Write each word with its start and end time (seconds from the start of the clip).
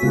Hey, 0.00 0.06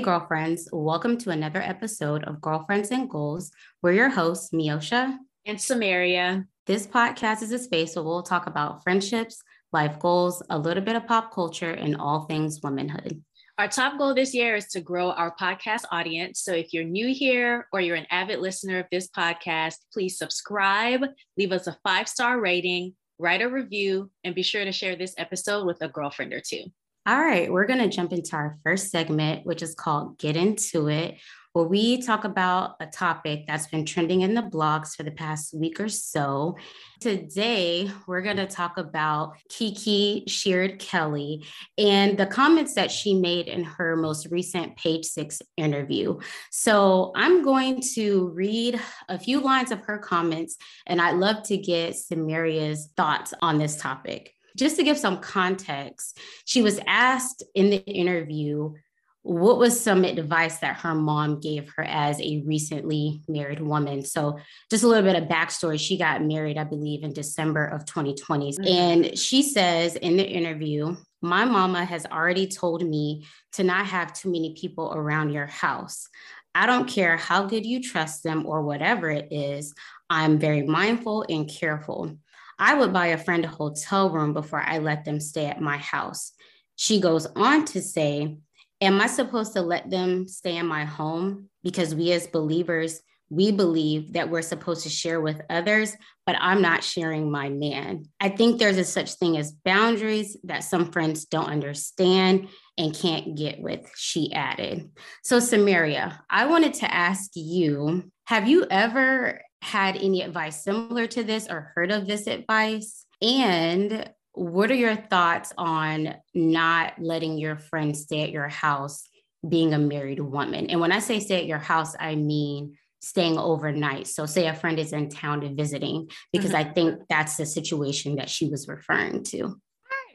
girlfriends, 0.00 0.70
welcome 0.72 1.18
to 1.18 1.30
another 1.30 1.60
episode 1.60 2.24
of 2.24 2.40
Girlfriends 2.40 2.90
and 2.90 3.10
Goals. 3.10 3.50
We're 3.82 3.92
your 3.92 4.08
hosts, 4.08 4.52
Miosha 4.54 5.18
and 5.44 5.60
Samaria. 5.60 6.46
This 6.70 6.86
podcast 6.86 7.42
is 7.42 7.50
a 7.50 7.58
space 7.58 7.96
where 7.96 8.04
we'll 8.04 8.22
talk 8.22 8.46
about 8.46 8.84
friendships, 8.84 9.42
life 9.72 9.98
goals, 9.98 10.40
a 10.50 10.56
little 10.56 10.84
bit 10.84 10.94
of 10.94 11.04
pop 11.04 11.34
culture, 11.34 11.72
and 11.72 11.96
all 11.96 12.26
things 12.26 12.60
womanhood. 12.62 13.24
Our 13.58 13.66
top 13.66 13.98
goal 13.98 14.14
this 14.14 14.32
year 14.32 14.54
is 14.54 14.68
to 14.68 14.80
grow 14.80 15.10
our 15.10 15.34
podcast 15.34 15.82
audience. 15.90 16.42
So 16.42 16.52
if 16.52 16.72
you're 16.72 16.84
new 16.84 17.12
here 17.12 17.66
or 17.72 17.80
you're 17.80 17.96
an 17.96 18.06
avid 18.12 18.38
listener 18.38 18.78
of 18.78 18.86
this 18.92 19.08
podcast, 19.08 19.78
please 19.92 20.16
subscribe, 20.16 21.00
leave 21.36 21.50
us 21.50 21.66
a 21.66 21.76
five 21.82 22.08
star 22.08 22.40
rating, 22.40 22.94
write 23.18 23.42
a 23.42 23.48
review, 23.48 24.08
and 24.22 24.32
be 24.32 24.44
sure 24.44 24.64
to 24.64 24.70
share 24.70 24.94
this 24.94 25.14
episode 25.18 25.66
with 25.66 25.82
a 25.82 25.88
girlfriend 25.88 26.32
or 26.32 26.40
two. 26.40 26.62
All 27.04 27.20
right, 27.20 27.50
we're 27.50 27.66
going 27.66 27.80
to 27.80 27.88
jump 27.88 28.12
into 28.12 28.36
our 28.36 28.60
first 28.62 28.90
segment, 28.90 29.44
which 29.44 29.62
is 29.62 29.74
called 29.74 30.18
Get 30.18 30.36
Into 30.36 30.86
It, 30.86 31.16
where 31.52 31.64
we 31.64 32.00
talk 32.00 32.24
about 32.24 32.76
a 32.80 32.86
topic 32.86 33.44
that's 33.46 33.66
been 33.66 33.84
trending 33.84 34.20
in 34.20 34.34
the 34.34 34.42
blogs 34.42 34.94
for 34.94 35.02
the 35.02 35.10
past 35.10 35.52
week 35.52 35.80
or 35.80 35.88
so. 35.88 36.56
Today, 37.00 37.90
we're 38.06 38.22
going 38.22 38.36
to 38.36 38.46
talk 38.46 38.78
about 38.78 39.36
Kiki 39.48 40.24
Sheard 40.28 40.78
Kelly 40.78 41.44
and 41.76 42.16
the 42.16 42.26
comments 42.26 42.74
that 42.74 42.90
she 42.90 43.14
made 43.14 43.48
in 43.48 43.64
her 43.64 43.96
most 43.96 44.28
recent 44.30 44.76
Page 44.76 45.04
Six 45.04 45.42
interview. 45.56 46.18
So, 46.52 47.12
I'm 47.16 47.42
going 47.42 47.82
to 47.94 48.28
read 48.28 48.80
a 49.08 49.18
few 49.18 49.40
lines 49.40 49.72
of 49.72 49.80
her 49.86 49.98
comments, 49.98 50.56
and 50.86 51.00
I'd 51.00 51.16
love 51.16 51.42
to 51.44 51.56
get 51.56 51.96
Samaria's 51.96 52.90
thoughts 52.96 53.34
on 53.42 53.58
this 53.58 53.76
topic 53.76 54.34
just 54.56 54.76
to 54.76 54.82
give 54.82 54.98
some 54.98 55.20
context, 55.20 56.18
she 56.44 56.60
was 56.60 56.80
asked 56.86 57.44
in 57.54 57.70
the 57.70 57.78
interview 57.86 58.74
what 59.22 59.58
was 59.58 59.78
some 59.78 60.04
advice 60.04 60.58
that 60.58 60.76
her 60.76 60.94
mom 60.94 61.40
gave 61.40 61.70
her 61.76 61.84
as 61.84 62.20
a 62.20 62.42
recently 62.46 63.20
married 63.28 63.60
woman. 63.60 64.02
So, 64.02 64.38
just 64.70 64.82
a 64.82 64.88
little 64.88 65.02
bit 65.02 65.22
of 65.22 65.28
backstory. 65.28 65.78
She 65.78 65.98
got 65.98 66.24
married, 66.24 66.56
I 66.56 66.64
believe, 66.64 67.02
in 67.02 67.12
December 67.12 67.66
of 67.66 67.84
2020. 67.84 68.52
Mm-hmm. 68.52 68.66
And 68.66 69.18
she 69.18 69.42
says 69.42 69.96
in 69.96 70.16
the 70.16 70.26
interview, 70.26 70.96
My 71.20 71.44
mama 71.44 71.84
has 71.84 72.06
already 72.06 72.46
told 72.46 72.82
me 72.86 73.26
to 73.52 73.64
not 73.64 73.86
have 73.86 74.14
too 74.14 74.32
many 74.32 74.54
people 74.54 74.92
around 74.94 75.30
your 75.30 75.46
house. 75.46 76.08
I 76.54 76.66
don't 76.66 76.88
care 76.88 77.16
how 77.16 77.44
good 77.44 77.66
you 77.66 77.82
trust 77.82 78.24
them 78.24 78.46
or 78.46 78.62
whatever 78.62 79.10
it 79.10 79.28
is. 79.30 79.74
I'm 80.08 80.38
very 80.38 80.62
mindful 80.62 81.24
and 81.28 81.48
careful. 81.48 82.16
I 82.58 82.74
would 82.74 82.92
buy 82.92 83.08
a 83.08 83.18
friend 83.18 83.44
a 83.44 83.48
hotel 83.48 84.10
room 84.10 84.32
before 84.32 84.60
I 84.60 84.78
let 84.78 85.04
them 85.04 85.20
stay 85.20 85.46
at 85.46 85.60
my 85.60 85.76
house. 85.76 86.32
She 86.76 87.00
goes 87.00 87.26
on 87.36 87.64
to 87.66 87.80
say, 87.80 88.38
Am 88.80 89.00
I 89.00 89.06
supposed 89.06 89.52
to 89.54 89.62
let 89.62 89.90
them 89.90 90.26
stay 90.26 90.56
in 90.56 90.66
my 90.66 90.84
home? 90.84 91.48
Because 91.62 91.94
we 91.94 92.12
as 92.12 92.26
believers, 92.26 93.02
we 93.30 93.52
believe 93.52 94.14
that 94.14 94.28
we're 94.28 94.42
supposed 94.42 94.82
to 94.82 94.88
share 94.88 95.20
with 95.20 95.40
others, 95.48 95.96
but 96.26 96.36
I'm 96.40 96.60
not 96.60 96.82
sharing 96.82 97.30
my 97.30 97.48
man. 97.48 98.04
I 98.18 98.28
think 98.28 98.58
there's 98.58 98.76
a 98.76 98.84
such 98.84 99.14
thing 99.14 99.36
as 99.36 99.52
boundaries 99.52 100.36
that 100.44 100.64
some 100.64 100.90
friends 100.90 101.26
don't 101.26 101.48
understand 101.48 102.48
and 102.76 102.94
can't 102.94 103.36
get 103.36 103.60
with, 103.60 103.88
she 103.96 104.32
added. 104.32 104.90
So, 105.22 105.38
Samaria, 105.38 106.20
I 106.28 106.46
wanted 106.46 106.74
to 106.74 106.92
ask 106.92 107.30
you 107.34 108.10
have 108.24 108.48
you 108.48 108.66
ever 108.70 109.40
had 109.62 109.96
any 109.96 110.22
advice 110.22 110.64
similar 110.64 111.06
to 111.08 111.22
this 111.22 111.46
or 111.48 111.72
heard 111.74 111.92
of 111.92 112.06
this 112.06 112.26
advice? 112.26 113.04
And 113.22 114.10
what 114.32 114.70
are 114.70 114.74
your 114.74 114.96
thoughts 114.96 115.52
on 115.58 116.14
not 116.34 116.94
letting 116.98 117.38
your 117.38 117.56
friend 117.56 117.96
stay 117.96 118.22
at 118.22 118.30
your 118.30 118.48
house 118.48 119.08
being 119.48 119.74
a 119.74 119.78
married 119.78 120.20
woman? 120.20 120.66
And 120.66 120.80
when 120.80 120.92
I 120.92 121.00
say 121.00 121.20
stay 121.20 121.36
at 121.36 121.46
your 121.46 121.58
house, 121.58 121.94
I 121.98 122.14
mean 122.14 122.76
staying 123.00 123.38
overnight. 123.38 124.06
So, 124.06 124.26
say 124.26 124.46
a 124.46 124.54
friend 124.54 124.78
is 124.78 124.92
in 124.92 125.08
town 125.08 125.42
and 125.42 125.56
visiting, 125.56 126.10
because 126.32 126.52
mm-hmm. 126.52 126.70
I 126.70 126.72
think 126.72 127.00
that's 127.08 127.36
the 127.36 127.46
situation 127.46 128.16
that 128.16 128.28
she 128.28 128.48
was 128.48 128.68
referring 128.68 129.24
to. 129.24 129.56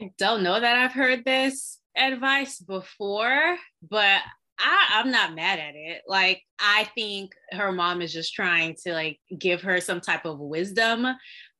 I 0.02 0.12
don't 0.18 0.44
know 0.44 0.60
that 0.60 0.78
I've 0.78 0.94
heard 0.94 1.26
this 1.26 1.80
advice 1.98 2.60
before, 2.60 3.58
but 3.90 4.22
I, 4.60 4.88
I'm 4.94 5.12
not 5.12 5.36
mad 5.36 5.60
at 5.60 5.76
it. 5.76 6.02
Like, 6.08 6.42
I 6.60 6.90
think 6.96 7.32
her 7.52 7.72
mom 7.72 8.02
is 8.02 8.14
just 8.14 8.34
trying 8.34 8.76
to 8.84 8.94
like 8.94 9.20
give 9.38 9.62
her 9.62 9.82
some 9.82 10.02
type 10.02 10.26
of 10.26 10.40
wisdom. 10.40 11.08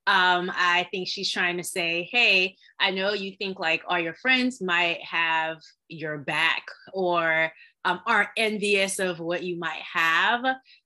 Um, 0.08 0.52
I 0.54 0.88
think 0.92 1.08
she's 1.08 1.32
trying 1.32 1.58
to 1.58 1.64
say, 1.64 2.08
hey, 2.12 2.56
I 2.80 2.92
know 2.92 3.14
you 3.14 3.36
think 3.38 3.60
like 3.60 3.84
all 3.88 4.00
your 4.00 4.14
friends 4.16 4.62
might 4.62 5.02
have 5.04 5.58
your 5.88 6.20
back 6.20 6.64
or 6.94 7.52
um, 7.86 8.02
are 8.06 8.32
envious 8.38 9.00
of 9.00 9.20
what 9.20 9.44
you 9.44 9.58
might 9.58 9.82
have, 9.94 10.44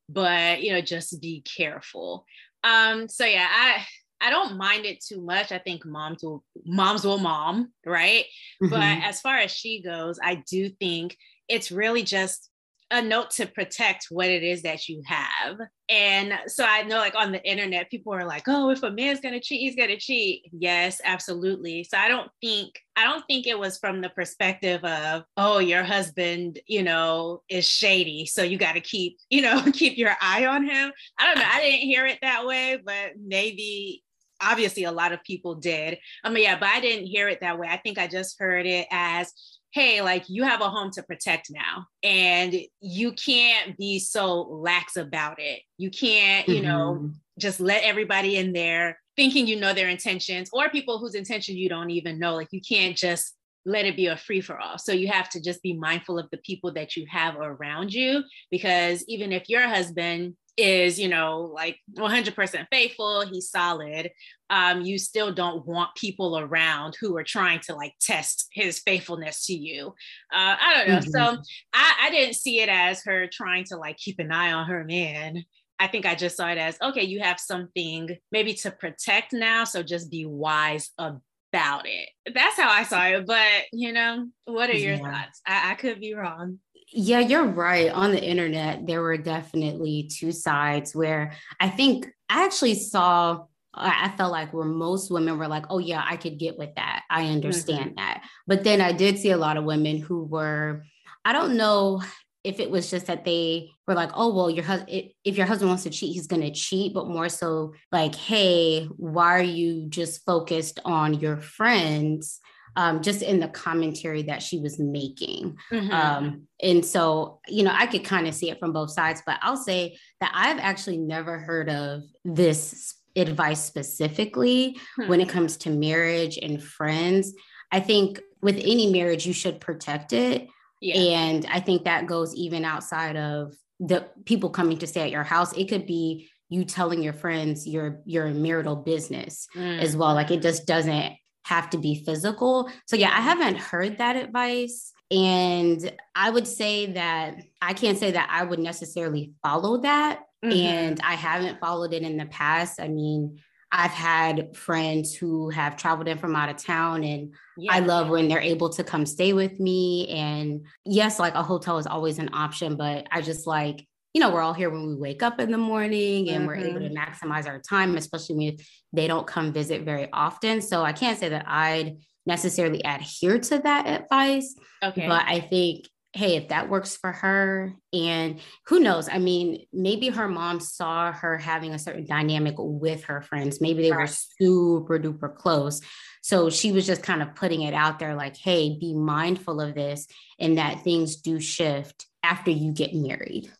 but 0.07 0.61
you 0.61 0.71
know, 0.71 0.81
just 0.81 1.21
be 1.21 1.41
careful. 1.41 2.25
Um, 2.63 3.07
so 3.07 3.25
yeah, 3.25 3.47
I 3.49 3.85
I 4.21 4.29
don't 4.29 4.57
mind 4.57 4.85
it 4.85 5.03
too 5.03 5.21
much. 5.21 5.51
I 5.51 5.59
think 5.59 5.85
moms 5.85 6.23
will 6.23 6.43
moms 6.65 7.05
will 7.05 7.19
mom, 7.19 7.71
right? 7.85 8.25
Mm-hmm. 8.61 8.69
But 8.69 9.07
as 9.07 9.21
far 9.21 9.37
as 9.37 9.51
she 9.51 9.81
goes, 9.81 10.19
I 10.21 10.43
do 10.49 10.69
think 10.69 11.17
it's 11.47 11.71
really 11.71 12.03
just 12.03 12.48
a 12.91 13.01
note 13.01 13.31
to 13.31 13.45
protect 13.45 14.07
what 14.09 14.27
it 14.27 14.43
is 14.43 14.63
that 14.63 14.89
you 14.89 15.01
have. 15.05 15.59
And 15.89 16.33
so 16.47 16.65
I 16.67 16.83
know 16.83 16.97
like 16.97 17.15
on 17.15 17.31
the 17.31 17.43
internet, 17.43 17.89
people 17.89 18.13
are 18.13 18.25
like, 18.25 18.43
oh, 18.47 18.69
if 18.69 18.81
a 18.83 18.91
man's 18.91 19.19
gonna 19.19 19.39
cheat, 19.39 19.61
he's 19.61 19.75
gonna 19.75 19.97
cheat. 19.97 20.49
Yes, 20.51 20.99
absolutely. 21.03 21.83
So 21.83 21.97
I 21.97 22.07
don't 22.07 22.29
think, 22.41 22.79
I 22.95 23.03
don't 23.03 23.23
think 23.27 23.45
it 23.45 23.57
was 23.57 23.77
from 23.77 24.01
the 24.01 24.09
perspective 24.09 24.83
of, 24.83 25.23
oh, 25.37 25.59
your 25.59 25.83
husband, 25.83 26.59
you 26.67 26.83
know, 26.83 27.41
is 27.47 27.65
shady. 27.65 28.25
So 28.25 28.43
you 28.43 28.57
gotta 28.57 28.81
keep, 28.81 29.17
you 29.29 29.41
know, 29.41 29.63
keep 29.73 29.97
your 29.97 30.15
eye 30.21 30.45
on 30.45 30.63
him. 30.63 30.91
I 31.17 31.25
don't 31.25 31.39
know. 31.39 31.49
I 31.49 31.61
didn't 31.61 31.81
hear 31.81 32.05
it 32.07 32.19
that 32.21 32.45
way, 32.45 32.79
but 32.83 33.13
maybe 33.19 34.03
obviously 34.41 34.85
a 34.85 34.91
lot 34.91 35.11
of 35.11 35.23
people 35.23 35.55
did. 35.55 35.97
I 36.23 36.29
mean, 36.29 36.43
yeah, 36.43 36.57
but 36.59 36.69
I 36.69 36.79
didn't 36.79 37.07
hear 37.07 37.27
it 37.27 37.41
that 37.41 37.59
way. 37.59 37.67
I 37.69 37.77
think 37.77 37.97
I 37.97 38.07
just 38.07 38.39
heard 38.39 38.65
it 38.65 38.87
as 38.91 39.33
hey, 39.71 40.01
like 40.01 40.29
you 40.29 40.43
have 40.43 40.61
a 40.61 40.69
home 40.69 40.91
to 40.91 41.03
protect 41.03 41.49
now, 41.51 41.85
and 42.03 42.55
you 42.81 43.11
can't 43.13 43.77
be 43.77 43.99
so 43.99 44.41
lax 44.41 44.95
about 44.97 45.39
it. 45.39 45.61
You 45.77 45.89
can't, 45.91 46.47
you 46.47 46.55
mm-hmm. 46.55 46.65
know, 46.65 47.11
just 47.37 47.59
let 47.59 47.83
everybody 47.83 48.37
in 48.37 48.53
there 48.53 48.99
thinking 49.15 49.47
you 49.47 49.59
know 49.59 49.73
their 49.73 49.89
intentions 49.89 50.49
or 50.53 50.69
people 50.69 50.97
whose 50.97 51.13
intention 51.13 51.57
you 51.57 51.69
don't 51.69 51.89
even 51.89 52.19
know. 52.19 52.35
Like 52.35 52.49
you 52.51 52.61
can't 52.61 52.95
just 52.95 53.35
let 53.65 53.85
it 53.85 53.95
be 53.95 54.07
a 54.07 54.17
free 54.17 54.41
for 54.41 54.59
all. 54.59 54.77
So 54.77 54.91
you 54.91 55.07
have 55.09 55.29
to 55.29 55.41
just 55.41 55.61
be 55.61 55.73
mindful 55.73 56.17
of 56.17 56.29
the 56.31 56.37
people 56.37 56.73
that 56.73 56.95
you 56.95 57.05
have 57.09 57.35
around 57.35 57.93
you 57.93 58.23
because 58.51 59.03
even 59.07 59.31
if 59.31 59.49
your 59.49 59.67
husband 59.67 60.35
is, 60.57 60.99
you 60.99 61.07
know, 61.07 61.51
like 61.53 61.77
100% 61.97 62.67
faithful, 62.69 63.25
he's 63.25 63.49
solid, 63.49 64.11
um, 64.49 64.81
you 64.81 64.97
still 64.97 65.33
don't 65.33 65.65
want 65.65 65.95
people 65.95 66.37
around 66.37 66.95
who 66.99 67.15
are 67.15 67.23
trying 67.23 67.59
to 67.61 67.75
like 67.75 67.93
test 68.01 68.47
his 68.51 68.79
faithfulness 68.79 69.45
to 69.45 69.53
you. 69.53 69.87
Uh, 70.33 70.55
I 70.59 70.73
don't 70.77 70.89
know. 70.89 70.99
Mm-hmm. 70.99 71.11
So 71.11 71.41
I, 71.73 71.93
I 72.03 72.09
didn't 72.11 72.35
see 72.35 72.59
it 72.59 72.69
as 72.69 73.03
her 73.05 73.27
trying 73.31 73.63
to 73.65 73.77
like 73.77 73.97
keep 73.97 74.19
an 74.19 74.31
eye 74.31 74.51
on 74.51 74.67
her 74.67 74.83
man. 74.83 75.43
I 75.79 75.87
think 75.87 76.05
I 76.05 76.15
just 76.15 76.35
saw 76.35 76.49
it 76.49 76.57
as 76.57 76.77
okay, 76.81 77.03
you 77.03 77.21
have 77.21 77.39
something 77.39 78.17
maybe 78.31 78.53
to 78.55 78.71
protect 78.71 79.31
now. 79.31 79.63
So 79.63 79.81
just 79.81 80.11
be 80.11 80.25
wise 80.25 80.91
about 80.97 81.21
it. 81.53 82.09
That's 82.33 82.57
how 82.57 82.69
I 82.69 82.83
saw 82.83 83.05
it. 83.05 83.25
But, 83.25 83.65
you 83.71 83.91
know, 83.91 84.27
what 84.45 84.69
are 84.69 84.77
your 84.77 84.93
yeah. 84.93 84.99
thoughts? 84.99 85.41
I, 85.45 85.71
I 85.71 85.75
could 85.75 85.99
be 85.99 86.13
wrong. 86.13 86.59
Yeah, 86.91 87.19
you're 87.19 87.45
right. 87.45 87.91
On 87.91 88.11
the 88.11 88.23
internet, 88.23 88.87
there 88.87 89.01
were 89.01 89.17
definitely 89.17 90.09
two 90.11 90.31
sides 90.31 90.95
where 90.95 91.33
I 91.59 91.69
think 91.69 92.07
I 92.29 92.45
actually 92.45 92.75
saw 92.75 93.45
I 93.73 94.11
felt 94.17 94.31
like 94.31 94.51
where 94.51 94.65
most 94.65 95.11
women 95.11 95.37
were 95.37 95.47
like, 95.47 95.65
oh, 95.69 95.77
yeah, 95.77 96.03
I 96.05 96.17
could 96.17 96.39
get 96.39 96.57
with 96.57 96.73
that. 96.75 97.03
I 97.09 97.27
understand 97.27 97.91
mm-hmm. 97.91 97.95
that. 97.97 98.23
But 98.47 98.63
then 98.63 98.81
I 98.81 98.91
did 98.91 99.19
see 99.19 99.29
a 99.29 99.37
lot 99.37 99.57
of 99.57 99.63
women 99.63 99.99
who 99.99 100.23
were, 100.23 100.83
I 101.23 101.33
don't 101.33 101.55
know 101.55 102.01
if 102.43 102.59
it 102.59 102.71
was 102.71 102.89
just 102.89 103.07
that 103.07 103.25
they 103.25 103.69
were 103.87 103.93
like, 103.93 104.11
oh, 104.13 104.33
well, 104.33 104.49
your 104.49 104.63
husband, 104.63 105.09
if 105.23 105.37
your 105.37 105.45
husband 105.45 105.69
wants 105.69 105.83
to 105.83 105.89
cheat, 105.89 106.13
he's 106.13 106.27
going 106.27 106.41
to 106.41 106.51
cheat, 106.51 106.93
but 106.93 107.07
more 107.07 107.29
so 107.29 107.73
like, 107.91 108.15
hey, 108.15 108.85
why 108.97 109.37
are 109.37 109.41
you 109.41 109.87
just 109.89 110.23
focused 110.25 110.79
on 110.85 111.15
your 111.15 111.37
friends? 111.37 112.39
Um, 112.75 113.01
just 113.01 113.23
in 113.23 113.39
the 113.39 113.47
commentary 113.47 114.21
that 114.23 114.41
she 114.43 114.59
was 114.59 114.79
making. 114.79 115.57
Mm-hmm. 115.71 115.91
Um, 115.91 116.47
and 116.61 116.85
so, 116.85 117.41
you 117.47 117.63
know, 117.63 117.73
I 117.73 117.87
could 117.87 118.05
kind 118.05 118.27
of 118.27 118.35
see 118.35 118.51
it 118.51 118.59
from 118.59 118.71
both 118.71 118.91
sides, 118.91 119.21
but 119.25 119.39
I'll 119.41 119.57
say 119.57 119.97
that 120.21 120.31
I've 120.33 120.59
actually 120.59 120.97
never 120.97 121.39
heard 121.39 121.69
of 121.69 122.03
this 122.23 122.95
advice 123.15 123.63
specifically 123.63 124.77
hmm. 124.95 125.09
when 125.09 125.19
it 125.19 125.27
comes 125.27 125.57
to 125.57 125.71
marriage 125.71 126.37
and 126.41 126.63
friends. 126.63 127.33
I 127.71 127.79
think 127.79 128.21
with 128.41 128.55
any 128.57 128.91
marriage, 128.91 129.25
you 129.25 129.33
should 129.33 129.59
protect 129.59 130.13
it. 130.13 130.47
Yeah. 130.81 130.95
And 130.95 131.45
I 131.49 131.59
think 131.59 131.83
that 131.83 132.07
goes 132.07 132.33
even 132.35 132.65
outside 132.65 133.17
of 133.17 133.53
the 133.79 134.07
people 134.25 134.49
coming 134.49 134.77
to 134.79 134.87
stay 134.87 135.01
at 135.01 135.11
your 135.11 135.23
house. 135.23 135.53
It 135.57 135.69
could 135.69 135.85
be 135.85 136.29
you 136.49 136.65
telling 136.65 137.03
your 137.03 137.13
friends 137.13 137.67
your 137.67 138.01
your 138.05 138.27
marital 138.29 138.75
business 138.75 139.47
mm. 139.55 139.79
as 139.79 139.95
well. 139.95 140.13
Like 140.13 140.31
it 140.31 140.41
just 140.41 140.65
doesn't 140.65 141.13
have 141.45 141.69
to 141.71 141.77
be 141.77 142.03
physical. 142.03 142.69
So 142.87 142.95
yeah, 142.95 143.09
I 143.09 143.21
haven't 143.21 143.57
heard 143.57 143.97
that 143.97 144.15
advice. 144.15 144.91
And 145.11 145.91
I 146.15 146.29
would 146.29 146.47
say 146.47 146.93
that 146.93 147.35
I 147.61 147.73
can't 147.73 147.97
say 147.97 148.11
that 148.11 148.29
I 148.31 148.43
would 148.43 148.59
necessarily 148.59 149.33
follow 149.41 149.81
that. 149.81 150.21
Mm-hmm. 150.43 150.57
And 150.57 150.99
I 151.01 151.15
haven't 151.15 151.59
followed 151.59 151.93
it 151.93 152.03
in 152.03 152.17
the 152.17 152.25
past. 152.25 152.79
I 152.79 152.87
mean, 152.87 153.39
I've 153.71 153.91
had 153.91 154.55
friends 154.55 155.13
who 155.13 155.49
have 155.49 155.77
traveled 155.77 156.07
in 156.07 156.17
from 156.17 156.35
out 156.35 156.49
of 156.49 156.57
town, 156.57 157.03
and 157.03 157.35
yeah. 157.57 157.73
I 157.73 157.79
love 157.79 158.09
when 158.09 158.27
they're 158.27 158.39
able 158.39 158.69
to 158.69 158.83
come 158.83 159.05
stay 159.05 159.33
with 159.33 159.59
me. 159.59 160.07
And 160.09 160.65
yes, 160.85 161.19
like 161.19 161.35
a 161.35 161.43
hotel 161.43 161.77
is 161.77 161.85
always 161.85 162.17
an 162.17 162.29
option, 162.33 162.75
but 162.75 163.07
I 163.11 163.21
just 163.21 163.45
like, 163.45 163.85
you 164.13 164.21
know, 164.21 164.31
we're 164.31 164.41
all 164.41 164.55
here 164.55 164.71
when 164.71 164.87
we 164.87 164.95
wake 164.95 165.21
up 165.21 165.39
in 165.39 165.51
the 165.51 165.57
morning 165.57 166.29
and 166.29 166.39
mm-hmm. 166.39 166.47
we're 166.47 166.55
able 166.55 166.79
to 166.79 166.89
mm-hmm. 166.89 166.97
maximize 166.97 167.47
our 167.47 167.59
time, 167.59 167.95
especially 167.95 168.35
when 168.37 168.57
they 168.91 169.05
don't 169.05 169.27
come 169.27 169.53
visit 169.53 169.83
very 169.83 170.09
often. 170.11 170.61
So 170.61 170.81
I 170.83 170.93
can't 170.93 171.19
say 171.19 171.29
that 171.29 171.45
I'd 171.47 171.97
necessarily 172.25 172.81
adhere 172.83 173.37
to 173.37 173.59
that 173.59 173.85
advice. 173.85 174.55
Okay. 174.83 175.07
But 175.07 175.23
I 175.27 175.41
think 175.41 175.85
hey, 176.13 176.37
if 176.37 176.47
that 176.47 176.69
works 176.69 176.97
for 176.97 177.11
her, 177.11 177.73
and 177.93 178.39
who 178.67 178.79
knows? 178.79 179.07
I 179.07 179.19
mean, 179.19 179.65
maybe 179.71 180.09
her 180.09 180.27
mom 180.27 180.59
saw 180.59 181.11
her 181.11 181.37
having 181.37 181.73
a 181.73 181.79
certain 181.79 182.05
dynamic 182.05 182.55
with 182.57 183.03
her 183.05 183.21
friends. 183.21 183.61
Maybe 183.61 183.83
they 183.83 183.91
right. 183.91 184.01
were 184.01 184.07
super 184.07 184.99
duper 184.99 185.35
close. 185.35 185.81
So 186.21 186.49
she 186.49 186.71
was 186.71 186.85
just 186.85 187.03
kind 187.03 187.21
of 187.21 187.35
putting 187.35 187.61
it 187.61 187.73
out 187.73 187.99
there 187.99 188.15
like, 188.15 188.35
hey, 188.35 188.77
be 188.79 188.93
mindful 188.93 189.61
of 189.61 189.75
this 189.75 190.07
and 190.39 190.57
that 190.57 190.83
things 190.83 191.17
do 191.17 191.39
shift 191.39 192.07
after 192.23 192.51
you 192.51 192.73
get 192.73 192.93
married. 192.93 193.51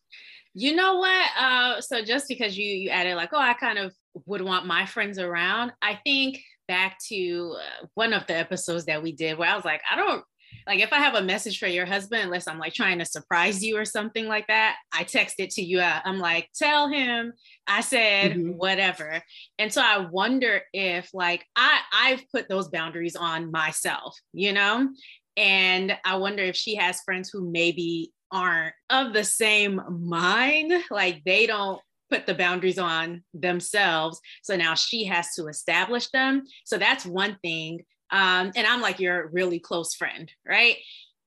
You 0.56 0.76
know 0.76 0.96
what? 0.96 1.30
Uh, 1.38 1.82
so 1.82 2.04
just 2.04 2.28
because 2.28 2.58
you 2.58 2.66
you 2.66 2.90
added 2.90 3.16
like, 3.16 3.30
oh, 3.32 3.40
I 3.40 3.54
kind 3.54 3.78
of 3.78 3.94
would 4.26 4.42
want 4.42 4.66
my 4.66 4.86
friends 4.86 5.20
around. 5.20 5.72
I 5.82 6.00
think 6.04 6.42
back 6.68 6.98
to 7.08 7.56
uh, 7.58 7.86
one 7.94 8.14
of 8.14 8.26
the 8.28 8.36
episodes 8.36 8.86
that 8.86 9.04
we 9.04 9.12
did 9.12 9.38
where 9.38 9.50
I 9.50 9.56
was 9.56 9.66
like, 9.66 9.82
I 9.90 9.96
don't 9.96 10.24
like 10.70 10.82
if 10.82 10.94
I 10.94 11.00
have 11.00 11.16
a 11.16 11.24
message 11.24 11.58
for 11.58 11.66
your 11.66 11.88
husband, 11.88 12.22
unless 12.22 12.48
I'm 12.48 12.60
like 12.60 12.76
trying 12.76 13.00
to 13.00 13.06
surprise 13.06 13.64
you 13.64 13.76
or 13.76 13.86
something 13.86 14.28
like 14.28 14.46
that, 14.48 14.76
I 14.94 15.04
text 15.04 15.38
it 15.40 15.50
to 15.52 15.64
you. 15.64 15.82
I'm 15.82 16.20
like, 16.20 16.48
tell 16.56 16.88
him 16.88 17.34
I 17.66 17.82
said 17.82 18.34
mm-hmm. 18.34 18.52
whatever. 18.52 19.20
And 19.58 19.74
so 19.74 19.82
I 19.82 19.98
wonder 20.12 20.62
if 20.72 21.10
like 21.12 21.44
I 21.56 21.80
I've 21.92 22.22
put 22.32 22.48
those 22.50 22.70
boundaries 22.70 23.16
on 23.16 23.52
myself, 23.52 24.16
you 24.32 24.54
know? 24.54 24.90
And 25.36 25.98
I 26.06 26.18
wonder 26.18 26.44
if 26.44 26.56
she 26.56 26.76
has 26.76 27.02
friends 27.02 27.32
who 27.34 27.50
maybe 27.50 28.14
aren't 28.32 28.76
of 28.92 29.14
the 29.14 29.24
same 29.24 29.82
mind, 29.90 30.72
like 30.92 31.24
they 31.26 31.48
don't 31.48 31.82
put 32.12 32.28
the 32.28 32.36
boundaries 32.36 32.78
on 32.78 33.24
themselves. 33.34 34.20
So 34.44 34.56
now 34.56 34.76
she 34.76 35.06
has 35.06 35.34
to 35.34 35.48
establish 35.48 36.12
them. 36.12 36.44
So 36.66 36.78
that's 36.78 37.08
one 37.08 37.40
thing 37.42 37.82
um, 38.12 38.52
and 38.56 38.68
I'm 38.68 38.82
like 38.82 39.00
your 39.00 39.28
really 39.28 39.60
close 39.60 39.94
friend, 39.94 40.32
right? 40.48 40.78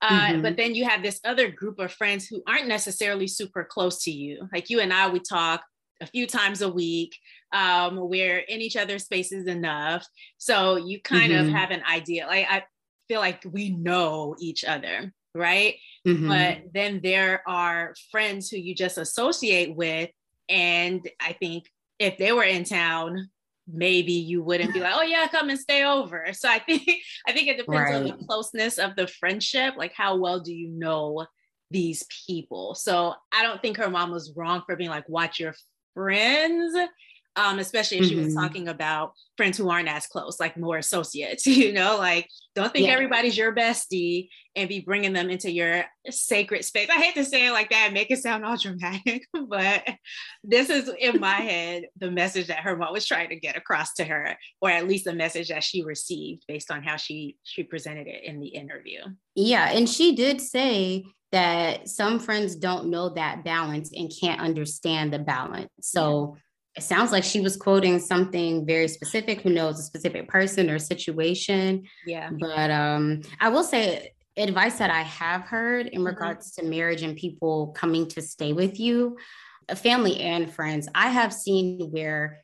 Uh, 0.01 0.09
mm-hmm. 0.09 0.43
But 0.43 0.57
then 0.57 0.75
you 0.75 0.85
have 0.85 1.03
this 1.03 1.21
other 1.25 1.49
group 1.51 1.79
of 1.79 1.93
friends 1.93 2.27
who 2.27 2.43
aren't 2.47 2.67
necessarily 2.67 3.29
super 3.29 3.65
close 3.65 4.03
to 4.05 4.11
you. 4.11 4.49
Like 4.53 4.69
you 4.69 4.81
and 4.81 4.93
I, 4.93 5.09
we 5.09 5.21
talk 5.21 5.63
a 6.01 6.07
few 6.07 6.27
times 6.27 6.61
a 6.61 6.69
week. 6.69 7.17
Um, 7.53 8.09
we're 8.09 8.39
in 8.39 8.61
each 8.61 8.77
other's 8.77 9.05
spaces 9.05 9.47
enough. 9.47 10.07
So 10.39 10.77
you 10.77 11.01
kind 11.01 11.33
mm-hmm. 11.33 11.47
of 11.47 11.55
have 11.55 11.71
an 11.71 11.83
idea. 11.89 12.27
Like 12.27 12.47
I 12.51 12.65
feel 13.07 13.21
like 13.21 13.45
we 13.49 13.71
know 13.71 14.35
each 14.41 14.65
other, 14.65 15.13
right? 15.35 15.77
Mm-hmm. 16.07 16.29
But 16.29 16.73
then 16.75 17.01
there 17.03 17.43
are 17.47 17.95
friends 18.11 18.51
who 18.51 18.57
you 18.57 18.75
just 18.75 18.99
associate 18.99 19.77
with. 19.77 20.11
And 20.49 21.09
I 21.21 21.35
think 21.35 21.71
if 22.01 22.19
they 22.19 22.33
were 22.33 22.43
in 22.43 22.65
town, 22.65 23.31
maybe 23.67 24.13
you 24.13 24.43
wouldn't 24.43 24.75
be 24.75 24.81
like, 24.81 24.95
oh 24.95 25.03
yeah, 25.03 25.27
come 25.29 25.51
and 25.51 25.59
stay 25.59 25.85
over. 25.85 26.27
So 26.33 26.49
I 26.49 26.59
think 26.59 26.83
I 27.27 27.33
think 27.33 27.49
it 27.49 27.59
depends 27.59 27.69
right. 27.69 27.95
on 27.95 28.05
the 28.05 28.25
closeness 28.27 28.79
of 28.79 28.97
the 28.97 29.07
friendship. 29.07 29.75
Like 29.77 29.93
how 29.95 30.17
well 30.17 30.41
do 30.41 30.53
you 30.53 30.69
know 30.69 31.27
these 31.71 32.05
people? 32.27 32.75
So 32.75 33.15
I 33.33 33.43
don't 33.43 33.63
think 33.63 33.77
her 33.77 33.91
mom 33.91 34.11
was 34.11 34.33
wrong 34.37 34.63
for 34.67 34.77
being 34.77 34.91
like, 34.91 35.09
watch 35.09 35.41
your 35.41 35.55
friends 35.95 36.75
um, 37.37 37.59
especially 37.59 37.99
if 37.99 38.07
she 38.07 38.15
mm-hmm. 38.15 38.25
was 38.27 38.35
talking 38.35 38.69
about 38.69 39.13
friends 39.37 39.57
who 39.57 39.71
aren't 39.71 39.89
as 39.89 40.07
close, 40.07 40.39
like 40.39 40.57
more 40.57 40.77
associates, 40.77 41.47
you 41.47 41.73
know, 41.73 41.97
like 41.97 42.29
don't 42.55 42.73
think 42.73 42.87
yeah. 42.87 42.93
everybody's 42.93 43.37
your 43.37 43.55
bestie 43.55 44.29
and 44.55 44.69
be 44.69 44.81
bringing 44.81 45.15
them 45.15 45.31
into 45.31 45.51
your 45.51 45.85
sacred 46.11 46.65
space. 46.65 46.89
I 46.91 47.01
hate 47.01 47.15
to 47.15 47.25
say 47.25 47.47
it 47.47 47.53
like 47.53 47.71
that, 47.71 47.93
make 47.95 48.11
it 48.11 48.19
sound 48.19 48.45
all 48.45 48.57
dramatic, 48.63 49.27
but 49.49 49.83
this 50.45 50.69
is 50.69 50.91
in 50.99 51.21
my 51.21 51.35
head 51.35 51.85
the 51.99 52.11
message 52.11 52.49
that 52.49 52.61
her 52.61 52.77
mom 52.77 52.93
was 52.93 53.07
trying 53.07 53.31
to 53.31 53.37
get 53.37 53.57
across 53.57 53.95
to 53.95 54.05
her, 54.05 54.37
or 54.61 54.71
at 54.71 54.87
least 54.87 55.07
the 55.07 55.15
message 55.15 55.49
that 55.49 55.65
she 55.65 55.83
received 55.85 56.45
based 56.47 56.71
on 56.71 56.83
how 56.83 56.97
she 56.97 57.37
she 57.45 57.63
presented 57.63 58.07
it 58.07 58.25
in 58.25 58.41
the 58.41 58.49
interview. 58.49 59.01
Yeah, 59.35 59.71
and 59.71 59.89
she 59.89 60.15
did 60.15 60.41
say 60.41 61.05
that 61.31 61.89
some 61.89 62.19
friends 62.19 62.57
don't 62.57 62.91
know 62.91 63.09
that 63.09 63.43
balance 63.43 63.91
and 63.97 64.13
can't 64.21 64.39
understand 64.39 65.15
the 65.15 65.19
balance. 65.19 65.71
So 65.81 66.35
yeah 66.35 66.41
it 66.77 66.83
sounds 66.83 67.13
like 67.13 67.25
she 67.25 67.41
was 67.41 67.57
quoting 67.57 67.99
something 67.99 68.67
very 68.67 68.89
specific 68.89 69.43
who 69.43 69.51
knows 69.51 69.79
a 69.79 69.83
specific 69.83 70.29
person 70.29 70.71
or 70.71 70.79
situation 70.79 71.83
yeah 72.07 72.31
but 72.41 72.71
um 72.71 73.21
i 73.41 73.49
will 73.49 73.65
say 73.65 74.13
advice 74.37 74.79
that 74.79 74.91
i 74.91 75.03
have 75.03 75.43
heard 75.43 75.87
in 75.87 75.99
mm-hmm. 76.01 76.07
regards 76.07 76.53
to 76.53 76.65
marriage 76.65 77.03
and 77.03 77.17
people 77.17 77.69
coming 77.77 78.07
to 78.07 78.23
stay 78.23 78.53
with 78.53 78.81
you 78.81 79.17
family 79.77 80.19
and 80.21 80.53
friends 80.53 80.89
i 80.95 81.09
have 81.09 81.33
seen 81.33 81.91
where 81.91 82.39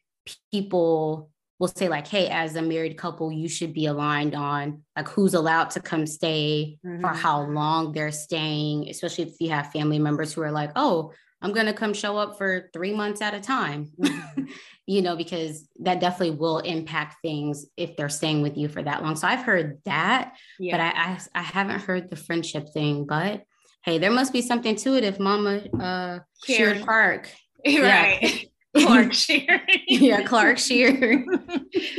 people 0.53 1.31
will 1.59 1.69
say 1.69 1.89
like 1.89 2.07
hey 2.07 2.29
as 2.29 2.57
a 2.57 2.63
married 2.63 2.97
couple 2.97 3.33
you 3.33 3.49
should 3.49 3.73
be 3.73 3.87
aligned 3.87 4.35
on 4.35 4.83
like 4.97 5.09
who's 5.09 5.35
allowed 5.35 5.71
to 5.71 5.81
come 5.81 6.07
stay 6.07 6.79
mm-hmm. 6.85 7.01
for 7.01 7.09
how 7.09 7.43
long 7.43 7.93
they're 7.93 8.13
staying 8.13 8.89
especially 8.89 9.25
if 9.25 9.35
you 9.41 9.51
have 9.51 9.71
family 9.73 9.99
members 9.99 10.33
who 10.33 10.43
are 10.43 10.53
like 10.53 10.71
oh 10.77 11.13
I'm 11.41 11.53
going 11.53 11.67
to 11.67 11.73
come 11.73 11.95
show 11.95 12.17
up 12.17 12.37
for 12.37 12.69
three 12.73 12.93
months 12.93 13.23
at 13.23 13.33
a 13.33 13.41
time, 13.41 13.93
mm-hmm. 14.01 14.45
you 14.87 15.03
know, 15.03 15.15
because 15.15 15.69
that 15.81 16.01
definitely 16.01 16.37
will 16.37 16.59
impact 16.59 17.19
things 17.23 17.67
if 17.77 17.97
they're 17.97 18.09
staying 18.09 18.43
with 18.43 18.57
you 18.57 18.69
for 18.69 18.83
that 18.83 19.03
long. 19.05 19.15
So 19.15 19.29
I've 19.29 19.45
heard 19.45 19.79
that, 19.85 20.35
yeah. 20.59 20.77
but 20.77 20.81
I, 20.81 21.13
I, 21.13 21.19
I 21.37 21.43
haven't 21.43 21.83
heard 21.83 22.11
the 22.11 22.17
friendship 22.17 22.71
thing. 22.71 23.07
But 23.07 23.45
hey, 23.85 23.99
there 23.99 24.11
must 24.11 24.33
be 24.33 24.43
something 24.43 24.75
to 24.77 24.97
it 24.97 25.05
if 25.05 25.21
Mama 25.21 25.63
uh, 25.79 26.19
shared 26.45 26.85
park 26.85 27.31
Right. 27.67 28.19
Yeah. 28.23 28.31
Clark 28.77 29.13
Sheard. 29.15 29.61
yeah, 29.87 30.23
Clark 30.23 30.59
Sheard. 30.59 31.25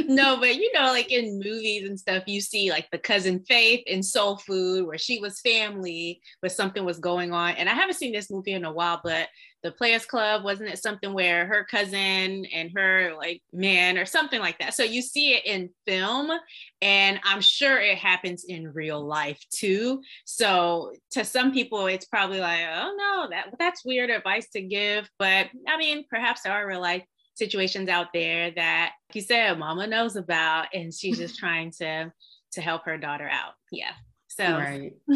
no, 0.05 0.39
but 0.39 0.55
you 0.55 0.71
know, 0.73 0.85
like 0.87 1.11
in 1.11 1.39
movies 1.39 1.87
and 1.87 1.99
stuff, 1.99 2.23
you 2.27 2.41
see 2.41 2.69
like 2.69 2.87
the 2.91 2.97
cousin 2.97 3.43
Faith 3.47 3.83
in 3.87 4.03
Soul 4.03 4.37
Food, 4.37 4.85
where 4.85 4.97
she 4.97 5.19
was 5.19 5.41
family, 5.41 6.21
but 6.41 6.51
something 6.51 6.85
was 6.85 6.99
going 6.99 7.33
on. 7.33 7.51
And 7.55 7.67
I 7.69 7.73
haven't 7.73 7.95
seen 7.95 8.13
this 8.13 8.29
movie 8.29 8.53
in 8.53 8.65
a 8.65 8.71
while, 8.71 9.01
but 9.03 9.27
the 9.61 9.71
Players 9.71 10.05
Club, 10.05 10.43
wasn't 10.43 10.69
it 10.69 10.79
something 10.79 11.13
where 11.13 11.45
her 11.45 11.65
cousin 11.69 12.45
and 12.45 12.71
her 12.75 13.13
like 13.17 13.41
man 13.51 13.97
or 13.97 14.05
something 14.05 14.39
like 14.39 14.57
that? 14.59 14.73
So 14.73 14.83
you 14.83 15.01
see 15.01 15.33
it 15.33 15.45
in 15.45 15.69
film, 15.85 16.31
and 16.81 17.19
I'm 17.23 17.41
sure 17.41 17.79
it 17.79 17.97
happens 17.97 18.45
in 18.45 18.73
real 18.73 19.05
life 19.05 19.43
too. 19.51 20.01
So 20.25 20.93
to 21.11 21.25
some 21.25 21.51
people, 21.51 21.87
it's 21.87 22.05
probably 22.05 22.39
like, 22.39 22.61
oh 22.71 22.95
no, 22.97 23.27
that 23.31 23.55
that's 23.59 23.85
weird 23.85 24.09
advice 24.09 24.49
to 24.51 24.61
give. 24.61 25.09
But 25.19 25.47
I 25.67 25.77
mean, 25.77 26.05
perhaps 26.09 26.41
there 26.41 26.53
are 26.53 26.67
real 26.67 26.81
life 26.81 27.03
situations 27.35 27.89
out 27.89 28.07
there 28.13 28.51
that 28.51 28.91
like 29.09 29.15
you 29.15 29.21
said 29.21 29.57
mama 29.57 29.87
knows 29.87 30.17
about 30.17 30.67
and 30.73 30.93
she's 30.93 31.17
just 31.17 31.39
trying 31.39 31.71
to 31.71 32.11
to 32.51 32.61
help 32.61 32.83
her 32.83 32.97
daughter 32.97 33.29
out 33.31 33.53
yeah 33.71 33.93
so, 34.29 34.45
right. 34.45 34.93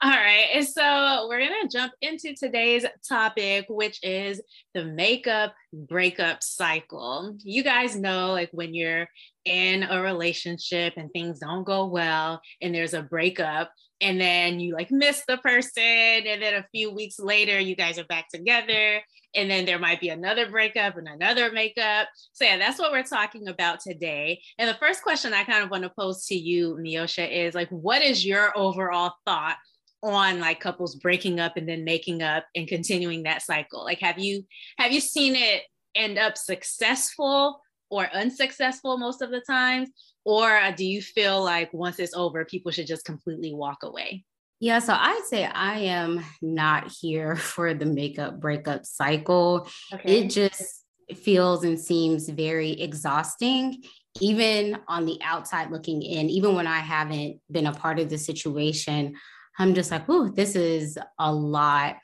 all 0.00 0.10
right. 0.10 0.64
So 0.64 1.26
we're 1.28 1.40
going 1.40 1.68
to 1.68 1.68
jump 1.70 1.92
into 2.00 2.34
today's 2.34 2.86
topic, 3.06 3.66
which 3.68 3.98
is 4.04 4.40
the 4.74 4.84
makeup 4.84 5.54
breakup 5.72 6.42
cycle. 6.42 7.36
You 7.42 7.64
guys 7.64 7.96
know, 7.96 8.30
like, 8.30 8.50
when 8.52 8.74
you're 8.74 9.08
in 9.44 9.82
a 9.82 10.00
relationship 10.00 10.94
and 10.96 11.10
things 11.12 11.40
don't 11.40 11.64
go 11.64 11.86
well 11.86 12.40
and 12.62 12.74
there's 12.74 12.94
a 12.94 13.02
breakup, 13.02 13.72
and 14.00 14.20
then 14.20 14.60
you 14.60 14.72
like 14.72 14.90
miss 14.90 15.24
the 15.26 15.36
person, 15.38 15.82
and 15.82 16.40
then 16.40 16.54
a 16.54 16.66
few 16.72 16.90
weeks 16.90 17.18
later, 17.18 17.58
you 17.58 17.76
guys 17.76 17.98
are 17.98 18.04
back 18.04 18.28
together 18.28 19.02
and 19.34 19.50
then 19.50 19.64
there 19.64 19.78
might 19.78 20.00
be 20.00 20.08
another 20.08 20.50
breakup 20.50 20.96
and 20.96 21.08
another 21.08 21.52
makeup. 21.52 22.08
So 22.32 22.44
yeah, 22.44 22.58
that's 22.58 22.78
what 22.78 22.92
we're 22.92 23.02
talking 23.02 23.48
about 23.48 23.80
today. 23.80 24.42
And 24.58 24.68
the 24.68 24.74
first 24.74 25.02
question 25.02 25.32
I 25.32 25.44
kind 25.44 25.62
of 25.62 25.70
want 25.70 25.84
to 25.84 25.90
pose 25.90 26.26
to 26.26 26.34
you, 26.34 26.76
Neosha, 26.80 27.30
is 27.30 27.54
like, 27.54 27.68
what 27.70 28.02
is 28.02 28.26
your 28.26 28.56
overall 28.56 29.12
thought 29.26 29.56
on 30.02 30.40
like 30.40 30.60
couples 30.60 30.96
breaking 30.96 31.40
up 31.40 31.56
and 31.56 31.68
then 31.68 31.84
making 31.84 32.22
up 32.22 32.44
and 32.54 32.66
continuing 32.66 33.24
that 33.24 33.42
cycle? 33.42 33.84
Like, 33.84 34.00
have 34.00 34.18
you 34.18 34.44
have 34.78 34.92
you 34.92 35.00
seen 35.00 35.36
it 35.36 35.62
end 35.94 36.18
up 36.18 36.36
successful 36.36 37.60
or 37.90 38.08
unsuccessful 38.12 38.98
most 38.98 39.22
of 39.22 39.30
the 39.30 39.42
times? 39.48 39.90
Or 40.24 40.50
uh, 40.56 40.70
do 40.72 40.84
you 40.84 41.02
feel 41.02 41.42
like 41.42 41.72
once 41.72 41.98
it's 41.98 42.14
over, 42.14 42.44
people 42.44 42.72
should 42.72 42.86
just 42.86 43.04
completely 43.04 43.54
walk 43.54 43.82
away? 43.82 44.24
Yeah, 44.60 44.78
so 44.78 44.92
I'd 44.92 45.24
say 45.26 45.46
I 45.46 45.78
am 45.78 46.22
not 46.42 46.92
here 47.00 47.34
for 47.36 47.74
the 47.74 47.86
makeup 47.86 48.38
breakup 48.38 48.84
cycle. 48.84 49.68
Okay. 49.92 50.20
It 50.20 50.28
just 50.28 50.84
feels 51.16 51.64
and 51.64 51.80
seems 51.80 52.28
very 52.28 52.72
exhausting, 52.72 53.82
even 54.20 54.78
on 54.86 55.06
the 55.06 55.18
outside 55.22 55.70
looking 55.70 56.02
in, 56.02 56.28
even 56.28 56.54
when 56.54 56.66
I 56.66 56.78
haven't 56.78 57.40
been 57.50 57.66
a 57.66 57.72
part 57.72 57.98
of 57.98 58.10
the 58.10 58.18
situation. 58.18 59.16
I'm 59.58 59.74
just 59.74 59.90
like, 59.90 60.04
oh, 60.08 60.28
this 60.28 60.54
is 60.54 60.98
a 61.18 61.32
lot. 61.32 61.96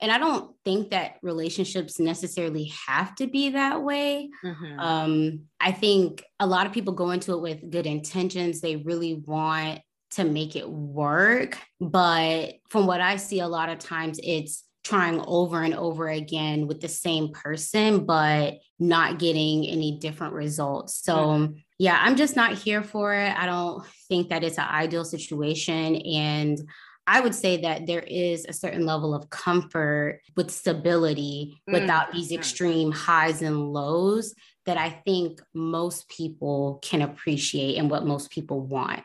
And 0.00 0.10
I 0.12 0.18
don't 0.18 0.54
think 0.64 0.90
that 0.90 1.14
relationships 1.22 1.98
necessarily 1.98 2.72
have 2.86 3.14
to 3.16 3.26
be 3.26 3.50
that 3.50 3.82
way. 3.82 4.30
Mm-hmm. 4.44 4.78
Um, 4.78 5.40
I 5.60 5.72
think 5.72 6.22
a 6.38 6.46
lot 6.46 6.66
of 6.66 6.72
people 6.72 6.94
go 6.94 7.10
into 7.10 7.32
it 7.32 7.40
with 7.40 7.70
good 7.70 7.86
intentions. 7.86 8.60
They 8.60 8.76
really 8.76 9.14
want 9.14 9.80
to 10.12 10.24
make 10.24 10.56
it 10.56 10.68
work. 10.68 11.58
But 11.80 12.54
from 12.70 12.86
what 12.86 13.00
I 13.00 13.16
see, 13.16 13.40
a 13.40 13.48
lot 13.48 13.68
of 13.68 13.78
times 13.78 14.20
it's 14.22 14.64
trying 14.84 15.20
over 15.26 15.62
and 15.62 15.74
over 15.74 16.08
again 16.08 16.68
with 16.68 16.80
the 16.80 16.88
same 16.88 17.32
person, 17.32 18.06
but 18.06 18.54
not 18.78 19.18
getting 19.18 19.66
any 19.66 19.98
different 19.98 20.32
results. 20.32 21.02
So, 21.02 21.16
mm-hmm. 21.16 21.54
yeah, 21.78 21.98
I'm 22.00 22.16
just 22.16 22.36
not 22.36 22.52
here 22.52 22.84
for 22.84 23.12
it. 23.12 23.36
I 23.36 23.46
don't 23.46 23.84
think 24.08 24.28
that 24.28 24.44
it's 24.44 24.58
an 24.58 24.68
ideal 24.68 25.04
situation. 25.04 25.96
And 25.96 26.60
I 27.08 27.20
would 27.20 27.34
say 27.34 27.62
that 27.62 27.86
there 27.86 28.04
is 28.06 28.46
a 28.48 28.52
certain 28.52 28.86
level 28.86 29.12
of 29.12 29.28
comfort 29.28 30.20
with 30.36 30.52
stability 30.52 31.54
mm-hmm. 31.68 31.80
without 31.80 32.12
these 32.12 32.30
extreme 32.30 32.92
highs 32.92 33.42
and 33.42 33.72
lows 33.72 34.34
that 34.66 34.76
I 34.76 34.90
think 34.90 35.40
most 35.54 36.08
people 36.08 36.80
can 36.82 37.02
appreciate 37.02 37.76
and 37.76 37.90
what 37.90 38.06
most 38.06 38.30
people 38.30 38.60
want. 38.60 39.02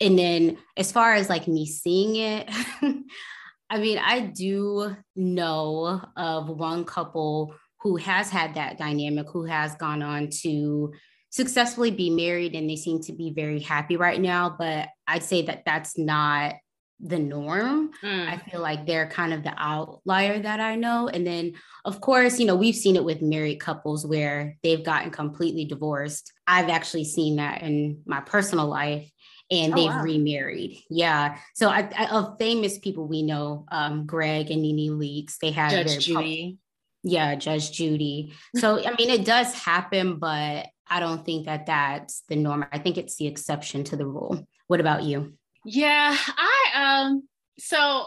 And 0.00 0.18
then 0.18 0.58
as 0.76 0.92
far 0.92 1.14
as 1.14 1.28
like 1.28 1.46
me 1.46 1.66
seeing 1.66 2.16
it, 2.16 2.48
I 3.70 3.78
mean, 3.78 3.98
I 3.98 4.20
do 4.20 4.96
know 5.14 6.02
of 6.16 6.48
one 6.48 6.84
couple 6.84 7.54
who 7.82 7.96
has 7.96 8.30
had 8.30 8.54
that 8.54 8.78
dynamic, 8.78 9.28
who 9.30 9.44
has 9.44 9.74
gone 9.76 10.02
on 10.02 10.28
to 10.42 10.92
successfully 11.30 11.90
be 11.90 12.10
married 12.10 12.54
and 12.54 12.68
they 12.68 12.76
seem 12.76 13.00
to 13.02 13.12
be 13.12 13.32
very 13.32 13.60
happy 13.60 13.96
right 13.96 14.20
now. 14.20 14.54
But 14.58 14.88
I'd 15.06 15.22
say 15.22 15.42
that 15.42 15.62
that's 15.64 15.96
not 15.96 16.54
the 17.02 17.18
norm. 17.18 17.92
Mm. 18.02 18.28
I 18.28 18.36
feel 18.36 18.60
like 18.60 18.86
they're 18.86 19.08
kind 19.08 19.32
of 19.32 19.42
the 19.42 19.54
outlier 19.56 20.38
that 20.40 20.60
I 20.60 20.76
know. 20.76 21.08
And 21.08 21.26
then, 21.26 21.54
of 21.84 22.00
course, 22.00 22.38
you 22.38 22.46
know, 22.46 22.56
we've 22.56 22.74
seen 22.74 22.96
it 22.96 23.04
with 23.04 23.22
married 23.22 23.60
couples 23.60 24.06
where 24.06 24.56
they've 24.62 24.84
gotten 24.84 25.10
completely 25.10 25.64
divorced. 25.64 26.32
I've 26.46 26.68
actually 26.68 27.04
seen 27.04 27.36
that 27.36 27.62
in 27.62 28.02
my 28.04 28.20
personal 28.20 28.66
life 28.66 29.10
and 29.50 29.72
oh, 29.72 29.76
they've 29.76 29.86
wow. 29.86 30.02
remarried. 30.02 30.78
Yeah. 30.88 31.38
So 31.54 31.68
I, 31.68 31.90
I, 31.96 32.06
of 32.06 32.38
famous 32.38 32.78
people 32.78 33.06
we 33.06 33.22
know, 33.22 33.66
um, 33.70 34.06
Greg 34.06 34.50
and 34.50 34.62
NeNe 34.62 34.98
Leakes, 34.98 35.38
they 35.38 35.50
had 35.50 35.70
Judge 35.70 36.06
Judy. 36.06 36.58
yeah, 37.02 37.34
Judge 37.34 37.72
Judy. 37.72 38.32
So 38.56 38.78
I 38.84 38.94
mean, 38.96 39.10
it 39.10 39.24
does 39.24 39.52
happen, 39.54 40.18
but 40.18 40.66
I 40.88 41.00
don't 41.00 41.24
think 41.24 41.46
that 41.46 41.66
that's 41.66 42.22
the 42.28 42.36
norm. 42.36 42.64
I 42.72 42.78
think 42.78 42.98
it's 42.98 43.16
the 43.16 43.26
exception 43.26 43.84
to 43.84 43.96
the 43.96 44.06
rule. 44.06 44.46
What 44.68 44.80
about 44.80 45.02
you? 45.02 45.34
Yeah, 45.64 46.16
I 46.16 46.70
um 46.74 47.28
so 47.58 48.06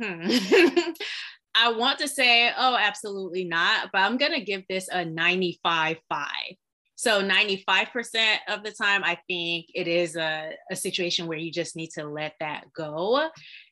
hmm. 0.00 0.28
I 1.54 1.72
want 1.72 1.98
to 1.98 2.08
say, 2.08 2.50
oh, 2.56 2.76
absolutely 2.76 3.44
not, 3.44 3.90
but 3.92 4.00
I'm 4.00 4.16
gonna 4.16 4.40
give 4.40 4.62
this 4.68 4.88
a 4.88 5.04
95 5.04 5.98
5. 6.08 6.28
So 7.00 7.22
95% 7.22 7.86
of 8.48 8.62
the 8.62 8.72
time, 8.72 9.02
I 9.04 9.16
think 9.26 9.68
it 9.74 9.88
is 9.88 10.16
a, 10.16 10.50
a 10.70 10.76
situation 10.76 11.26
where 11.26 11.38
you 11.38 11.50
just 11.50 11.74
need 11.74 11.92
to 11.92 12.04
let 12.04 12.34
that 12.40 12.70
go. 12.74 13.26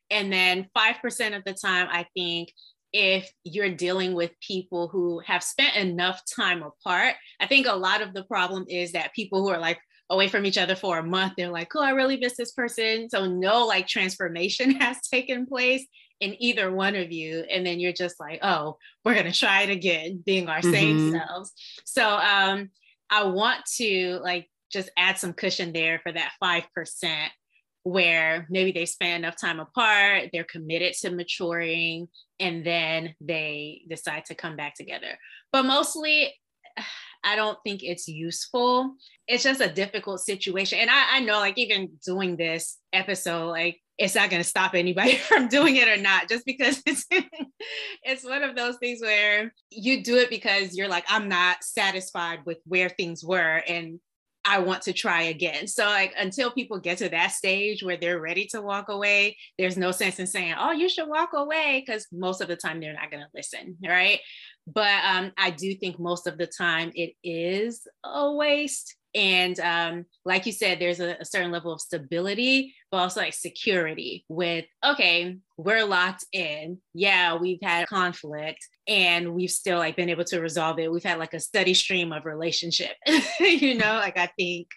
And 0.09 0.33
then 0.33 0.67
5% 0.75 1.37
of 1.37 1.43
the 1.43 1.53
time, 1.53 1.87
I 1.91 2.07
think 2.15 2.51
if 2.91 3.31
you're 3.43 3.69
dealing 3.69 4.15
with 4.15 4.31
people 4.41 4.87
who 4.87 5.19
have 5.27 5.43
spent 5.43 5.75
enough 5.75 6.23
time 6.35 6.63
apart, 6.63 7.13
I 7.39 7.45
think 7.45 7.67
a 7.67 7.75
lot 7.75 8.01
of 8.01 8.15
the 8.15 8.23
problem 8.23 8.65
is 8.67 8.93
that 8.93 9.13
people 9.13 9.43
who 9.43 9.49
are 9.49 9.59
like 9.59 9.77
away 10.09 10.27
from 10.27 10.43
each 10.47 10.57
other 10.57 10.75
for 10.75 10.97
a 10.97 11.03
month, 11.03 11.33
they're 11.37 11.51
like, 11.51 11.75
oh, 11.75 11.83
I 11.83 11.91
really 11.91 12.17
miss 12.17 12.35
this 12.35 12.53
person. 12.53 13.11
So 13.11 13.27
no 13.27 13.67
like 13.67 13.85
transformation 13.85 14.71
has 14.79 14.97
taken 15.01 15.45
place 15.45 15.85
in 16.19 16.35
either 16.41 16.71
one 16.71 16.95
of 16.95 17.11
you. 17.11 17.45
And 17.47 17.63
then 17.63 17.79
you're 17.79 17.93
just 17.93 18.19
like, 18.19 18.39
oh, 18.41 18.77
we're 19.05 19.13
gonna 19.13 19.31
try 19.31 19.61
it 19.61 19.69
again, 19.69 20.23
being 20.25 20.49
our 20.49 20.61
mm-hmm. 20.61 20.71
same 20.71 21.11
selves. 21.11 21.53
So 21.85 22.09
um, 22.09 22.71
I 23.09 23.23
want 23.23 23.65
to 23.77 24.19
like 24.23 24.49
just 24.71 24.89
add 24.97 25.17
some 25.17 25.33
cushion 25.33 25.73
there 25.73 25.99
for 26.03 26.11
that 26.11 26.31
5% 26.41 26.63
where 27.83 28.45
maybe 28.49 28.71
they 28.71 28.85
spend 28.85 29.23
enough 29.23 29.39
time 29.39 29.59
apart, 29.59 30.29
they're 30.31 30.43
committed 30.43 30.93
to 30.93 31.09
maturing, 31.09 32.07
and 32.39 32.65
then 32.65 33.15
they 33.21 33.81
decide 33.89 34.25
to 34.25 34.35
come 34.35 34.55
back 34.55 34.75
together. 34.75 35.17
But 35.51 35.63
mostly, 35.63 36.33
I 37.23 37.35
don't 37.35 37.57
think 37.65 37.83
it's 37.83 38.07
useful. 38.07 38.95
It's 39.27 39.43
just 39.43 39.59
a 39.59 39.67
difficult 39.67 40.21
situation. 40.21 40.79
And 40.79 40.89
I, 40.89 41.17
I 41.17 41.19
know, 41.19 41.39
like, 41.39 41.57
even 41.57 41.89
doing 42.05 42.37
this 42.37 42.77
episode, 42.93 43.49
like, 43.49 43.81
it's 43.99 44.15
not 44.15 44.29
going 44.29 44.41
to 44.41 44.47
stop 44.47 44.73
anybody 44.73 45.15
from 45.27 45.47
doing 45.47 45.75
it 45.75 45.87
or 45.87 46.01
not 46.01 46.29
just 46.29 46.45
because 46.45 46.81
it's 46.85 47.05
it's 48.03 48.23
one 48.23 48.43
of 48.43 48.55
those 48.55 48.77
things 48.77 49.01
where 49.01 49.53
you 49.69 50.03
do 50.03 50.17
it 50.17 50.29
because 50.29 50.75
you're 50.75 50.87
like 50.87 51.05
I'm 51.07 51.29
not 51.29 51.63
satisfied 51.63 52.39
with 52.45 52.57
where 52.65 52.89
things 52.89 53.23
were 53.23 53.61
and 53.67 53.99
I 54.45 54.59
want 54.59 54.83
to 54.83 54.93
try 54.93 55.23
again. 55.23 55.67
So 55.67 55.85
like 55.85 56.13
until 56.17 56.49
people 56.49 56.79
get 56.79 56.97
to 56.99 57.09
that 57.09 57.33
stage 57.33 57.83
where 57.83 57.97
they're 57.97 58.21
ready 58.21 58.47
to 58.47 58.61
walk 58.61 58.87
away, 58.87 59.37
there's 59.57 59.77
no 59.77 59.91
sense 59.91 60.17
in 60.17 60.27
saying, 60.27 60.55
"Oh, 60.57 60.71
you 60.71 60.87
should 60.87 61.09
walk 61.09 61.31
away" 61.33 61.83
because 61.85 62.07
most 62.11 62.39
of 62.41 62.47
the 62.47 62.55
time 62.55 62.79
they're 62.79 62.93
not 62.93 63.11
going 63.11 63.21
to 63.21 63.29
listen, 63.35 63.77
right? 63.85 64.21
But 64.65 65.03
um, 65.03 65.33
I 65.37 65.51
do 65.51 65.75
think 65.75 65.99
most 65.99 66.25
of 66.25 66.37
the 66.37 66.47
time 66.47 66.91
it 66.95 67.13
is 67.21 67.85
a 68.03 68.31
waste 68.31 68.95
and 69.15 69.59
um, 69.59 70.05
like 70.23 70.45
you 70.45 70.51
said, 70.51 70.79
there's 70.79 70.99
a, 70.99 71.15
a, 71.19 71.25
certain 71.25 71.51
level 71.51 71.73
of 71.73 71.81
stability, 71.81 72.75
but 72.91 72.97
also 72.97 73.21
like 73.21 73.33
security 73.33 74.23
with, 74.29 74.65
okay, 74.85 75.37
we're 75.57 75.83
locked 75.83 76.25
in. 76.31 76.77
Yeah, 76.93 77.35
we've 77.35 77.61
had 77.63 77.87
conflict 77.87 78.59
and 78.87 79.33
we've 79.33 79.49
still 79.49 79.79
like 79.79 79.95
been 79.95 80.09
able 80.09 80.25
to 80.25 80.39
resolve 80.39 80.77
it. 80.79 80.91
We've 80.91 81.03
had 81.03 81.17
like 81.17 81.33
a 81.33 81.39
steady 81.39 81.73
stream 81.73 82.13
of 82.13 82.25
relationship, 82.25 82.91
you 83.39 83.75
know, 83.75 83.93
like 83.93 84.17
I 84.17 84.29
think, 84.37 84.67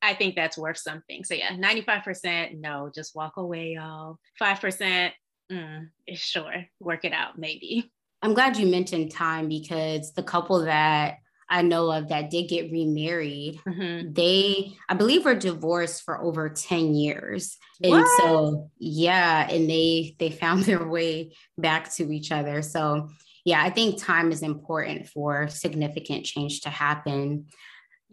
I 0.00 0.14
think 0.14 0.36
that's 0.36 0.58
worth 0.58 0.78
something. 0.78 1.24
So 1.24 1.34
yeah, 1.34 1.52
95%, 1.52 2.60
no, 2.60 2.90
just 2.94 3.16
walk 3.16 3.36
away, 3.36 3.74
y'all. 3.74 4.18
5%, 4.40 5.10
mm, 5.50 5.88
sure, 6.14 6.64
work 6.78 7.04
it 7.04 7.12
out, 7.12 7.38
maybe. 7.38 7.90
I'm 8.22 8.34
glad 8.34 8.56
you 8.56 8.66
mentioned 8.68 9.10
time 9.10 9.48
because 9.48 10.12
the 10.12 10.22
couple 10.22 10.64
that 10.64 11.16
I 11.52 11.60
know 11.60 11.92
of 11.92 12.08
that 12.08 12.30
did 12.30 12.48
get 12.48 12.72
remarried, 12.72 13.60
mm-hmm. 13.68 14.14
they, 14.14 14.72
I 14.88 14.94
believe, 14.94 15.26
were 15.26 15.34
divorced 15.34 16.02
for 16.02 16.18
over 16.18 16.48
10 16.48 16.94
years. 16.94 17.58
What? 17.78 17.98
And 17.98 18.06
so, 18.16 18.70
yeah, 18.78 19.46
and 19.50 19.68
they 19.68 20.16
they 20.18 20.30
found 20.30 20.62
their 20.64 20.88
way 20.88 21.34
back 21.58 21.92
to 21.96 22.10
each 22.10 22.32
other. 22.32 22.62
So, 22.62 23.10
yeah, 23.44 23.62
I 23.62 23.68
think 23.68 24.02
time 24.02 24.32
is 24.32 24.42
important 24.42 25.08
for 25.08 25.46
significant 25.48 26.24
change 26.24 26.62
to 26.62 26.70
happen. 26.70 27.46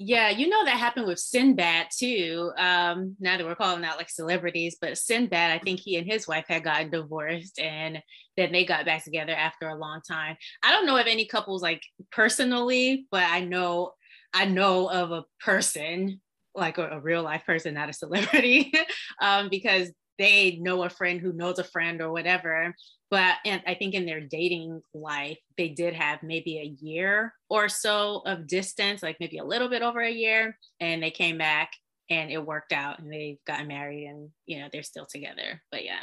Yeah, 0.02 0.30
you 0.30 0.48
know 0.48 0.64
that 0.64 0.78
happened 0.78 1.08
with 1.08 1.20
Sinbad 1.20 1.88
too. 1.92 2.52
Um, 2.58 3.18
now 3.20 3.36
that 3.36 3.46
we're 3.46 3.54
calling 3.54 3.84
out 3.84 3.98
like 3.98 4.10
celebrities, 4.10 4.78
but 4.80 4.98
Sinbad, 4.98 5.52
I 5.52 5.60
think 5.60 5.82
he 5.82 5.98
and 5.98 6.10
his 6.10 6.26
wife 6.26 6.46
had 6.48 6.64
gotten 6.64 6.90
divorced 6.90 7.60
and 7.60 8.02
then 8.38 8.54
they 8.54 8.64
got 8.64 8.86
back 8.86 9.04
together 9.04 9.34
after 9.34 9.68
a 9.68 9.76
long 9.78 10.00
time. 10.10 10.38
I 10.64 10.72
don't 10.72 10.86
know 10.86 10.96
of 10.96 11.06
any 11.08 11.26
couples 11.26 11.62
like 11.62 11.84
personally, 12.14 13.08
but 13.12 13.24
I 13.24 13.42
know 13.42 13.92
I 14.34 14.46
know 14.46 14.90
of 14.90 15.12
a 15.12 15.26
person, 15.44 16.22
like 16.56 16.78
a, 16.78 16.88
a 16.92 17.02
real 17.02 17.22
life 17.22 17.44
person, 17.46 17.74
not 17.74 17.90
a 17.90 17.94
celebrity, 17.94 18.72
um, 19.22 19.50
because 19.50 19.92
they 20.20 20.58
know 20.62 20.84
a 20.84 20.90
friend 20.90 21.20
who 21.20 21.34
knows 21.34 21.58
a 21.58 21.64
friend 21.64 22.02
or 22.02 22.12
whatever 22.12 22.76
but 23.10 23.36
and 23.46 23.64
i 23.66 23.74
think 23.74 23.96
in 23.96 24.06
their 24.06 24.22
dating 24.22 24.82
life 24.94 25.40
they 25.58 25.70
did 25.70 25.96
have 25.96 26.22
maybe 26.22 26.60
a 26.60 26.86
year 26.86 27.34
or 27.50 27.68
so 27.68 28.22
of 28.26 28.46
distance 28.46 29.02
like 29.02 29.18
maybe 29.20 29.40
a 29.40 29.44
little 29.44 29.70
bit 29.70 29.82
over 29.82 30.02
a 30.02 30.12
year 30.12 30.58
and 30.80 31.02
they 31.02 31.12
came 31.12 31.38
back 31.38 31.72
and 32.12 32.30
it 32.30 32.46
worked 32.46 32.74
out 32.74 33.00
and 33.00 33.12
they 33.12 33.40
got 33.48 33.68
married 33.68 34.06
and 34.06 34.30
you 34.46 34.60
know 34.60 34.68
they're 34.72 34.84
still 34.84 35.08
together 35.10 35.62
but 35.72 35.84
yeah 35.84 36.02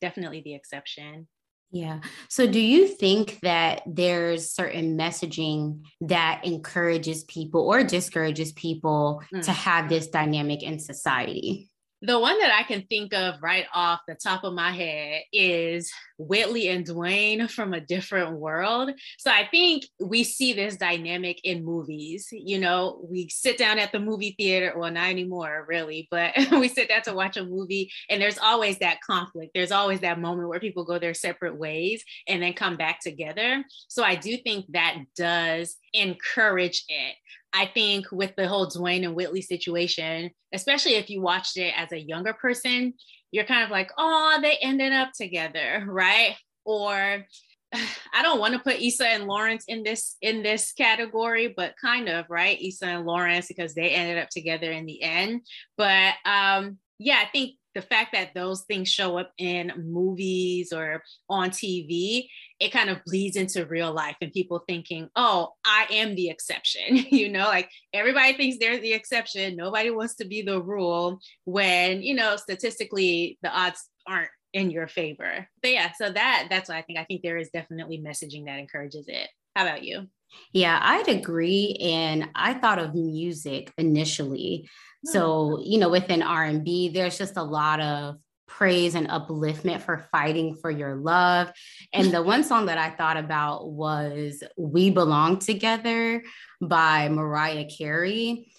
definitely 0.00 0.40
the 0.40 0.54
exception 0.54 1.26
yeah. 1.72 2.00
So, 2.28 2.46
do 2.46 2.60
you 2.60 2.86
think 2.86 3.40
that 3.40 3.82
there's 3.86 4.50
certain 4.50 4.96
messaging 4.96 5.82
that 6.00 6.42
encourages 6.44 7.24
people 7.24 7.62
or 7.62 7.82
discourages 7.82 8.52
people 8.52 9.20
mm. 9.34 9.42
to 9.42 9.52
have 9.52 9.88
this 9.88 10.06
dynamic 10.06 10.62
in 10.62 10.78
society? 10.78 11.68
The 12.02 12.18
one 12.20 12.38
that 12.40 12.52
I 12.52 12.62
can 12.62 12.82
think 12.82 13.14
of 13.14 13.42
right 13.42 13.64
off 13.74 14.00
the 14.06 14.14
top 14.14 14.44
of 14.44 14.52
my 14.52 14.70
head 14.70 15.22
is 15.32 15.90
Whitley 16.18 16.68
and 16.68 16.86
Dwayne 16.86 17.50
from 17.50 17.72
a 17.72 17.80
different 17.80 18.38
world. 18.38 18.90
So 19.18 19.30
I 19.30 19.48
think 19.50 19.84
we 19.98 20.22
see 20.22 20.52
this 20.52 20.76
dynamic 20.76 21.40
in 21.42 21.64
movies. 21.64 22.28
You 22.32 22.58
know, 22.58 23.00
we 23.08 23.28
sit 23.30 23.56
down 23.56 23.78
at 23.78 23.92
the 23.92 23.98
movie 23.98 24.34
theater, 24.38 24.74
well, 24.76 24.90
not 24.90 25.08
anymore, 25.08 25.64
really, 25.68 26.06
but 26.10 26.34
we 26.52 26.68
sit 26.68 26.90
down 26.90 27.02
to 27.02 27.14
watch 27.14 27.38
a 27.38 27.44
movie, 27.44 27.90
and 28.10 28.20
there's 28.20 28.38
always 28.38 28.78
that 28.80 29.00
conflict. 29.00 29.52
There's 29.54 29.72
always 29.72 30.00
that 30.00 30.20
moment 30.20 30.48
where 30.48 30.60
people 30.60 30.84
go 30.84 30.98
their 30.98 31.14
separate 31.14 31.56
ways 31.56 32.04
and 32.28 32.42
then 32.42 32.52
come 32.52 32.76
back 32.76 33.00
together. 33.00 33.64
So 33.88 34.02
I 34.02 34.16
do 34.16 34.36
think 34.36 34.66
that 34.72 34.98
does 35.16 35.76
encourage 35.94 36.84
it. 36.88 37.16
I 37.56 37.70
think 37.72 38.12
with 38.12 38.36
the 38.36 38.46
whole 38.46 38.68
Dwayne 38.68 39.04
and 39.04 39.14
Whitley 39.14 39.40
situation, 39.40 40.30
especially 40.52 40.96
if 40.96 41.08
you 41.08 41.22
watched 41.22 41.56
it 41.56 41.72
as 41.74 41.90
a 41.90 41.98
younger 41.98 42.34
person, 42.34 42.92
you're 43.32 43.46
kind 43.46 43.64
of 43.64 43.70
like, 43.70 43.90
oh, 43.96 44.38
they 44.42 44.58
ended 44.60 44.92
up 44.92 45.12
together, 45.16 45.82
right? 45.88 46.36
Or 46.66 47.24
I 47.72 48.22
don't 48.22 48.40
want 48.40 48.52
to 48.52 48.60
put 48.60 48.80
Issa 48.80 49.08
and 49.08 49.24
Lawrence 49.24 49.64
in 49.68 49.82
this 49.82 50.16
in 50.20 50.42
this 50.42 50.72
category, 50.72 51.54
but 51.56 51.74
kind 51.80 52.10
of, 52.10 52.26
right? 52.28 52.60
Issa 52.60 52.86
and 52.86 53.06
Lawrence 53.06 53.48
because 53.48 53.74
they 53.74 53.88
ended 53.88 54.18
up 54.18 54.28
together 54.28 54.70
in 54.70 54.84
the 54.84 55.02
end. 55.02 55.40
But 55.78 56.12
um, 56.26 56.76
yeah, 56.98 57.22
I 57.22 57.28
think 57.32 57.54
the 57.76 57.82
fact 57.82 58.12
that 58.14 58.32
those 58.34 58.62
things 58.62 58.88
show 58.88 59.18
up 59.18 59.30
in 59.36 59.70
movies 59.76 60.72
or 60.72 61.02
on 61.28 61.50
TV, 61.50 62.26
it 62.58 62.72
kind 62.72 62.88
of 62.88 63.04
bleeds 63.04 63.36
into 63.36 63.66
real 63.66 63.92
life 63.92 64.16
and 64.22 64.32
people 64.32 64.64
thinking, 64.66 65.10
oh, 65.14 65.50
I 65.66 65.86
am 65.90 66.14
the 66.14 66.30
exception. 66.30 66.96
you 67.10 67.28
know, 67.28 67.44
like 67.44 67.68
everybody 67.92 68.32
thinks 68.32 68.56
they're 68.58 68.80
the 68.80 68.94
exception. 68.94 69.56
Nobody 69.56 69.90
wants 69.90 70.14
to 70.16 70.24
be 70.24 70.40
the 70.40 70.60
rule 70.60 71.20
when, 71.44 72.02
you 72.02 72.14
know, 72.14 72.36
statistically 72.36 73.38
the 73.42 73.50
odds 73.50 73.90
aren't 74.08 74.30
in 74.54 74.70
your 74.70 74.88
favor. 74.88 75.46
But 75.60 75.70
yeah, 75.72 75.92
so 75.92 76.10
that 76.10 76.46
that's 76.48 76.70
what 76.70 76.78
I 76.78 76.82
think. 76.82 76.98
I 76.98 77.04
think 77.04 77.20
there 77.20 77.36
is 77.36 77.50
definitely 77.50 77.98
messaging 77.98 78.46
that 78.46 78.58
encourages 78.58 79.04
it. 79.06 79.28
How 79.54 79.66
about 79.66 79.84
you? 79.84 80.06
Yeah, 80.52 80.78
I'd 80.82 81.08
agree. 81.08 81.76
And 81.80 82.30
I 82.34 82.54
thought 82.54 82.78
of 82.78 82.94
music 82.94 83.72
initially. 83.78 84.68
Hmm. 85.04 85.12
So, 85.12 85.62
you 85.62 85.78
know, 85.78 85.88
within 85.88 86.22
R&B, 86.22 86.90
there's 86.90 87.18
just 87.18 87.36
a 87.36 87.42
lot 87.42 87.80
of 87.80 88.16
praise 88.46 88.94
and 88.94 89.08
upliftment 89.08 89.82
for 89.82 90.06
fighting 90.10 90.54
for 90.54 90.70
your 90.70 90.96
love. 90.96 91.52
And 91.92 92.12
the 92.12 92.22
one 92.22 92.44
song 92.44 92.66
that 92.66 92.78
I 92.78 92.90
thought 92.90 93.16
about 93.16 93.70
was 93.70 94.42
We 94.56 94.90
Belong 94.90 95.38
Together 95.38 96.22
by 96.60 97.08
Mariah 97.08 97.66
Carey. 97.66 98.50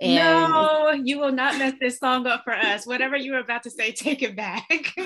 And 0.00 0.16
no, 0.16 0.90
you 0.90 1.18
will 1.18 1.32
not 1.32 1.56
mess 1.56 1.72
this 1.80 1.98
song 1.98 2.26
up 2.26 2.44
for 2.44 2.52
us. 2.52 2.86
Whatever 2.86 3.16
you 3.16 3.32
were 3.32 3.38
about 3.38 3.62
to 3.62 3.70
say, 3.70 3.92
take 3.92 4.22
it 4.22 4.36
back. 4.36 4.92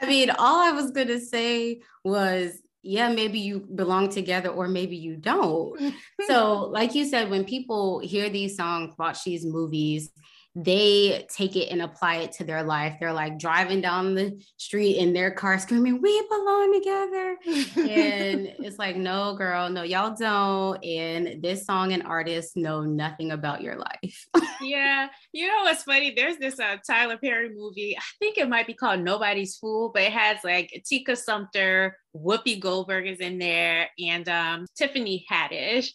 I 0.00 0.06
mean, 0.06 0.30
all 0.30 0.60
I 0.60 0.72
was 0.72 0.90
going 0.90 1.08
to 1.08 1.20
say 1.20 1.80
was, 2.02 2.58
yeah, 2.88 3.10
maybe 3.10 3.38
you 3.38 3.60
belong 3.60 4.08
together 4.08 4.48
or 4.48 4.66
maybe 4.66 4.96
you 4.96 5.16
don't. 5.16 5.94
so, 6.26 6.70
like 6.72 6.94
you 6.94 7.04
said, 7.04 7.28
when 7.28 7.44
people 7.44 7.98
hear 7.98 8.30
these 8.30 8.56
songs, 8.56 8.94
watch 8.98 9.24
these 9.24 9.44
movies, 9.44 10.10
they 10.60 11.24
take 11.30 11.54
it 11.54 11.68
and 11.68 11.80
apply 11.80 12.16
it 12.16 12.32
to 12.32 12.44
their 12.44 12.64
life. 12.64 12.96
They're 12.98 13.12
like 13.12 13.38
driving 13.38 13.80
down 13.80 14.16
the 14.16 14.42
street 14.56 14.96
in 14.96 15.12
their 15.12 15.30
car 15.30 15.56
screaming, 15.56 16.02
We 16.02 16.20
belong 16.28 16.72
together. 16.74 17.36
and 17.88 18.52
it's 18.58 18.78
like, 18.78 18.96
No, 18.96 19.36
girl, 19.36 19.70
no, 19.70 19.84
y'all 19.84 20.16
don't. 20.16 20.84
And 20.84 21.40
this 21.40 21.64
song 21.64 21.92
and 21.92 22.02
artist 22.02 22.56
know 22.56 22.82
nothing 22.82 23.30
about 23.30 23.62
your 23.62 23.76
life. 23.76 24.26
yeah. 24.60 25.08
You 25.32 25.46
know 25.46 25.62
what's 25.62 25.84
funny? 25.84 26.12
There's 26.16 26.38
this 26.38 26.58
uh, 26.58 26.78
Tyler 26.84 27.18
Perry 27.18 27.50
movie. 27.54 27.96
I 27.96 28.02
think 28.18 28.36
it 28.36 28.48
might 28.48 28.66
be 28.66 28.74
called 28.74 29.00
Nobody's 29.00 29.56
Fool, 29.58 29.92
but 29.94 30.02
it 30.02 30.12
has 30.12 30.38
like 30.42 30.82
Tika 30.84 31.14
Sumpter, 31.14 31.96
Whoopi 32.16 32.58
Goldberg 32.58 33.06
is 33.06 33.20
in 33.20 33.38
there, 33.38 33.90
and 33.96 34.28
um, 34.28 34.66
Tiffany 34.76 35.24
Haddish. 35.30 35.90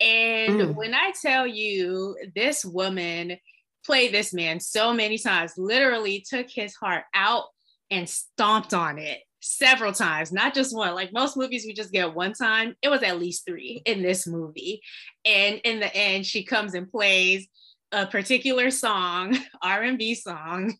And 0.00 0.60
mm. 0.60 0.74
when 0.74 0.94
I 0.94 1.12
tell 1.20 1.46
you 1.46 2.16
this 2.34 2.64
woman, 2.64 3.38
played 3.84 4.12
this 4.12 4.32
man 4.32 4.60
so 4.60 4.92
many 4.92 5.18
times, 5.18 5.52
literally 5.56 6.24
took 6.28 6.48
his 6.48 6.74
heart 6.74 7.04
out 7.14 7.44
and 7.90 8.08
stomped 8.08 8.74
on 8.74 8.98
it 8.98 9.20
several 9.40 9.92
times, 9.92 10.32
not 10.32 10.54
just 10.54 10.74
one. 10.74 10.94
Like 10.94 11.12
most 11.12 11.36
movies, 11.36 11.64
we 11.66 11.74
just 11.74 11.92
get 11.92 12.14
one 12.14 12.32
time. 12.32 12.74
It 12.82 12.88
was 12.88 13.02
at 13.02 13.20
least 13.20 13.44
three 13.46 13.82
in 13.84 14.02
this 14.02 14.26
movie. 14.26 14.80
And 15.24 15.60
in 15.64 15.80
the 15.80 15.94
end, 15.94 16.26
she 16.26 16.44
comes 16.44 16.74
and 16.74 16.90
plays 16.90 17.46
a 17.92 18.06
particular 18.06 18.70
song, 18.70 19.36
R&B 19.62 20.14
song, 20.14 20.74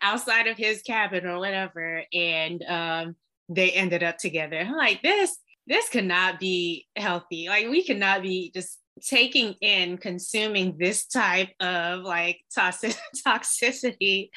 outside 0.00 0.46
of 0.46 0.56
his 0.56 0.82
cabin 0.82 1.26
or 1.26 1.38
whatever. 1.38 2.02
And 2.12 2.64
um, 2.66 3.16
they 3.48 3.70
ended 3.72 4.02
up 4.02 4.16
together. 4.16 4.58
I'm 4.58 4.76
like, 4.76 5.02
this, 5.02 5.36
this 5.66 5.88
cannot 5.90 6.40
be 6.40 6.86
healthy. 6.96 7.48
Like 7.48 7.68
we 7.68 7.84
cannot 7.84 8.22
be 8.22 8.50
just 8.54 8.78
taking 9.00 9.54
in 9.60 9.98
consuming 9.98 10.76
this 10.78 11.06
type 11.06 11.50
of 11.60 12.00
like 12.00 12.40
toxic 12.54 12.96
toxicity 13.26 14.30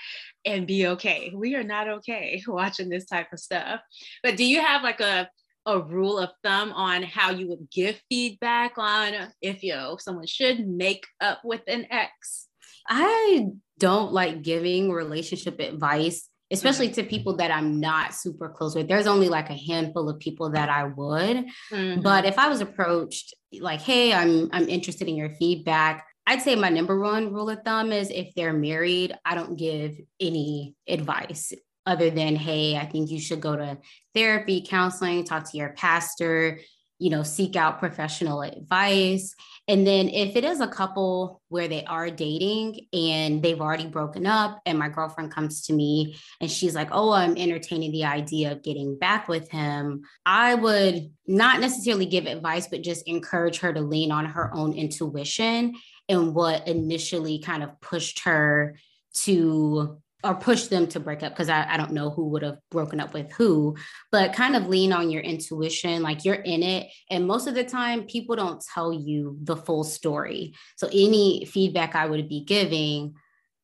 and 0.45 0.67
be 0.67 0.87
okay. 0.87 1.31
We 1.33 1.55
are 1.55 1.63
not 1.63 1.87
okay 1.87 2.41
watching 2.47 2.89
this 2.89 3.05
type 3.05 3.31
of 3.33 3.39
stuff. 3.39 3.81
But 4.23 4.37
do 4.37 4.45
you 4.45 4.61
have 4.61 4.83
like 4.83 4.99
a 5.01 5.29
a 5.67 5.79
rule 5.79 6.17
of 6.17 6.31
thumb 6.43 6.71
on 6.71 7.03
how 7.03 7.29
you 7.29 7.47
would 7.47 7.69
give 7.69 8.01
feedback 8.09 8.79
on 8.79 9.13
if 9.43 9.61
you 9.61 9.73
know 9.73 9.95
someone 9.99 10.25
should 10.25 10.67
make 10.67 11.05
up 11.19 11.41
with 11.43 11.61
an 11.67 11.85
ex? 11.91 12.47
I 12.87 13.45
don't 13.77 14.11
like 14.11 14.41
giving 14.41 14.91
relationship 14.91 15.59
advice 15.59 16.27
especially 16.51 16.87
mm-hmm. 16.87 17.01
to 17.01 17.03
people 17.03 17.37
that 17.37 17.51
I'm 17.51 17.79
not 17.79 18.13
super 18.13 18.49
close 18.49 18.75
with. 18.75 18.87
There's 18.87 19.07
only 19.07 19.29
like 19.29 19.49
a 19.49 19.55
handful 19.55 20.09
of 20.09 20.19
people 20.19 20.51
that 20.51 20.69
I 20.69 20.85
would. 20.85 21.45
Mm-hmm. 21.71 22.01
But 22.01 22.25
if 22.25 22.37
I 22.37 22.49
was 22.49 22.61
approached 22.61 23.33
like, 23.59 23.81
"Hey, 23.81 24.13
I'm 24.13 24.49
I'm 24.51 24.67
interested 24.69 25.07
in 25.07 25.15
your 25.15 25.33
feedback." 25.35 26.05
I'd 26.27 26.41
say 26.41 26.55
my 26.55 26.69
number 26.69 26.99
one 26.99 27.33
rule 27.33 27.49
of 27.49 27.63
thumb 27.65 27.91
is 27.91 28.11
if 28.11 28.33
they're 28.35 28.53
married, 28.53 29.13
I 29.25 29.33
don't 29.35 29.57
give 29.57 29.97
any 30.19 30.75
advice 30.87 31.53
other 31.85 32.09
than, 32.09 32.35
"Hey, 32.35 32.77
I 32.77 32.85
think 32.85 33.09
you 33.09 33.19
should 33.19 33.41
go 33.41 33.55
to 33.55 33.77
therapy, 34.13 34.63
counseling, 34.67 35.23
talk 35.23 35.49
to 35.49 35.57
your 35.57 35.69
pastor, 35.69 36.59
you 37.01 37.09
know, 37.09 37.23
seek 37.23 37.55
out 37.55 37.79
professional 37.79 38.41
advice." 38.41 39.35
And 39.67 39.85
then 39.85 40.09
if 40.09 40.35
it 40.35 40.43
is 40.43 40.59
a 40.59 40.67
couple 40.67 41.41
where 41.49 41.67
they 41.67 41.85
are 41.85 42.09
dating 42.09 42.87
and 42.91 43.41
they've 43.41 43.61
already 43.61 43.87
broken 43.87 44.25
up, 44.25 44.59
and 44.65 44.77
my 44.77 44.89
girlfriend 44.89 45.31
comes 45.31 45.61
to 45.67 45.73
me 45.73 46.17
and 46.41 46.51
she's 46.51 46.75
like, 46.75 46.89
Oh, 46.91 47.11
I'm 47.11 47.37
entertaining 47.37 47.91
the 47.91 48.05
idea 48.05 48.51
of 48.51 48.63
getting 48.63 48.97
back 48.97 49.27
with 49.27 49.49
him, 49.49 50.01
I 50.25 50.55
would 50.55 51.11
not 51.27 51.61
necessarily 51.61 52.05
give 52.05 52.25
advice, 52.25 52.67
but 52.67 52.81
just 52.81 53.07
encourage 53.07 53.59
her 53.59 53.71
to 53.71 53.81
lean 53.81 54.11
on 54.11 54.25
her 54.25 54.53
own 54.53 54.73
intuition 54.73 55.75
and 56.09 56.35
what 56.35 56.67
initially 56.67 57.39
kind 57.39 57.63
of 57.63 57.79
pushed 57.79 58.25
her 58.25 58.77
to 59.13 60.01
or 60.23 60.35
push 60.35 60.65
them 60.65 60.87
to 60.87 60.99
break 60.99 61.23
up 61.23 61.33
because 61.33 61.49
I, 61.49 61.65
I 61.67 61.77
don't 61.77 61.93
know 61.93 62.09
who 62.09 62.29
would 62.29 62.43
have 62.43 62.57
broken 62.69 62.99
up 62.99 63.13
with 63.13 63.31
who, 63.31 63.75
but 64.11 64.33
kind 64.33 64.55
of 64.55 64.67
lean 64.67 64.93
on 64.93 65.09
your 65.09 65.21
intuition, 65.21 66.03
like 66.03 66.25
you're 66.25 66.35
in 66.35 66.63
it. 66.63 66.87
And 67.09 67.27
most 67.27 67.47
of 67.47 67.55
the 67.55 67.63
time, 67.63 68.03
people 68.03 68.35
don't 68.35 68.63
tell 68.73 68.93
you 68.93 69.37
the 69.41 69.55
full 69.55 69.83
story. 69.83 70.53
So 70.77 70.87
any 70.87 71.45
feedback 71.45 71.95
I 71.95 72.05
would 72.05 72.29
be 72.29 72.43
giving 72.43 73.15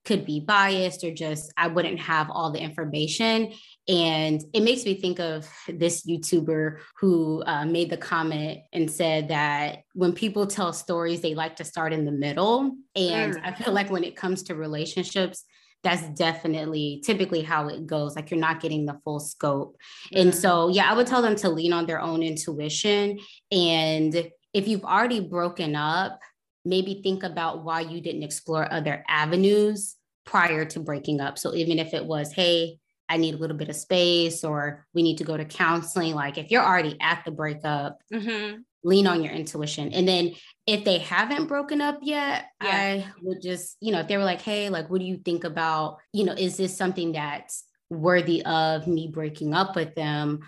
could 0.08 0.26
be 0.26 0.40
biased 0.40 1.04
or 1.04 1.14
just 1.14 1.52
I 1.58 1.68
wouldn't 1.68 2.00
have 2.00 2.30
all 2.32 2.52
the 2.52 2.62
information. 2.62 3.52
And 3.90 4.42
it 4.54 4.64
makes 4.64 4.86
me 4.86 4.96
think 4.96 5.20
of 5.20 5.48
this 5.68 6.08
YouTuber 6.08 6.78
who 7.00 7.44
uh, 7.46 7.66
made 7.66 7.90
the 7.90 7.98
comment 7.98 8.60
and 8.72 8.90
said 8.90 9.28
that 9.28 9.80
when 9.94 10.14
people 10.14 10.48
tell 10.48 10.72
stories, 10.72 11.20
they 11.20 11.36
like 11.36 11.58
to 11.58 11.66
start 11.66 11.92
in 11.92 12.06
the 12.06 12.12
middle. 12.14 12.72
And 12.96 13.36
mm. 13.36 13.42
I 13.44 13.52
feel 13.54 13.74
like 13.74 13.92
when 13.92 14.06
it 14.06 14.16
comes 14.16 14.44
to 14.44 14.56
relationships, 14.56 15.44
that's 15.84 16.04
definitely 16.18 17.02
typically 17.06 17.42
how 17.42 17.68
it 17.68 17.86
goes. 17.88 18.16
Like 18.16 18.32
you're 18.32 18.40
not 18.40 18.60
getting 18.60 18.86
the 18.86 19.00
full 19.04 19.20
scope. 19.20 19.78
Mm-hmm. 20.08 20.22
And 20.22 20.36
so, 20.36 20.70
yeah, 20.70 20.90
I 20.90 20.96
would 20.96 21.08
tell 21.08 21.22
them 21.22 21.36
to 21.38 21.50
lean 21.50 21.74
on 21.74 21.86
their 21.86 22.02
own 22.02 22.24
intuition. 22.24 23.20
And 23.52 24.30
if 24.54 24.68
you've 24.68 24.84
already 24.84 25.20
broken 25.20 25.76
up, 25.76 26.20
maybe 26.66 27.02
think 27.02 27.24
about 27.24 27.64
why 27.64 27.82
you 27.82 28.02
didn't 28.02 28.24
explore 28.24 28.72
other 28.72 29.04
avenues 29.08 29.96
prior 30.26 30.66
to 30.66 30.80
breaking 30.80 31.22
up. 31.22 31.38
So 31.38 31.54
even 31.54 31.80
if 31.80 31.94
it 31.94 32.06
was, 32.06 32.34
hey, 32.34 32.80
I 33.08 33.16
need 33.16 33.36
a 33.36 33.38
little 33.38 33.56
bit 33.56 33.70
of 33.70 33.76
space 33.76 34.44
or 34.44 34.86
we 34.94 35.02
need 35.02 35.20
to 35.20 35.24
go 35.24 35.38
to 35.38 35.46
counseling, 35.46 36.14
like 36.14 36.38
if 36.38 36.52
you're 36.52 36.66
already 36.66 36.98
at 37.00 37.24
the 37.24 37.32
breakup, 37.32 38.02
mm-hmm 38.14 38.58
lean 38.84 39.08
on 39.08 39.24
your 39.24 39.34
intuition. 39.34 39.94
And 39.94 40.08
then 40.08 40.34
if 40.66 40.84
they 40.84 41.00
haven't 41.00 41.48
broken 41.48 41.82
up 41.82 42.00
yet, 42.02 42.46
yeah. 42.64 42.70
I 42.70 43.06
would 43.22 43.42
just, 43.42 43.78
you 43.82 43.92
know, 43.92 44.00
if 44.00 44.08
they 44.08 44.18
were 44.18 44.24
like, 44.24 44.42
hey, 44.42 44.70
like, 44.70 44.90
what 44.90 45.00
do 45.00 45.06
you 45.06 45.18
think 45.18 45.44
about, 45.44 45.98
you 46.14 46.26
know, 46.26 46.34
is 46.34 46.58
this 46.58 46.76
something 46.76 47.14
that's 47.14 47.64
worthy 47.90 48.44
of 48.46 48.88
me 48.88 49.10
breaking 49.12 49.54
up 49.54 49.76
with 49.76 49.96
them? 49.96 50.40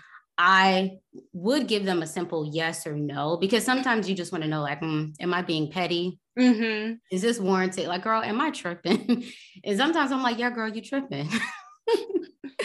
I 0.42 0.98
would 1.34 1.68
give 1.68 1.84
them 1.84 2.02
a 2.02 2.06
simple 2.06 2.48
yes 2.50 2.86
or 2.86 2.96
no 2.96 3.36
because 3.36 3.62
sometimes 3.62 4.08
you 4.08 4.14
just 4.14 4.32
want 4.32 4.42
to 4.42 4.48
know, 4.48 4.62
like, 4.62 4.80
mm, 4.80 5.12
am 5.20 5.34
I 5.34 5.42
being 5.42 5.70
petty? 5.70 6.18
Mm-hmm. 6.38 6.94
Is 7.10 7.20
this 7.20 7.38
warranted? 7.38 7.88
Like, 7.88 8.02
girl, 8.02 8.22
am 8.22 8.40
I 8.40 8.50
tripping? 8.50 9.24
and 9.64 9.76
sometimes 9.76 10.12
I'm 10.12 10.22
like, 10.22 10.38
yeah, 10.38 10.50
girl, 10.50 10.68
you 10.68 10.80
tripping. 10.80 11.28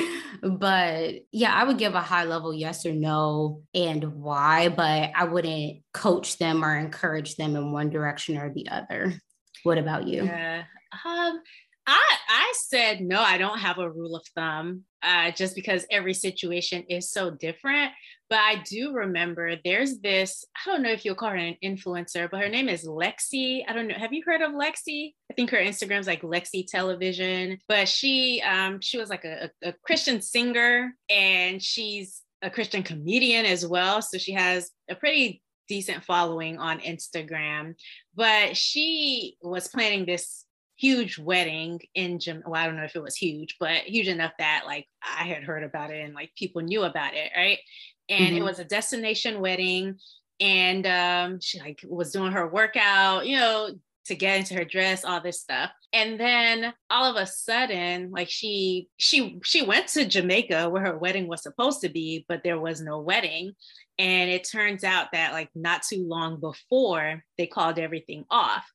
but 0.41 1.15
yeah, 1.31 1.53
I 1.53 1.63
would 1.63 1.77
give 1.77 1.95
a 1.95 2.01
high 2.01 2.25
level 2.25 2.53
yes 2.53 2.85
or 2.85 2.93
no 2.93 3.63
and 3.73 4.03
why, 4.21 4.69
but 4.69 5.11
I 5.15 5.25
wouldn't 5.25 5.83
coach 5.93 6.37
them 6.37 6.63
or 6.63 6.77
encourage 6.77 7.35
them 7.35 7.55
in 7.55 7.71
one 7.71 7.89
direction 7.89 8.37
or 8.37 8.53
the 8.53 8.69
other. 8.69 9.13
What 9.63 9.77
about 9.77 10.07
you? 10.07 10.25
Yeah. 10.25 10.63
Um, 11.05 11.41
I 11.87 12.17
I 12.29 12.53
said 12.57 13.01
no, 13.01 13.21
I 13.21 13.37
don't 13.37 13.59
have 13.59 13.77
a 13.77 13.89
rule 13.89 14.15
of 14.15 14.25
thumb, 14.35 14.83
uh, 15.03 15.31
just 15.31 15.55
because 15.55 15.85
every 15.91 16.13
situation 16.13 16.83
is 16.89 17.11
so 17.11 17.31
different. 17.31 17.91
But 18.29 18.39
I 18.39 18.63
do 18.67 18.91
remember 18.91 19.55
there's 19.63 19.99
this, 19.99 20.43
I 20.55 20.71
don't 20.71 20.81
know 20.81 20.91
if 20.91 21.05
you'll 21.05 21.15
call 21.15 21.29
her 21.29 21.35
an 21.35 21.57
influencer, 21.63 22.29
but 22.29 22.39
her 22.39 22.49
name 22.49 22.69
is 22.69 22.85
Lexi. 22.85 23.63
I 23.67 23.73
don't 23.73 23.87
know. 23.87 23.95
Have 23.95 24.13
you 24.13 24.23
heard 24.25 24.41
of 24.41 24.51
Lexi? 24.51 25.13
I 25.29 25.33
think 25.35 25.51
her 25.51 25.57
Instagram's 25.57 26.07
like 26.07 26.23
Lexi 26.23 26.65
Television. 26.67 27.59
But 27.67 27.87
she 27.87 28.41
um 28.41 28.79
she 28.81 28.97
was 28.97 29.09
like 29.09 29.25
a, 29.25 29.51
a 29.63 29.73
Christian 29.83 30.21
singer 30.21 30.93
and 31.09 31.61
she's 31.61 32.23
a 32.41 32.49
Christian 32.49 32.83
comedian 32.83 33.45
as 33.45 33.65
well. 33.65 34.01
So 34.01 34.17
she 34.17 34.33
has 34.33 34.71
a 34.89 34.95
pretty 34.95 35.43
decent 35.67 36.03
following 36.03 36.57
on 36.57 36.79
Instagram. 36.79 37.75
But 38.15 38.57
she 38.57 39.37
was 39.41 39.67
planning 39.67 40.05
this 40.05 40.45
huge 40.77 41.17
wedding 41.17 41.79
in 41.93 42.19
Jam- 42.19 42.43
well, 42.45 42.61
I 42.61 42.65
don't 42.65 42.75
know 42.75 42.83
if 42.83 42.95
it 42.95 43.03
was 43.03 43.15
huge, 43.15 43.55
but 43.59 43.83
huge 43.83 44.07
enough 44.07 44.33
that 44.39 44.63
like 44.65 44.87
I 45.01 45.23
had 45.23 45.43
heard 45.43 45.63
about 45.63 45.91
it 45.91 46.03
and 46.03 46.13
like 46.13 46.31
people 46.37 46.61
knew 46.61 46.83
about 46.83 47.13
it, 47.13 47.31
right? 47.35 47.59
And 48.09 48.27
mm-hmm. 48.27 48.37
it 48.37 48.43
was 48.43 48.59
a 48.59 48.65
destination 48.65 49.41
wedding, 49.41 49.97
and 50.39 50.85
um, 50.85 51.39
she 51.39 51.59
like 51.59 51.79
was 51.87 52.11
doing 52.11 52.33
her 52.33 52.47
workout, 52.47 53.25
you 53.25 53.37
know, 53.37 53.71
to 54.05 54.15
get 54.15 54.37
into 54.37 54.53
her 54.53 54.65
dress, 54.65 55.03
all 55.03 55.21
this 55.21 55.41
stuff. 55.41 55.71
And 55.91 56.19
then 56.19 56.73
all 56.89 57.05
of 57.05 57.15
a 57.15 57.25
sudden, 57.25 58.11
like 58.11 58.29
she 58.29 58.89
she 58.97 59.39
she 59.43 59.63
went 59.63 59.87
to 59.89 60.05
Jamaica 60.05 60.69
where 60.69 60.83
her 60.83 60.97
wedding 60.97 61.27
was 61.27 61.41
supposed 61.41 61.81
to 61.81 61.89
be, 61.89 62.25
but 62.27 62.41
there 62.43 62.59
was 62.59 62.81
no 62.81 62.99
wedding. 62.99 63.53
And 63.97 64.29
it 64.29 64.47
turns 64.49 64.83
out 64.83 65.07
that 65.13 65.33
like 65.33 65.49
not 65.55 65.81
too 65.83 66.05
long 66.07 66.39
before 66.39 67.23
they 67.37 67.47
called 67.47 67.79
everything 67.79 68.25
off. 68.29 68.65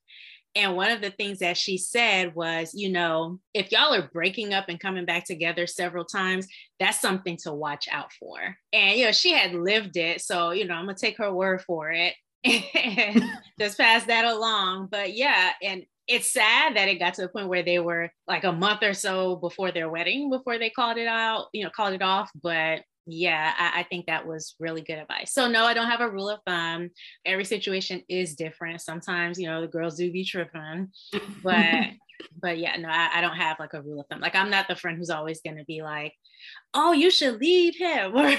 And 0.55 0.75
one 0.75 0.91
of 0.91 1.01
the 1.01 1.11
things 1.11 1.39
that 1.39 1.57
she 1.57 1.77
said 1.77 2.35
was, 2.35 2.73
you 2.73 2.89
know, 2.89 3.39
if 3.53 3.71
y'all 3.71 3.93
are 3.93 4.09
breaking 4.11 4.53
up 4.53 4.65
and 4.67 4.79
coming 4.79 5.05
back 5.05 5.25
together 5.25 5.65
several 5.65 6.03
times, 6.03 6.47
that's 6.79 6.99
something 6.99 7.37
to 7.43 7.53
watch 7.53 7.87
out 7.89 8.11
for. 8.13 8.57
And, 8.73 8.97
you 8.97 9.05
know, 9.05 9.11
she 9.13 9.31
had 9.31 9.53
lived 9.53 9.95
it. 9.95 10.21
So, 10.21 10.51
you 10.51 10.65
know, 10.65 10.73
I'm 10.73 10.85
going 10.85 10.95
to 10.95 11.01
take 11.01 11.17
her 11.19 11.33
word 11.33 11.61
for 11.61 11.91
it 11.91 12.15
and 12.43 13.23
just 13.59 13.77
pass 13.77 14.05
that 14.05 14.25
along. 14.25 14.89
But 14.91 15.15
yeah, 15.15 15.51
and 15.61 15.85
it's 16.07 16.31
sad 16.31 16.75
that 16.75 16.89
it 16.89 16.99
got 16.99 17.13
to 17.13 17.21
the 17.21 17.29
point 17.29 17.47
where 17.47 17.63
they 17.63 17.79
were 17.79 18.09
like 18.27 18.43
a 18.43 18.51
month 18.51 18.83
or 18.83 18.93
so 18.93 19.37
before 19.37 19.71
their 19.71 19.89
wedding 19.89 20.29
before 20.29 20.57
they 20.57 20.69
called 20.69 20.97
it 20.97 21.07
out, 21.07 21.45
you 21.53 21.63
know, 21.63 21.69
called 21.69 21.93
it 21.93 22.01
off. 22.01 22.29
But 22.41 22.81
yeah, 23.05 23.53
I, 23.57 23.81
I, 23.81 23.83
think 23.83 24.05
that 24.05 24.27
was 24.27 24.55
really 24.59 24.81
good 24.81 24.99
advice. 24.99 25.33
So 25.33 25.47
no, 25.47 25.65
I 25.65 25.73
don't 25.73 25.89
have 25.89 26.01
a 26.01 26.09
rule 26.09 26.29
of 26.29 26.39
thumb. 26.45 26.89
Every 27.25 27.45
situation 27.45 28.03
is 28.07 28.35
different. 28.35 28.81
Sometimes, 28.81 29.39
you 29.39 29.47
know, 29.47 29.61
the 29.61 29.67
girls 29.67 29.97
do 29.97 30.11
be 30.11 30.23
tripping, 30.23 30.89
but 31.43 31.85
but 32.41 32.57
yeah, 32.57 32.75
no, 32.77 32.89
I, 32.89 33.09
I, 33.15 33.21
don't 33.21 33.35
have 33.35 33.59
like 33.59 33.73
a 33.73 33.81
rule 33.81 34.01
of 34.01 34.07
thumb. 34.07 34.19
Like 34.19 34.35
I'm 34.35 34.49
not 34.49 34.67
the 34.67 34.75
friend 34.75 34.97
who's 34.97 35.09
always 35.09 35.41
gonna 35.41 35.65
be 35.65 35.81
like, 35.81 36.13
oh, 36.73 36.91
you 36.91 37.09
should 37.11 37.39
leave 37.39 37.75
him, 37.75 38.15
or 38.15 38.35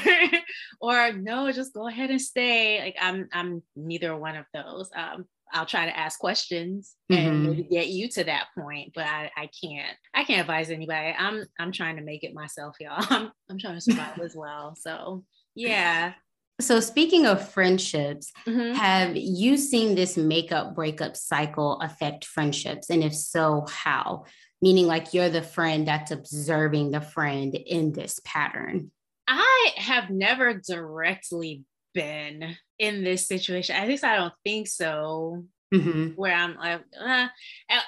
or 0.81 1.13
no, 1.13 1.51
just 1.53 1.75
go 1.75 1.89
ahead 1.89 2.11
and 2.11 2.21
stay. 2.21 2.81
Like 2.81 2.97
I'm 3.01 3.29
I'm 3.33 3.63
neither 3.77 4.17
one 4.17 4.37
of 4.37 4.47
those. 4.55 4.91
Um, 4.95 5.27
I'll 5.53 5.67
try 5.67 5.87
to 5.87 5.97
ask 5.97 6.19
questions 6.19 6.95
and 7.11 7.19
mm-hmm. 7.19 7.47
maybe 7.51 7.63
get 7.65 7.89
you 7.89 8.09
to 8.09 8.25
that 8.25 8.47
point, 8.59 8.93
but 8.95 9.05
I, 9.05 9.31
I 9.37 9.51
can't. 9.63 9.97
I 10.15 10.25
can't 10.25 10.41
advise 10.41 10.71
anybody. 10.71 11.15
I'm 11.17 11.45
I'm 11.59 11.73
trying 11.73 11.97
to 11.97 12.03
make 12.03 12.25
it 12.25 12.35
myself, 12.35 12.77
y'all. 12.81 13.05
I'm 13.11 13.31
I'm 13.51 13.59
trying 13.59 13.75
to 13.75 13.81
survive 13.81 14.19
as 14.21 14.35
well. 14.35 14.75
So 14.77 15.25
yeah. 15.55 16.15
So 16.61 16.81
speaking 16.81 17.27
of 17.27 17.49
friendships, 17.51 18.33
mm-hmm. 18.47 18.75
have 18.75 19.17
you 19.17 19.57
seen 19.57 19.95
this 19.95 20.17
makeup 20.17 20.75
breakup 20.75 21.17
cycle 21.17 21.81
affect 21.81 22.25
friendships? 22.25 22.91
And 22.91 23.03
if 23.03 23.15
so, 23.15 23.67
how? 23.69 24.25
Meaning 24.61 24.87
like 24.87 25.13
you're 25.13 25.29
the 25.29 25.43
friend 25.43 25.89
that's 25.89 26.13
observing 26.13 26.93
the 26.93 27.01
friend 27.01 27.55
in 27.55 27.93
this 27.93 28.21
pattern. 28.25 28.91
I 29.27 29.71
have 29.77 30.11
never 30.11 30.55
directly 30.55 31.65
been 31.95 32.57
in 32.79 33.05
this 33.05 33.27
situation. 33.27 33.77
At 33.77 33.89
least 33.89 34.05
I 34.05 34.17
don't 34.17 34.35
think 34.45 34.69
so. 34.69 35.45
Mm-hmm. 35.73 36.09
Where 36.17 36.35
I'm 36.35 36.55
like, 36.57 36.83
uh, 37.03 37.29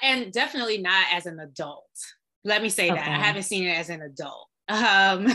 and, 0.01 0.33
definitely 0.33 0.79
not 0.79 1.05
as 1.11 1.27
an 1.27 1.39
adult. 1.39 1.85
Let 2.43 2.63
me 2.63 2.69
say 2.69 2.89
okay. 2.89 2.95
that 2.99 3.07
I 3.07 3.23
haven't 3.23 3.43
seen 3.43 3.67
it 3.67 3.77
as 3.77 3.89
an 3.89 4.01
adult. 4.01 4.47
Um, 4.67 5.31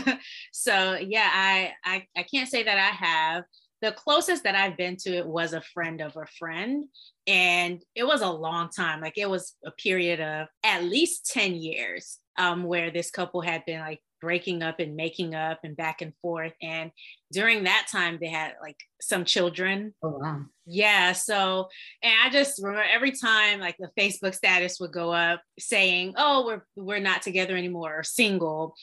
so 0.51 0.97
yeah, 0.99 1.29
I, 1.33 1.71
I 1.85 2.05
I 2.17 2.23
can't 2.23 2.49
say 2.49 2.63
that 2.63 2.77
I 2.77 3.05
have. 3.05 3.45
The 3.81 3.93
closest 3.93 4.43
that 4.43 4.55
I've 4.55 4.75
been 4.75 4.97
to 5.03 5.15
it 5.15 5.25
was 5.25 5.53
a 5.53 5.61
friend 5.73 6.01
of 6.01 6.17
a 6.17 6.25
friend, 6.37 6.83
and 7.27 7.81
it 7.95 8.03
was 8.03 8.19
a 8.19 8.29
long 8.29 8.67
time. 8.75 8.99
Like 8.99 9.17
it 9.17 9.29
was 9.29 9.55
a 9.65 9.71
period 9.71 10.19
of 10.19 10.47
at 10.65 10.83
least 10.83 11.31
ten 11.31 11.53
years 11.55 12.17
um, 12.37 12.63
where 12.65 12.91
this 12.91 13.09
couple 13.09 13.39
had 13.39 13.63
been 13.65 13.79
like 13.79 14.01
breaking 14.21 14.63
up 14.63 14.79
and 14.79 14.95
making 14.95 15.35
up 15.35 15.59
and 15.63 15.75
back 15.75 16.01
and 16.01 16.13
forth. 16.21 16.53
And 16.61 16.91
during 17.31 17.63
that 17.63 17.87
time, 17.91 18.17
they 18.21 18.29
had 18.29 18.53
like 18.61 18.77
some 19.01 19.25
children. 19.25 19.93
Oh, 20.03 20.19
wow. 20.21 20.41
Yeah. 20.65 21.11
So, 21.13 21.67
and 22.01 22.13
I 22.23 22.29
just 22.29 22.61
remember 22.61 22.85
every 22.89 23.11
time 23.11 23.59
like 23.59 23.77
the 23.77 23.89
Facebook 23.97 24.35
status 24.35 24.79
would 24.79 24.93
go 24.93 25.11
up 25.11 25.41
saying, 25.59 26.13
oh, 26.17 26.45
we're, 26.45 26.61
we're 26.75 26.99
not 26.99 27.21
together 27.21 27.57
anymore 27.57 27.99
or 27.99 28.03
single 28.03 28.75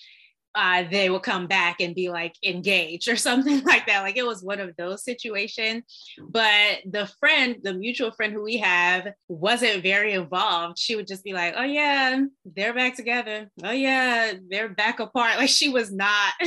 uh, 0.54 0.84
they 0.90 1.10
will 1.10 1.20
come 1.20 1.46
back 1.46 1.80
and 1.80 1.94
be 1.94 2.08
like 2.08 2.34
engaged 2.44 3.08
or 3.08 3.16
something 3.28 3.62
like 3.64 3.86
that. 3.86 4.02
Like 4.02 4.16
it 4.16 4.26
was 4.26 4.42
one 4.42 4.60
of 4.60 4.74
those 4.76 5.04
situations. 5.04 5.84
But 6.18 6.78
the 6.90 7.10
friend, 7.20 7.56
the 7.62 7.74
mutual 7.74 8.10
friend 8.12 8.32
who 8.32 8.42
we 8.42 8.58
have, 8.58 9.08
wasn't 9.28 9.82
very 9.82 10.12
involved. 10.12 10.78
She 10.78 10.96
would 10.96 11.06
just 11.06 11.24
be 11.24 11.32
like, 11.32 11.54
oh, 11.56 11.64
yeah, 11.64 12.20
they're 12.44 12.74
back 12.74 12.96
together. 12.96 13.50
Oh, 13.62 13.70
yeah, 13.70 14.34
they're 14.48 14.68
back 14.68 15.00
apart. 15.00 15.36
Like 15.36 15.50
she 15.50 15.68
was 15.68 15.92
not. 15.92 16.32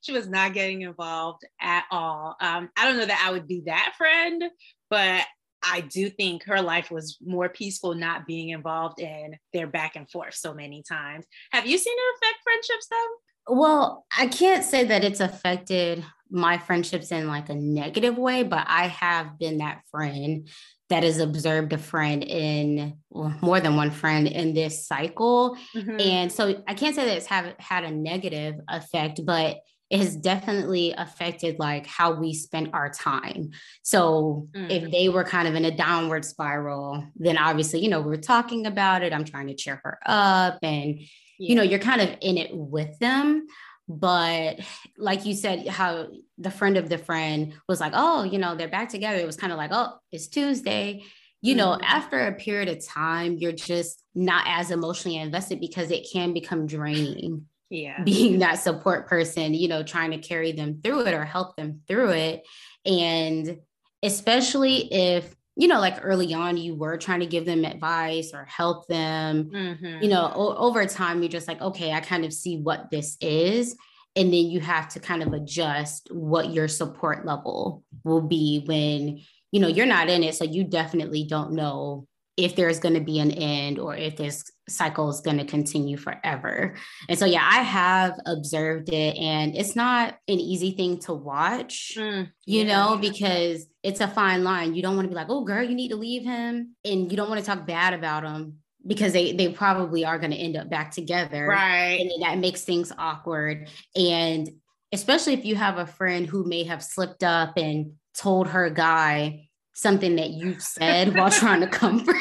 she 0.00 0.12
was 0.12 0.28
not 0.28 0.54
getting 0.54 0.82
involved 0.82 1.42
at 1.60 1.84
all. 1.90 2.36
Um, 2.40 2.70
I 2.76 2.84
don't 2.84 2.98
know 2.98 3.06
that 3.06 3.24
I 3.26 3.32
would 3.32 3.48
be 3.48 3.64
that 3.66 3.94
friend, 3.98 4.44
but 4.88 5.24
I 5.62 5.80
do 5.80 6.08
think 6.08 6.44
her 6.44 6.62
life 6.62 6.90
was 6.90 7.18
more 7.20 7.48
peaceful 7.48 7.94
not 7.94 8.26
being 8.26 8.50
involved 8.50 9.00
in 9.00 9.36
their 9.52 9.66
back 9.66 9.96
and 9.96 10.08
forth 10.08 10.34
so 10.34 10.54
many 10.54 10.82
times. 10.88 11.26
Have 11.52 11.66
you 11.66 11.76
seen 11.78 11.96
it 11.96 12.16
affect 12.16 12.42
friendships 12.44 12.86
though? 12.88 13.27
Well, 13.48 14.06
I 14.16 14.26
can't 14.26 14.64
say 14.64 14.84
that 14.84 15.04
it's 15.04 15.20
affected 15.20 16.04
my 16.30 16.58
friendships 16.58 17.10
in 17.10 17.26
like 17.26 17.48
a 17.48 17.54
negative 17.54 18.18
way, 18.18 18.42
but 18.42 18.66
I 18.68 18.88
have 18.88 19.38
been 19.38 19.58
that 19.58 19.80
friend 19.90 20.48
that 20.90 21.02
has 21.02 21.18
observed 21.18 21.72
a 21.72 21.78
friend 21.78 22.22
in 22.24 22.98
well, 23.10 23.34
more 23.40 23.60
than 23.60 23.76
one 23.76 23.90
friend 23.90 24.26
in 24.26 24.54
this 24.54 24.86
cycle. 24.86 25.56
Mm-hmm. 25.74 26.00
And 26.00 26.32
so 26.32 26.62
I 26.66 26.74
can't 26.74 26.94
say 26.94 27.04
that 27.06 27.16
it's 27.16 27.26
have 27.26 27.54
had 27.58 27.84
a 27.84 27.90
negative 27.90 28.56
effect, 28.68 29.20
but 29.24 29.58
it 29.90 29.98
has 29.98 30.16
definitely 30.16 30.94
affected 30.96 31.58
like 31.58 31.86
how 31.86 32.12
we 32.12 32.34
spend 32.34 32.70
our 32.74 32.90
time. 32.90 33.50
So 33.82 34.48
mm-hmm. 34.54 34.70
if 34.70 34.90
they 34.90 35.08
were 35.08 35.24
kind 35.24 35.48
of 35.48 35.54
in 35.54 35.64
a 35.64 35.74
downward 35.74 36.24
spiral, 36.24 37.06
then 37.16 37.38
obviously, 37.38 37.80
you 37.80 37.88
know, 37.88 38.02
we're 38.02 38.16
talking 38.16 38.66
about 38.66 39.02
it. 39.02 39.12
I'm 39.12 39.24
trying 39.24 39.46
to 39.48 39.54
cheer 39.54 39.80
her 39.82 39.98
up 40.04 40.58
and 40.62 41.00
yeah. 41.38 41.48
you 41.48 41.54
know 41.54 41.62
you're 41.62 41.78
kind 41.78 42.00
of 42.00 42.10
in 42.20 42.38
it 42.38 42.50
with 42.54 42.98
them 42.98 43.46
but 43.88 44.60
like 44.98 45.24
you 45.24 45.34
said 45.34 45.66
how 45.66 46.08
the 46.36 46.50
friend 46.50 46.76
of 46.76 46.88
the 46.88 46.98
friend 46.98 47.54
was 47.68 47.80
like 47.80 47.92
oh 47.94 48.22
you 48.22 48.38
know 48.38 48.54
they're 48.54 48.68
back 48.68 48.88
together 48.88 49.18
it 49.18 49.26
was 49.26 49.36
kind 49.36 49.52
of 49.52 49.58
like 49.58 49.70
oh 49.72 49.98
it's 50.12 50.28
tuesday 50.28 51.02
you 51.40 51.54
know 51.54 51.70
mm-hmm. 51.70 51.84
after 51.84 52.26
a 52.26 52.34
period 52.34 52.68
of 52.68 52.84
time 52.84 53.36
you're 53.38 53.52
just 53.52 54.02
not 54.14 54.44
as 54.46 54.70
emotionally 54.70 55.16
invested 55.16 55.60
because 55.60 55.90
it 55.90 56.06
can 56.12 56.34
become 56.34 56.66
draining 56.66 57.46
yeah 57.70 58.02
being 58.04 58.40
that 58.40 58.56
support 58.56 59.08
person 59.08 59.54
you 59.54 59.68
know 59.68 59.82
trying 59.82 60.10
to 60.10 60.18
carry 60.18 60.52
them 60.52 60.80
through 60.82 61.06
it 61.06 61.14
or 61.14 61.24
help 61.24 61.56
them 61.56 61.80
through 61.88 62.10
it 62.10 62.46
and 62.84 63.58
especially 64.02 64.92
if 64.92 65.34
you 65.58 65.66
know, 65.66 65.80
like 65.80 65.98
early 66.02 66.32
on, 66.32 66.56
you 66.56 66.76
were 66.76 66.96
trying 66.96 67.18
to 67.18 67.26
give 67.26 67.44
them 67.44 67.64
advice 67.64 68.30
or 68.32 68.44
help 68.44 68.86
them. 68.86 69.50
Mm-hmm. 69.52 70.02
You 70.04 70.08
know, 70.08 70.32
o- 70.32 70.54
over 70.54 70.86
time, 70.86 71.20
you're 71.20 71.28
just 71.28 71.48
like, 71.48 71.60
okay, 71.60 71.92
I 71.92 71.98
kind 71.98 72.24
of 72.24 72.32
see 72.32 72.58
what 72.58 72.92
this 72.92 73.16
is. 73.20 73.76
And 74.14 74.32
then 74.32 74.46
you 74.46 74.60
have 74.60 74.88
to 74.90 75.00
kind 75.00 75.20
of 75.20 75.32
adjust 75.32 76.08
what 76.12 76.52
your 76.52 76.68
support 76.68 77.26
level 77.26 77.82
will 78.04 78.22
be 78.22 78.62
when, 78.66 79.20
you 79.50 79.60
know, 79.60 79.66
you're 79.66 79.84
not 79.84 80.08
in 80.08 80.22
it. 80.22 80.36
So 80.36 80.44
you 80.44 80.62
definitely 80.62 81.24
don't 81.24 81.52
know 81.52 82.06
if 82.36 82.54
there's 82.54 82.78
going 82.78 82.94
to 82.94 83.00
be 83.00 83.18
an 83.18 83.32
end 83.32 83.80
or 83.80 83.96
if 83.96 84.16
this 84.16 84.44
cycle 84.68 85.10
is 85.10 85.20
going 85.20 85.38
to 85.38 85.44
continue 85.44 85.96
forever. 85.96 86.76
And 87.08 87.18
so, 87.18 87.26
yeah, 87.26 87.42
I 87.42 87.62
have 87.62 88.16
observed 88.26 88.90
it, 88.90 89.16
and 89.16 89.56
it's 89.56 89.74
not 89.74 90.14
an 90.28 90.38
easy 90.38 90.70
thing 90.70 91.00
to 91.00 91.14
watch, 91.14 91.94
mm, 91.98 92.30
you 92.46 92.62
yeah. 92.62 92.64
know, 92.64 92.96
because 92.96 93.66
it's 93.88 94.00
a 94.02 94.08
fine 94.08 94.44
line. 94.44 94.74
You 94.74 94.82
don't 94.82 94.96
want 94.96 95.06
to 95.06 95.08
be 95.08 95.14
like, 95.14 95.30
oh, 95.30 95.44
girl, 95.44 95.62
you 95.62 95.74
need 95.74 95.88
to 95.88 95.96
leave 95.96 96.22
him. 96.22 96.76
And 96.84 97.10
you 97.10 97.16
don't 97.16 97.30
want 97.30 97.40
to 97.40 97.46
talk 97.46 97.66
bad 97.66 97.94
about 97.94 98.22
him 98.22 98.58
because 98.86 99.12
they 99.12 99.32
they 99.32 99.48
probably 99.48 100.04
are 100.04 100.18
going 100.18 100.30
to 100.30 100.36
end 100.36 100.56
up 100.56 100.70
back 100.70 100.92
together 100.92 101.46
right 101.46 102.00
and 102.00 102.22
that 102.22 102.38
makes 102.38 102.62
things 102.62 102.92
awkward 102.96 103.68
and 103.96 104.48
especially 104.92 105.34
if 105.34 105.44
you 105.44 105.56
have 105.56 105.78
a 105.78 105.86
friend 105.86 106.26
who 106.26 106.44
may 106.44 106.62
have 106.62 106.82
slipped 106.82 107.24
up 107.24 107.56
and 107.56 107.92
told 108.16 108.46
her 108.46 108.70
guy 108.70 109.48
something 109.74 110.14
that 110.14 110.30
you've 110.30 110.62
said 110.62 111.14
while 111.14 111.28
trying 111.28 111.60
to 111.60 111.66
comfort 111.66 112.16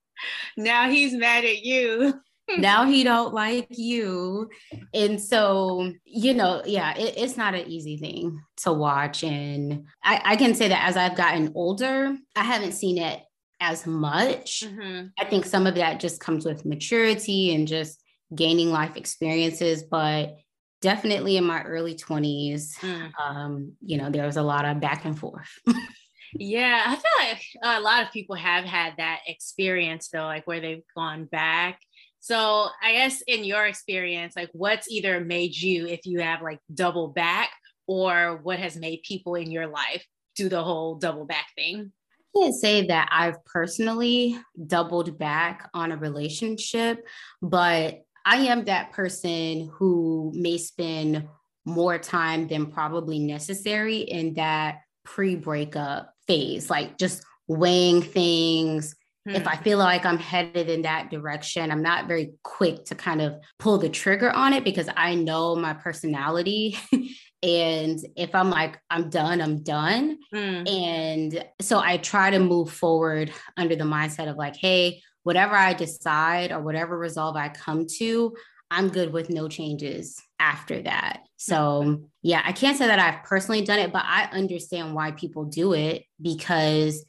now 0.56 0.88
he's 0.88 1.12
mad 1.12 1.44
at 1.44 1.62
you 1.62 2.18
now 2.58 2.84
he 2.84 3.04
don't 3.04 3.34
like 3.34 3.66
you 3.70 4.48
and 4.94 5.20
so 5.20 5.92
you 6.04 6.34
know 6.34 6.62
yeah 6.64 6.96
it, 6.96 7.14
it's 7.16 7.36
not 7.36 7.54
an 7.54 7.66
easy 7.68 7.96
thing 7.96 8.40
to 8.56 8.72
watch 8.72 9.22
and 9.24 9.86
I, 10.02 10.20
I 10.24 10.36
can 10.36 10.54
say 10.54 10.68
that 10.68 10.88
as 10.88 10.96
i've 10.96 11.16
gotten 11.16 11.52
older 11.54 12.16
i 12.36 12.42
haven't 12.42 12.72
seen 12.72 12.98
it 12.98 13.22
as 13.60 13.86
much. 13.86 14.64
Mm-hmm. 14.66 15.08
I 15.18 15.24
think 15.26 15.44
some 15.44 15.66
of 15.66 15.74
that 15.74 16.00
just 16.00 16.20
comes 16.20 16.44
with 16.44 16.64
maturity 16.64 17.54
and 17.54 17.68
just 17.68 18.02
gaining 18.34 18.70
life 18.70 18.96
experiences, 18.96 19.82
but 19.82 20.36
definitely 20.80 21.36
in 21.36 21.44
my 21.44 21.62
early 21.62 21.94
20s, 21.94 22.78
mm. 22.78 23.10
um, 23.20 23.72
you 23.84 23.98
know, 23.98 24.10
there 24.10 24.26
was 24.26 24.38
a 24.38 24.42
lot 24.42 24.64
of 24.64 24.80
back 24.80 25.04
and 25.04 25.18
forth. 25.18 25.50
yeah, 26.34 26.84
I 26.86 26.96
feel 26.96 27.28
like 27.28 27.42
a 27.62 27.80
lot 27.80 28.02
of 28.04 28.12
people 28.12 28.36
have 28.36 28.64
had 28.64 28.94
that 28.96 29.20
experience 29.26 30.08
though, 30.08 30.24
like 30.24 30.46
where 30.46 30.60
they've 30.60 30.82
gone 30.96 31.26
back. 31.26 31.80
So 32.20 32.68
I 32.82 32.92
guess 32.92 33.22
in 33.26 33.44
your 33.44 33.66
experience, 33.66 34.36
like 34.36 34.50
what's 34.52 34.90
either 34.90 35.20
made 35.20 35.56
you, 35.56 35.86
if 35.86 36.00
you 36.04 36.20
have 36.20 36.42
like 36.42 36.60
double 36.72 37.08
back, 37.08 37.50
or 37.86 38.38
what 38.42 38.60
has 38.60 38.76
made 38.76 39.02
people 39.02 39.34
in 39.34 39.50
your 39.50 39.66
life 39.66 40.06
do 40.36 40.48
the 40.48 40.62
whole 40.62 40.94
double 40.94 41.24
back 41.24 41.46
thing? 41.56 41.90
I 42.36 42.38
can't 42.38 42.54
say 42.54 42.86
that 42.86 43.08
I've 43.10 43.44
personally 43.44 44.38
doubled 44.66 45.18
back 45.18 45.68
on 45.74 45.90
a 45.90 45.96
relationship, 45.96 47.04
but 47.42 48.02
I 48.24 48.36
am 48.46 48.66
that 48.66 48.92
person 48.92 49.70
who 49.74 50.30
may 50.36 50.58
spend 50.58 51.26
more 51.64 51.98
time 51.98 52.46
than 52.46 52.70
probably 52.70 53.18
necessary 53.18 53.98
in 53.98 54.34
that 54.34 54.82
pre 55.04 55.34
breakup 55.34 56.14
phase, 56.28 56.70
like 56.70 56.96
just 56.96 57.24
weighing 57.48 58.02
things. 58.02 58.94
Hmm. 59.28 59.34
If 59.34 59.46
I 59.46 59.56
feel 59.56 59.78
like 59.78 60.06
I'm 60.06 60.18
headed 60.18 60.70
in 60.70 60.82
that 60.82 61.10
direction, 61.10 61.70
I'm 61.70 61.82
not 61.82 62.08
very 62.08 62.32
quick 62.42 62.86
to 62.86 62.94
kind 62.94 63.20
of 63.20 63.36
pull 63.58 63.78
the 63.78 63.88
trigger 63.88 64.30
on 64.30 64.52
it 64.52 64.64
because 64.64 64.88
I 64.96 65.14
know 65.14 65.56
my 65.56 65.74
personality 65.74 66.78
And 67.42 67.98
if 68.16 68.34
I'm 68.34 68.50
like, 68.50 68.78
I'm 68.90 69.08
done, 69.08 69.40
I'm 69.40 69.62
done. 69.62 70.18
Mm. 70.34 70.68
And 70.68 71.44
so 71.60 71.78
I 71.78 71.96
try 71.96 72.30
to 72.30 72.38
move 72.38 72.70
forward 72.70 73.32
under 73.56 73.76
the 73.76 73.84
mindset 73.84 74.28
of 74.28 74.36
like, 74.36 74.56
hey, 74.56 75.02
whatever 75.22 75.54
I 75.54 75.72
decide 75.72 76.52
or 76.52 76.60
whatever 76.60 76.98
resolve 76.98 77.36
I 77.36 77.48
come 77.48 77.86
to, 77.98 78.34
I'm 78.70 78.88
good 78.88 79.12
with 79.12 79.30
no 79.30 79.48
changes 79.48 80.20
after 80.38 80.82
that. 80.82 81.22
So, 81.36 82.02
yeah, 82.22 82.42
I 82.44 82.52
can't 82.52 82.76
say 82.76 82.86
that 82.86 82.98
I've 82.98 83.24
personally 83.24 83.62
done 83.62 83.78
it, 83.78 83.92
but 83.92 84.04
I 84.04 84.28
understand 84.32 84.94
why 84.94 85.12
people 85.12 85.46
do 85.46 85.72
it 85.72 86.04
because 86.20 87.04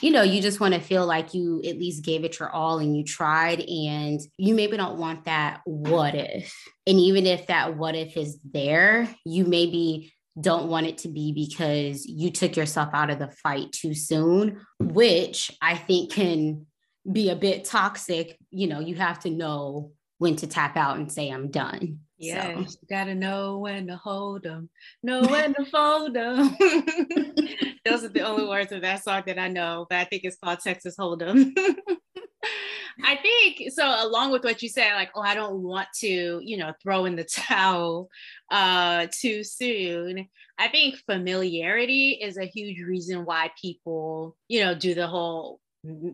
you 0.00 0.10
know, 0.10 0.22
you 0.22 0.42
just 0.42 0.60
want 0.60 0.74
to 0.74 0.80
feel 0.80 1.06
like 1.06 1.34
you 1.34 1.62
at 1.66 1.78
least 1.78 2.04
gave 2.04 2.24
it 2.24 2.38
your 2.38 2.50
all 2.50 2.78
and 2.78 2.96
you 2.96 3.04
tried, 3.04 3.60
and 3.60 4.20
you 4.36 4.54
maybe 4.54 4.76
don't 4.76 4.98
want 4.98 5.24
that 5.24 5.60
what 5.64 6.14
if. 6.14 6.54
And 6.86 6.98
even 7.00 7.26
if 7.26 7.46
that 7.46 7.76
what 7.76 7.94
if 7.94 8.16
is 8.16 8.38
there, 8.44 9.08
you 9.24 9.44
maybe 9.44 10.12
don't 10.38 10.68
want 10.68 10.86
it 10.86 10.98
to 10.98 11.08
be 11.08 11.32
because 11.32 12.04
you 12.04 12.30
took 12.30 12.56
yourself 12.56 12.90
out 12.92 13.10
of 13.10 13.18
the 13.18 13.30
fight 13.42 13.72
too 13.72 13.94
soon, 13.94 14.60
which 14.78 15.50
I 15.62 15.76
think 15.76 16.12
can 16.12 16.66
be 17.10 17.30
a 17.30 17.36
bit 17.36 17.64
toxic. 17.64 18.38
You 18.50 18.66
know, 18.66 18.80
you 18.80 18.96
have 18.96 19.20
to 19.20 19.30
know 19.30 19.92
when 20.18 20.36
to 20.36 20.46
tap 20.46 20.76
out 20.76 20.98
and 20.98 21.10
say, 21.10 21.30
I'm 21.30 21.50
done. 21.50 22.00
Yeah, 22.18 22.64
so. 22.64 22.78
gotta 22.88 23.14
know 23.14 23.58
when 23.58 23.86
to 23.88 23.96
hold 23.96 24.44
them, 24.44 24.70
know 25.02 25.22
when 25.30 25.54
to 25.54 25.64
fold 25.66 26.14
them. 26.14 26.56
Those 27.84 28.04
are 28.04 28.08
the 28.08 28.22
only 28.22 28.46
words 28.46 28.72
of 28.72 28.82
that 28.82 29.04
song 29.04 29.22
that 29.26 29.38
I 29.38 29.48
know, 29.48 29.86
but 29.88 29.98
I 29.98 30.04
think 30.04 30.22
it's 30.24 30.38
called 30.42 30.60
Texas 30.60 30.96
Hold'em. 30.98 31.52
I 33.04 33.16
think 33.16 33.70
so. 33.72 33.84
Along 33.84 34.32
with 34.32 34.42
what 34.44 34.62
you 34.62 34.70
said, 34.70 34.94
like, 34.94 35.10
oh, 35.14 35.20
I 35.20 35.34
don't 35.34 35.62
want 35.62 35.88
to, 36.00 36.40
you 36.42 36.56
know, 36.56 36.72
throw 36.82 37.04
in 37.04 37.14
the 37.14 37.24
towel 37.24 38.08
uh, 38.50 39.06
too 39.12 39.44
soon. 39.44 40.26
I 40.58 40.68
think 40.68 40.96
familiarity 41.04 42.18
is 42.22 42.38
a 42.38 42.46
huge 42.46 42.80
reason 42.80 43.26
why 43.26 43.50
people, 43.60 44.34
you 44.48 44.64
know, 44.64 44.74
do 44.74 44.94
the 44.94 45.06
whole 45.06 45.60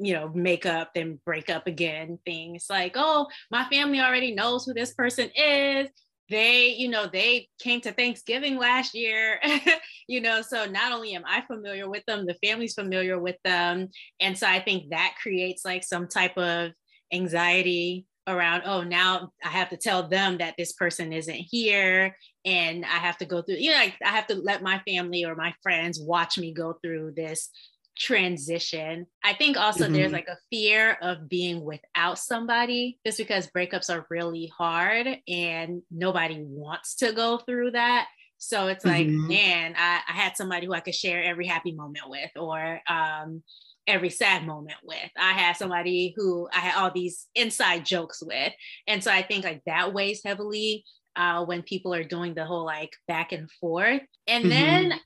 you 0.01 0.15
know, 0.15 0.31
make 0.35 0.67
up 0.67 0.93
then 0.95 1.19
break 1.25 1.51
up 1.51 1.67
again 1.67 2.19
thing. 2.25 2.57
It's 2.57 2.71
like, 2.71 2.93
oh, 2.97 3.27
my 3.51 3.67
family 3.71 4.01
already 4.01 4.35
knows 4.35 4.65
who 4.65 4.75
this 4.75 4.95
person 4.95 5.31
is. 5.35 5.89
They, 6.29 6.69
you 6.69 6.89
know, 6.89 7.07
they 7.13 7.49
came 7.61 7.81
to 7.83 7.93
Thanksgiving 7.93 8.57
last 8.57 8.95
year, 8.95 9.39
you 10.09 10.21
know, 10.21 10.41
so 10.41 10.65
not 10.65 10.93
only 10.93 11.15
am 11.15 11.25
I 11.27 11.43
familiar 11.43 11.91
with 11.91 12.05
them, 12.07 12.27
the 12.27 12.39
family's 12.43 12.75
familiar 12.75 13.19
with 13.19 13.37
them. 13.45 13.89
And 14.21 14.39
so 14.39 14.47
I 14.47 14.61
think 14.61 14.91
that 14.91 15.15
creates 15.21 15.65
like 15.65 15.85
some 15.85 16.09
type 16.09 16.39
of 16.39 16.71
anxiety 17.13 18.07
around 18.29 18.63
oh 18.65 18.85
now 18.85 19.31
i 19.45 19.49
have 19.49 19.69
to 19.69 19.77
tell 19.77 20.09
them 20.09 20.39
that 20.39 20.55
this 20.57 20.73
person 20.73 21.13
isn't 21.13 21.35
here 21.35 22.17
and 22.45 22.85
i 22.85 22.99
have 22.99 23.19
to 23.19 23.25
go 23.25 23.43
through 23.43 23.57
you 23.57 23.71
know 23.71 23.77
like 23.77 23.95
i 24.05 24.11
have 24.11 24.29
to 24.29 24.37
let 24.37 24.63
my 24.63 24.81
family 24.87 25.25
or 25.25 25.35
my 25.35 25.53
friends 25.61 26.01
watch 26.01 26.39
me 26.39 26.53
go 26.53 26.75
through 26.85 27.13
this 27.17 27.51
transition. 27.97 29.07
I 29.23 29.35
think 29.35 29.57
also 29.57 29.85
mm-hmm. 29.85 29.93
there's 29.93 30.13
like 30.13 30.29
a 30.29 30.39
fear 30.51 30.97
of 31.03 31.29
being 31.29 31.65
without 31.65 32.19
somebody 32.19 32.99
just 33.05 33.19
because 33.19 33.51
breakups 33.55 33.95
are 33.95 34.07
really 34.11 34.53
hard 34.57 35.07
and 35.29 35.83
nobody 35.91 36.43
wants 36.43 36.97
to 36.97 37.13
go 37.13 37.39
through 37.39 37.73
that. 37.73 38.07
So 38.39 38.67
it's 38.67 38.85
like, 38.85 39.07
mm-hmm. 39.07 39.29
man, 39.29 39.75
I, 39.79 40.01
I, 40.09 40.13
had 40.13 40.37
somebody 40.37 40.67
who 40.67 40.73
I 40.73 40.81
could 40.81 40.97
share 40.97 41.23
every 41.23 41.47
happy 41.47 41.71
moment 41.71 42.09
with 42.09 42.31
or 42.35 42.81
um, 42.89 43.45
every 43.87 44.11
sad 44.11 44.45
moment 44.47 44.79
with. 44.83 45.11
I 45.17 45.31
had 45.31 45.57
somebody 45.57 46.13
who 46.17 46.49
I 46.53 46.59
had 46.59 46.83
all 46.83 46.91
these 46.93 47.29
inside 47.37 47.85
jokes 47.85 48.21
with. 48.21 48.53
And 48.89 49.03
so 49.03 49.13
I 49.13 49.23
think 49.23 49.45
like 49.45 49.63
that 49.67 49.95
weighs 49.95 50.23
heavily 50.25 50.85
uh, 51.15 51.45
when 51.45 51.63
people 51.63 51.95
are 51.95 52.03
doing 52.03 52.35
the 52.35 52.45
whole 52.45 52.65
like 52.65 52.93
back 53.07 53.31
and 53.31 53.49
forth. 53.61 54.03
And 54.27 54.45
mm-hmm. 54.45 54.51
then 54.51 55.01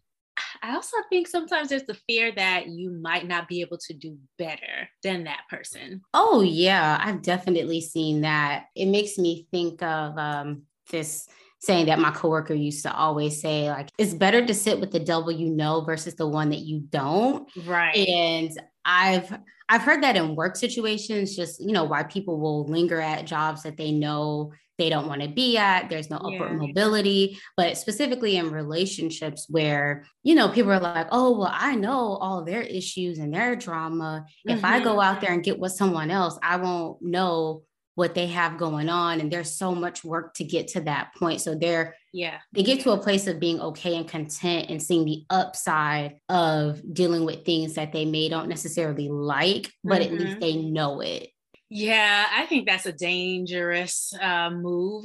I 0.67 0.75
also 0.75 0.97
think 1.09 1.29
sometimes 1.29 1.69
there's 1.69 1.85
the 1.85 1.95
fear 1.95 2.33
that 2.33 2.67
you 2.67 2.91
might 2.91 3.29
not 3.29 3.47
be 3.47 3.61
able 3.61 3.79
to 3.79 3.95
do 3.95 4.19
better 4.37 4.89
than 5.05 5.25
that 5.25 5.43
person. 5.49 6.01
Oh, 6.13 6.41
yeah, 6.41 6.99
I've 7.01 7.23
definitely 7.23 7.81
seen 7.81 8.23
that. 8.23 8.67
It 8.75 8.87
makes 8.87 9.17
me 9.17 9.47
think 9.53 9.81
of 9.83 10.19
um, 10.19 10.63
this 10.91 11.29
saying 11.61 11.87
that 11.87 12.01
my 12.01 12.11
coworker 12.11 12.53
used 12.55 12.83
to 12.83 12.93
always 12.93 13.41
say 13.41 13.71
like 13.71 13.89
it's 13.99 14.13
better 14.13 14.45
to 14.45 14.53
sit 14.53 14.79
with 14.79 14.93
the 14.93 15.01
devil 15.01 15.33
you 15.33 15.49
know 15.49 15.81
versus 15.81 16.15
the 16.15 16.27
one 16.27 16.51
that 16.51 16.61
you 16.61 16.81
don't 16.91 17.49
right 17.65 17.97
and 17.97 18.61
i've 18.87 19.37
i've 19.69 19.83
heard 19.83 20.03
that 20.03 20.17
in 20.17 20.35
work 20.35 20.57
situations 20.57 21.37
just 21.37 21.61
you 21.61 21.73
know 21.73 21.85
why 21.85 22.03
people 22.03 22.39
will 22.39 22.67
linger 22.67 23.01
at 23.01 23.27
jobs 23.27 23.63
that 23.63 23.77
they 23.77 23.93
know 23.93 24.53
they 24.79 24.91
don't 24.91 25.09
want 25.09 25.23
to 25.23 25.29
be 25.29 25.57
at 25.57 25.89
there's 25.89 26.11
no 26.11 26.17
upward 26.17 26.53
yeah. 26.53 26.67
mobility 26.67 27.39
but 27.57 27.77
specifically 27.77 28.37
in 28.37 28.51
relationships 28.51 29.47
where 29.49 30.05
you 30.23 30.35
know 30.35 30.49
people 30.49 30.73
are 30.73 30.81
like 30.81 31.09
oh 31.11 31.39
well 31.39 31.53
i 31.53 31.75
know 31.75 32.17
all 32.21 32.45
their 32.45 32.63
issues 32.63 33.19
and 33.19 33.35
their 33.35 33.57
drama 33.57 34.25
mm-hmm. 34.47 34.57
if 34.57 34.65
i 34.65 34.83
go 34.83 35.01
out 35.01 35.21
there 35.21 35.33
and 35.33 35.45
get 35.45 35.59
with 35.59 35.73
someone 35.73 36.11
else 36.11 36.39
i 36.43 36.57
won't 36.57 37.01
know 37.03 37.63
what 37.97 38.15
they 38.15 38.29
have 38.29 38.57
going 38.57 38.89
on 38.89 39.21
and 39.21 39.31
there's 39.31 39.53
so 39.53 39.75
much 39.75 40.05
work 40.05 40.33
to 40.35 40.45
get 40.45 40.69
to 40.69 40.81
that 40.81 41.13
point 41.19 41.41
so 41.41 41.55
they're 41.55 41.97
yeah 42.13 42.39
they 42.53 42.63
get 42.63 42.81
to 42.81 42.93
a 42.93 42.99
place 42.99 43.27
of 43.27 43.41
being 43.41 43.61
okay 43.61 43.97
and 43.97 44.09
content 44.09 44.71
and 44.71 44.81
seeing 44.81 45.05
the 45.05 45.25
upside 45.29 46.17
of 46.29 46.81
dealing 46.95 47.25
with 47.25 47.45
things 47.45 47.75
that 47.75 47.93
they 47.93 48.05
may 48.05 48.29
don't 48.29 48.49
necessarily 48.49 49.09
like 49.09 49.73
but 49.83 50.01
mm-hmm. 50.01 50.15
at 50.15 50.21
least 50.21 50.31
mm-hmm. 50.33 50.41
they 50.41 50.57
know 50.57 51.01
it 51.01 51.29
yeah, 51.69 52.27
I 52.33 52.47
think 52.47 52.69
that's 52.69 52.87
a 52.87 52.93
dangerous 52.93 54.13
uh, 54.21 54.51
move 54.51 55.05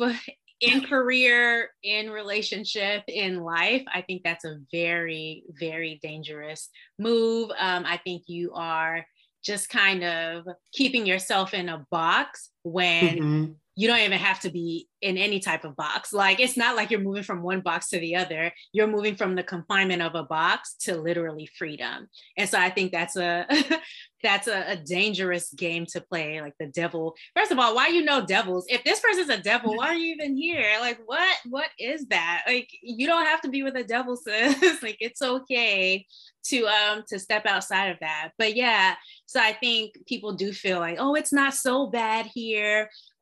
in 0.61 0.81
career, 0.81 1.69
in 1.83 2.11
relationship, 2.11 3.03
in 3.07 3.39
life. 3.39 3.83
I 3.91 4.01
think 4.01 4.21
that's 4.23 4.45
a 4.45 4.59
very, 4.71 5.43
very 5.59 5.99
dangerous 6.03 6.69
move. 6.99 7.49
Um, 7.57 7.83
I 7.85 7.97
think 7.97 8.23
you 8.27 8.53
are 8.53 9.05
just 9.43 9.69
kind 9.69 10.03
of 10.03 10.47
keeping 10.71 11.07
yourself 11.07 11.55
in 11.55 11.67
a 11.67 11.85
box 11.89 12.50
when 12.63 13.07
mm-hmm. 13.07 13.51
you 13.75 13.87
don't 13.87 13.99
even 13.99 14.19
have 14.19 14.39
to 14.41 14.49
be 14.49 14.87
in 15.01 15.17
any 15.17 15.39
type 15.39 15.65
of 15.65 15.75
box. 15.75 16.13
Like 16.13 16.39
it's 16.39 16.57
not 16.57 16.75
like 16.75 16.91
you're 16.91 16.99
moving 16.99 17.23
from 17.23 17.41
one 17.41 17.61
box 17.61 17.89
to 17.89 17.99
the 17.99 18.15
other. 18.15 18.51
You're 18.71 18.87
moving 18.87 19.15
from 19.15 19.35
the 19.35 19.43
confinement 19.43 20.01
of 20.01 20.15
a 20.15 20.23
box 20.23 20.75
to 20.81 20.95
literally 20.95 21.49
freedom. 21.57 22.07
And 22.37 22.47
so 22.47 22.59
I 22.59 22.69
think 22.69 22.91
that's 22.91 23.15
a 23.15 23.45
that's 24.23 24.47
a, 24.47 24.73
a, 24.73 24.75
dangerous 24.75 25.51
game 25.51 25.87
to 25.87 26.01
play. 26.01 26.41
Like 26.41 26.53
the 26.59 26.67
devil. 26.67 27.15
First 27.35 27.51
of 27.51 27.57
all, 27.57 27.73
why 27.73 27.87
you 27.87 28.03
know 28.03 28.23
devils? 28.23 28.65
If 28.69 28.83
this 28.83 28.99
person's 28.99 29.29
a 29.29 29.41
devil, 29.41 29.75
why 29.75 29.87
are 29.87 29.95
you 29.95 30.13
even 30.13 30.37
here? 30.37 30.77
Like 30.79 30.99
what 31.05 31.37
what 31.49 31.69
is 31.79 32.05
that? 32.07 32.43
Like 32.47 32.69
you 32.83 33.07
don't 33.07 33.25
have 33.25 33.41
to 33.41 33.49
be 33.49 33.63
with 33.63 33.73
the 33.73 33.83
devil, 33.83 34.15
sis. 34.23 34.83
like 34.83 34.97
it's 34.99 35.21
okay 35.21 36.05
to 36.43 36.65
um 36.65 37.03
to 37.07 37.19
step 37.19 37.45
outside 37.45 37.87
of 37.87 37.97
that. 38.01 38.31
But 38.37 38.55
yeah, 38.55 38.95
so 39.25 39.39
I 39.39 39.53
think 39.53 39.97
people 40.07 40.33
do 40.33 40.53
feel 40.53 40.79
like, 40.79 40.97
oh, 40.99 41.15
it's 41.15 41.33
not 41.33 41.53
so 41.53 41.87
bad 41.87 42.27
here, 42.27 42.50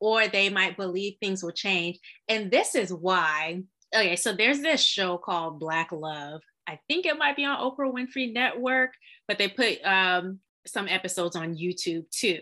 or 0.00 0.28
they 0.28 0.48
might 0.48 0.76
believe 0.76 1.16
things 1.20 1.42
will 1.42 1.52
change. 1.52 1.98
And 2.28 2.50
this 2.50 2.74
is 2.74 2.92
why. 2.92 3.62
Okay, 3.94 4.16
so 4.16 4.32
there's 4.32 4.60
this 4.60 4.82
show 4.82 5.18
called 5.18 5.58
Black 5.58 5.90
Love. 5.92 6.40
I 6.68 6.78
think 6.88 7.06
it 7.06 7.18
might 7.18 7.36
be 7.36 7.44
on 7.44 7.58
Oprah 7.58 7.92
Winfrey 7.92 8.32
Network, 8.32 8.90
but 9.26 9.38
they 9.38 9.48
put 9.48 9.84
um, 9.84 10.38
some 10.66 10.86
episodes 10.86 11.34
on 11.34 11.56
YouTube 11.56 12.08
too. 12.10 12.40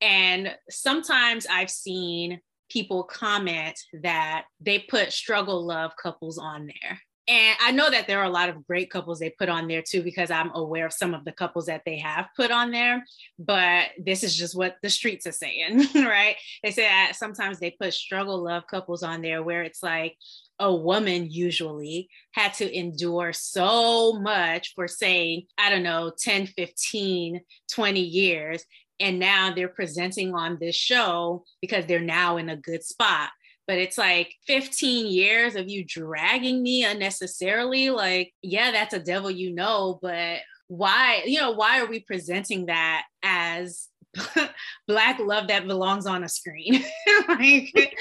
And 0.00 0.54
sometimes 0.70 1.46
I've 1.46 1.70
seen 1.70 2.40
people 2.70 3.04
comment 3.04 3.78
that 4.02 4.44
they 4.60 4.80
put 4.80 5.12
struggle 5.12 5.64
love 5.64 5.92
couples 6.00 6.38
on 6.38 6.66
there. 6.66 7.00
And 7.28 7.56
I 7.60 7.72
know 7.72 7.90
that 7.90 8.06
there 8.06 8.20
are 8.20 8.24
a 8.24 8.30
lot 8.30 8.48
of 8.48 8.66
great 8.66 8.90
couples 8.90 9.18
they 9.18 9.28
put 9.28 9.50
on 9.50 9.68
there 9.68 9.82
too, 9.82 10.02
because 10.02 10.30
I'm 10.30 10.50
aware 10.54 10.86
of 10.86 10.94
some 10.94 11.12
of 11.12 11.26
the 11.26 11.32
couples 11.32 11.66
that 11.66 11.82
they 11.84 11.98
have 11.98 12.28
put 12.34 12.50
on 12.50 12.70
there. 12.70 13.04
But 13.38 13.88
this 14.02 14.24
is 14.24 14.34
just 14.34 14.56
what 14.56 14.76
the 14.82 14.88
streets 14.88 15.26
are 15.26 15.32
saying, 15.32 15.88
right? 15.94 16.36
They 16.62 16.70
say 16.70 16.84
that 16.84 17.16
sometimes 17.16 17.58
they 17.58 17.72
put 17.72 17.92
struggle 17.92 18.42
love 18.42 18.66
couples 18.66 19.02
on 19.02 19.20
there 19.20 19.42
where 19.42 19.62
it's 19.62 19.82
like 19.82 20.16
a 20.58 20.74
woman 20.74 21.30
usually 21.30 22.08
had 22.32 22.54
to 22.54 22.76
endure 22.76 23.34
so 23.34 24.14
much 24.14 24.72
for 24.74 24.88
saying, 24.88 25.44
I 25.58 25.68
don't 25.68 25.82
know, 25.82 26.10
10, 26.18 26.46
15, 26.46 27.40
20 27.70 28.00
years. 28.00 28.64
And 29.00 29.18
now 29.18 29.52
they're 29.54 29.68
presenting 29.68 30.34
on 30.34 30.58
this 30.58 30.74
show 30.74 31.44
because 31.60 31.86
they're 31.86 32.00
now 32.00 32.38
in 32.38 32.48
a 32.48 32.56
good 32.56 32.82
spot 32.82 33.30
but 33.68 33.76
it's 33.76 33.98
like 33.98 34.34
15 34.46 35.06
years 35.06 35.54
of 35.54 35.68
you 35.68 35.84
dragging 35.84 36.62
me 36.62 36.84
unnecessarily. 36.84 37.90
Like, 37.90 38.32
yeah, 38.42 38.72
that's 38.72 38.94
a 38.94 38.98
devil 38.98 39.30
you 39.30 39.54
know, 39.54 39.98
but 40.00 40.38
why, 40.68 41.22
you 41.26 41.38
know, 41.38 41.52
why 41.52 41.80
are 41.80 41.86
we 41.86 42.00
presenting 42.00 42.66
that 42.66 43.04
as 43.22 43.88
black 44.88 45.18
love 45.20 45.48
that 45.48 45.66
belongs 45.66 46.06
on 46.06 46.24
a 46.24 46.28
screen 46.28 46.82
like, 47.28 47.94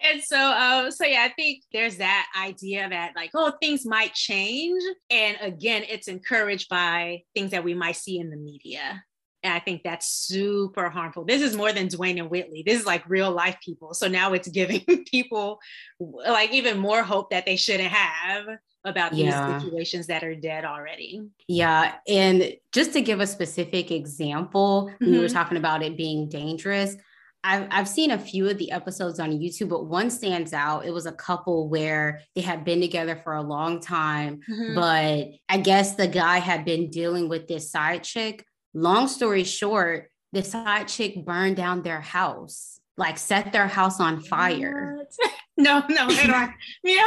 and 0.00 0.22
so 0.22 0.38
uh, 0.38 0.90
so 0.90 1.04
yeah 1.04 1.22
i 1.24 1.28
think 1.28 1.62
there's 1.74 1.98
that 1.98 2.26
idea 2.42 2.88
that 2.88 3.12
like 3.14 3.30
oh 3.34 3.52
things 3.60 3.84
might 3.84 4.14
change 4.14 4.82
and 5.10 5.36
again 5.42 5.84
it's 5.90 6.08
encouraged 6.08 6.70
by 6.70 7.22
things 7.34 7.50
that 7.50 7.62
we 7.62 7.74
might 7.74 7.96
see 7.96 8.18
in 8.18 8.30
the 8.30 8.36
media 8.36 9.04
and 9.42 9.52
I 9.52 9.58
think 9.58 9.82
that's 9.82 10.08
super 10.08 10.88
harmful. 10.88 11.24
This 11.24 11.42
is 11.42 11.56
more 11.56 11.72
than 11.72 11.88
Dwayne 11.88 12.18
and 12.18 12.30
Whitley. 12.30 12.62
This 12.64 12.80
is 12.80 12.86
like 12.86 13.08
real 13.08 13.30
life 13.30 13.56
people. 13.64 13.94
So 13.94 14.06
now 14.08 14.32
it's 14.32 14.48
giving 14.48 14.80
people 15.10 15.58
like 16.00 16.52
even 16.52 16.78
more 16.78 17.02
hope 17.02 17.30
that 17.30 17.44
they 17.44 17.56
shouldn't 17.56 17.90
have 17.90 18.46
about 18.84 19.12
yeah. 19.14 19.52
these 19.52 19.62
situations 19.62 20.06
that 20.08 20.24
are 20.24 20.34
dead 20.34 20.64
already. 20.64 21.22
Yeah. 21.48 21.94
And 22.08 22.54
just 22.72 22.92
to 22.94 23.00
give 23.00 23.20
a 23.20 23.26
specific 23.26 23.90
example, 23.90 24.90
mm-hmm. 24.94 25.10
we 25.10 25.18
were 25.18 25.26
mm-hmm. 25.26 25.34
talking 25.34 25.58
about 25.58 25.82
it 25.82 25.96
being 25.96 26.28
dangerous. 26.28 26.96
I've, 27.44 27.66
I've 27.72 27.88
seen 27.88 28.12
a 28.12 28.18
few 28.18 28.48
of 28.48 28.58
the 28.58 28.70
episodes 28.70 29.18
on 29.18 29.30
YouTube, 29.32 29.68
but 29.68 29.86
one 29.86 30.10
stands 30.10 30.52
out. 30.52 30.86
It 30.86 30.92
was 30.92 31.06
a 31.06 31.12
couple 31.12 31.68
where 31.68 32.20
they 32.36 32.40
had 32.40 32.64
been 32.64 32.80
together 32.80 33.16
for 33.16 33.34
a 33.34 33.42
long 33.42 33.80
time, 33.80 34.40
mm-hmm. 34.48 34.76
but 34.76 35.28
I 35.48 35.58
guess 35.58 35.96
the 35.96 36.06
guy 36.06 36.38
had 36.38 36.64
been 36.64 36.88
dealing 36.90 37.28
with 37.28 37.48
this 37.48 37.70
side 37.70 38.04
chick 38.04 38.46
Long 38.74 39.08
story 39.08 39.44
short, 39.44 40.10
the 40.32 40.42
side 40.42 40.88
chick 40.88 41.24
burned 41.24 41.56
down 41.56 41.82
their 41.82 42.00
house, 42.00 42.80
like 42.96 43.18
set 43.18 43.52
their 43.52 43.68
house 43.68 44.00
on 44.00 44.20
fire. 44.20 44.98
No, 45.56 45.84
no, 45.88 46.06
Mia, 46.08 46.48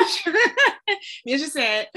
Mia 1.25 1.37
just 1.37 1.53
said 1.53 1.87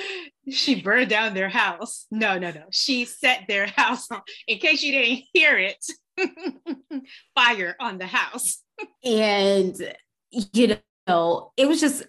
she 0.49 0.81
burned 0.81 1.11
down 1.11 1.35
their 1.35 1.51
house. 1.51 2.07
No, 2.11 2.39
no, 2.39 2.51
no. 2.51 2.65
She 2.71 3.05
set 3.05 3.45
their 3.49 3.67
house 3.67 4.11
on, 4.11 4.23
in 4.47 4.59
case 4.59 4.83
you 4.83 4.93
didn't 4.93 5.25
hear 5.33 5.59
it, 5.59 5.85
fire 7.35 7.77
on 7.79 7.99
the 7.99 8.07
house. 8.07 8.63
and, 9.05 9.77
you 10.31 10.79
know, 11.07 11.53
it 11.57 11.69
was 11.69 11.81
just 11.81 12.05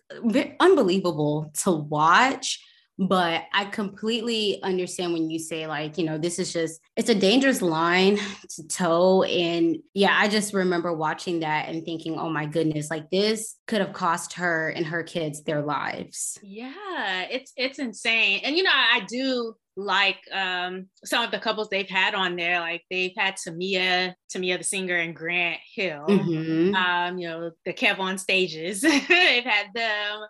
unbelievable 0.60 1.52
to 1.58 1.72
watch 1.72 2.64
but 3.00 3.44
i 3.54 3.64
completely 3.64 4.62
understand 4.62 5.14
when 5.14 5.30
you 5.30 5.40
say 5.40 5.66
like 5.68 5.98
you 5.98 6.04
know 6.04 6.18
this 6.18 6.38
is 6.38 6.52
just 6.52 6.82
it's 6.98 7.08
a 7.08 7.16
dangerous 7.16 7.62
line 7.62 8.20
to 8.50 8.68
toe. 8.68 9.24
And 9.24 9.78
yeah 9.94 10.16
i 10.20 10.28
just 10.28 10.54
remember 10.54 10.94
watching 10.94 11.40
that 11.40 11.70
and 11.70 11.86
thinking 11.86 12.20
oh 12.20 12.30
my 12.30 12.46
goodness 12.46 12.92
like 12.92 13.10
this 13.10 13.56
could 13.68 13.80
have 13.80 13.94
cost 13.94 14.34
her 14.34 14.70
and 14.70 14.86
her 14.86 15.04
kids 15.04 15.44
their 15.44 15.62
lives. 15.62 16.38
Yeah 16.44 17.24
it's 17.30 17.54
it's 17.56 17.80
insane. 17.80 18.42
And 18.44 18.58
you 18.58 18.64
know 18.64 18.72
i 18.74 19.06
do 19.08 19.56
like 19.80 20.18
um, 20.32 20.88
some 21.06 21.24
of 21.24 21.32
the 21.32 21.40
couples 21.40 21.70
they've 21.70 21.90
had 21.90 22.14
on 22.16 22.36
there. 22.36 22.60
Like 22.60 22.84
they've 22.90 23.14
had 23.18 23.36
Tamia, 23.36 24.14
Tamia 24.34 24.58
the 24.58 24.64
singer, 24.64 24.96
and 24.96 25.16
Grant 25.16 25.60
Hill. 25.76 26.06
Mm-hmm. 26.08 26.76
Um, 26.76 27.18
you 27.18 27.28
know 27.28 27.52
the 27.66 27.74
Kev 27.74 28.00
on 28.00 28.18
stages. 28.18 28.82
they've 28.82 29.44
had 29.44 29.68
them 29.74 30.22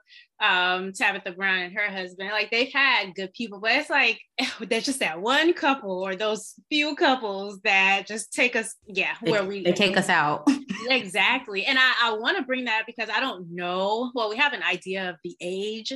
um, 0.41 0.93
Tabitha 0.93 1.31
Brown 1.31 1.59
and 1.59 1.73
her 1.73 1.89
husband. 1.89 2.29
Like 2.31 2.49
they've 2.51 2.71
had 2.71 3.15
good 3.15 3.33
people, 3.33 3.59
but 3.59 3.71
it's 3.71 3.89
like 3.89 4.19
there's 4.69 4.85
just 4.85 4.99
that 4.99 5.21
one 5.21 5.53
couple 5.53 6.03
or 6.03 6.15
those 6.15 6.53
few 6.69 6.95
couples 6.95 7.59
that 7.63 8.07
just 8.07 8.33
take 8.33 8.55
us, 8.55 8.75
yeah, 8.85 9.15
they, 9.23 9.31
where 9.31 9.43
we 9.43 9.63
they 9.63 9.73
take 9.73 9.97
us 9.97 10.09
out. 10.09 10.47
exactly. 10.89 11.65
And 11.65 11.77
I, 11.77 11.93
I 12.03 12.13
want 12.13 12.38
to 12.38 12.43
bring 12.43 12.65
that 12.65 12.83
because 12.88 13.09
I 13.09 13.19
don't 13.19 13.53
know. 13.53 14.12
Well, 14.15 14.29
we 14.29 14.38
have 14.38 14.53
an 14.53 14.63
idea 14.63 15.09
of 15.09 15.17
the 15.23 15.35
age 15.41 15.93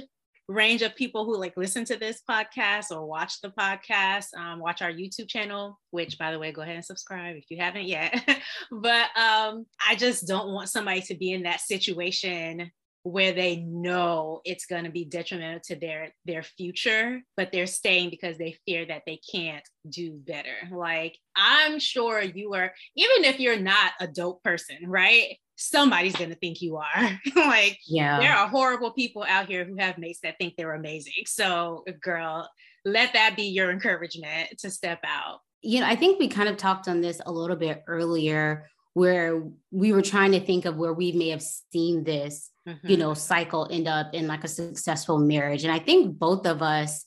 range 0.48 0.82
of 0.82 0.96
people 0.96 1.26
who 1.26 1.38
like 1.38 1.56
listen 1.56 1.86
to 1.86 1.98
this 1.98 2.22
podcast 2.30 2.92
or 2.92 3.06
watch 3.06 3.40
the 3.42 3.50
podcast 3.50 4.26
um, 4.38 4.60
watch 4.60 4.82
our 4.82 4.92
youtube 4.92 5.28
channel 5.28 5.80
which 5.92 6.18
by 6.18 6.32
the 6.32 6.40
way 6.40 6.52
go 6.52 6.62
ahead 6.62 6.76
and 6.76 6.86
subscribe 6.86 7.36
if 7.36 7.46
you 7.50 7.58
haven't 7.58 7.86
yet. 7.86 8.14
But 8.72 9.10
um, 9.18 9.66
i 9.88 9.96
just 9.96 10.28
don't 10.28 10.54
want 10.54 10.70
somebody 10.70 11.02
to 11.02 11.16
be 11.16 11.32
in 11.32 11.44
that 11.44 11.62
situation 11.62 12.72
where 13.04 13.34
they 13.34 13.58
know 13.58 14.40
it's 14.46 14.66
going 14.66 14.86
to 14.86 14.90
be 14.90 15.04
detrimental 15.04 15.60
to 15.66 15.76
their 15.76 16.14
their 16.26 16.42
future 16.42 17.22
but 17.36 17.52
they're 17.52 17.68
staying 17.68 18.10
because 18.10 18.38
they 18.38 18.58
fear 18.66 18.86
that 18.86 19.04
they 19.06 19.20
can't 19.32 19.64
do 19.90 20.12
better. 20.26 20.56
Like 20.72 21.18
i'm 21.36 21.80
sure 21.80 22.22
you 22.22 22.54
are 22.54 22.74
even 22.96 23.26
if 23.26 23.40
you're 23.40 23.60
not 23.60 23.92
a 24.00 24.08
dope 24.08 24.44
person 24.44 24.78
right 24.86 25.38
somebody's 25.56 26.16
going 26.16 26.30
to 26.30 26.36
think 26.36 26.62
you 26.62 26.78
are 26.78 27.20
like 27.36 27.78
yeah 27.88 28.20
there 28.20 28.34
are 28.34 28.48
horrible 28.48 28.92
people 28.92 29.24
out 29.28 29.46
here 29.46 29.66
who 29.66 29.76
have 29.78 29.98
mates 29.98 30.20
that 30.24 30.36
think 30.38 30.56
they're 30.56 30.74
amazing 30.74 31.24
so 31.26 31.84
girl 32.02 32.50
let 32.86 33.13
that 33.13 33.36
be 33.36 33.44
your 33.44 33.70
encouragement 33.70 34.50
to 34.58 34.70
step 34.70 35.00
out 35.06 35.39
you 35.62 35.80
know 35.80 35.86
i 35.86 35.96
think 35.96 36.20
we 36.20 36.28
kind 36.28 36.50
of 36.50 36.58
talked 36.58 36.88
on 36.88 37.02
this 37.02 37.22
a 37.26 37.32
little 37.32 37.56
bit 37.56 37.84
earlier 37.88 38.68
where 38.94 39.44
we 39.72 39.92
were 39.92 40.02
trying 40.02 40.32
to 40.32 40.39
think 40.39 40.66
of 40.66 40.76
where 40.76 40.94
we 40.94 41.12
may 41.12 41.30
have 41.30 41.42
seen 41.42 42.04
this 42.04 42.52
mm-hmm. 42.68 42.88
you 42.88 42.98
know, 42.98 43.13
cycle 43.13 43.68
end 43.72 43.88
up 43.88 44.13
in 44.13 44.28
like 44.28 44.44
a 44.44 44.48
successful 44.48 45.20
marriage. 45.20 45.63
And 45.63 45.74
I 45.74 45.80
think 45.80 46.18
both 46.18 46.46
of 46.46 46.62
us 46.62 47.06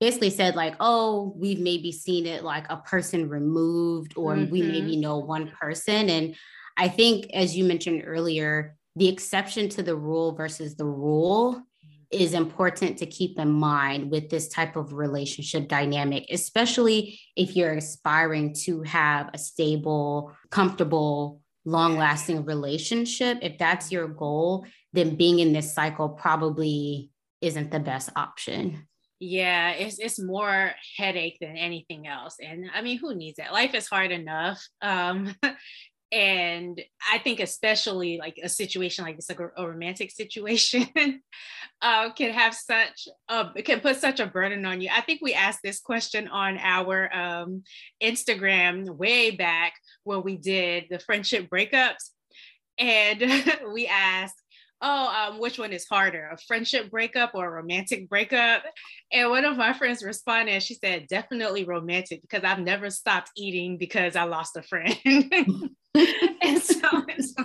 basically 0.00 0.30
said 0.30 0.56
like, 0.56 0.74
oh, 0.80 1.34
we've 1.36 1.60
maybe 1.60 1.92
seen 1.92 2.26
it 2.26 2.42
like 2.42 2.66
a 2.70 2.76
person 2.78 3.28
removed, 3.28 4.14
or 4.16 4.34
mm-hmm. 4.34 4.50
we 4.50 4.62
maybe 4.62 4.96
know 4.96 5.18
one 5.18 5.52
person. 5.60 6.08
And 6.08 6.34
I 6.76 6.88
think, 6.88 7.30
as 7.32 7.56
you 7.56 7.64
mentioned 7.64 8.02
earlier, 8.06 8.76
the 8.96 9.08
exception 9.08 9.68
to 9.70 9.82
the 9.82 9.96
rule 9.96 10.34
versus 10.34 10.76
the 10.76 10.84
rule 10.84 11.62
is 12.10 12.34
important 12.34 12.98
to 12.98 13.06
keep 13.06 13.38
in 13.38 13.50
mind 13.50 14.10
with 14.10 14.28
this 14.28 14.48
type 14.48 14.76
of 14.76 14.92
relationship 14.92 15.66
dynamic, 15.66 16.26
especially 16.30 17.18
if 17.36 17.56
you're 17.56 17.72
aspiring 17.72 18.54
to 18.54 18.82
have 18.82 19.30
a 19.32 19.38
stable, 19.38 20.32
comfortable, 20.50 21.40
long 21.64 21.96
lasting 21.96 22.44
relationship. 22.44 23.38
If 23.40 23.56
that's 23.58 23.90
your 23.90 24.08
goal, 24.08 24.66
then 24.92 25.16
being 25.16 25.38
in 25.38 25.54
this 25.54 25.74
cycle 25.74 26.10
probably 26.10 27.10
isn't 27.40 27.70
the 27.70 27.80
best 27.80 28.10
option. 28.14 28.86
Yeah, 29.24 29.70
it's 29.70 30.00
it's 30.00 30.20
more 30.20 30.72
headache 30.96 31.38
than 31.40 31.56
anything 31.56 32.08
else. 32.08 32.36
And 32.42 32.68
I 32.74 32.82
mean, 32.82 32.98
who 32.98 33.14
needs 33.14 33.38
it? 33.38 33.52
Life 33.52 33.72
is 33.72 33.86
hard 33.86 34.10
enough. 34.10 34.60
Um, 34.82 35.34
and 36.12 36.78
I 37.10 37.16
think 37.18 37.40
especially 37.40 38.18
like 38.18 38.38
a 38.42 38.48
situation 38.48 39.02
like 39.04 39.16
this, 39.16 39.30
like 39.30 39.40
a, 39.40 39.50
a 39.56 39.66
romantic 39.66 40.10
situation, 40.10 40.86
uh, 41.82 42.12
can 42.12 42.32
have 42.34 42.54
such 42.54 43.08
a 43.30 43.50
can 43.62 43.80
put 43.80 43.96
such 43.96 44.20
a 44.20 44.26
burden 44.26 44.66
on 44.66 44.82
you. 44.82 44.90
I 44.94 45.00
think 45.00 45.20
we 45.22 45.32
asked 45.32 45.60
this 45.64 45.80
question 45.80 46.28
on 46.28 46.58
our 46.58 47.14
um, 47.16 47.62
Instagram 48.02 48.94
way 48.94 49.30
back 49.30 49.72
when 50.04 50.22
we 50.22 50.36
did 50.36 50.84
the 50.90 50.98
friendship 50.98 51.48
breakups 51.48 52.10
and 52.78 53.22
we 53.72 53.86
asked, 53.86 54.36
oh, 54.82 55.30
um, 55.32 55.40
which 55.40 55.58
one 55.58 55.72
is 55.72 55.86
harder, 55.88 56.28
a 56.30 56.36
friendship 56.46 56.90
breakup 56.90 57.30
or 57.34 57.46
a 57.46 57.50
romantic 57.50 58.10
breakup? 58.10 58.64
And 59.10 59.30
one 59.30 59.46
of 59.46 59.56
my 59.56 59.72
friends 59.72 60.04
responded, 60.04 60.62
she 60.62 60.74
said, 60.74 61.06
definitely 61.08 61.64
romantic 61.64 62.20
because 62.20 62.44
I've 62.44 62.58
never 62.58 62.90
stopped 62.90 63.30
eating 63.34 63.78
because 63.78 64.14
I 64.14 64.24
lost 64.24 64.58
a 64.58 64.62
friend. 64.62 64.98
and 66.42 66.62
so, 66.62 66.88
so 67.20 67.44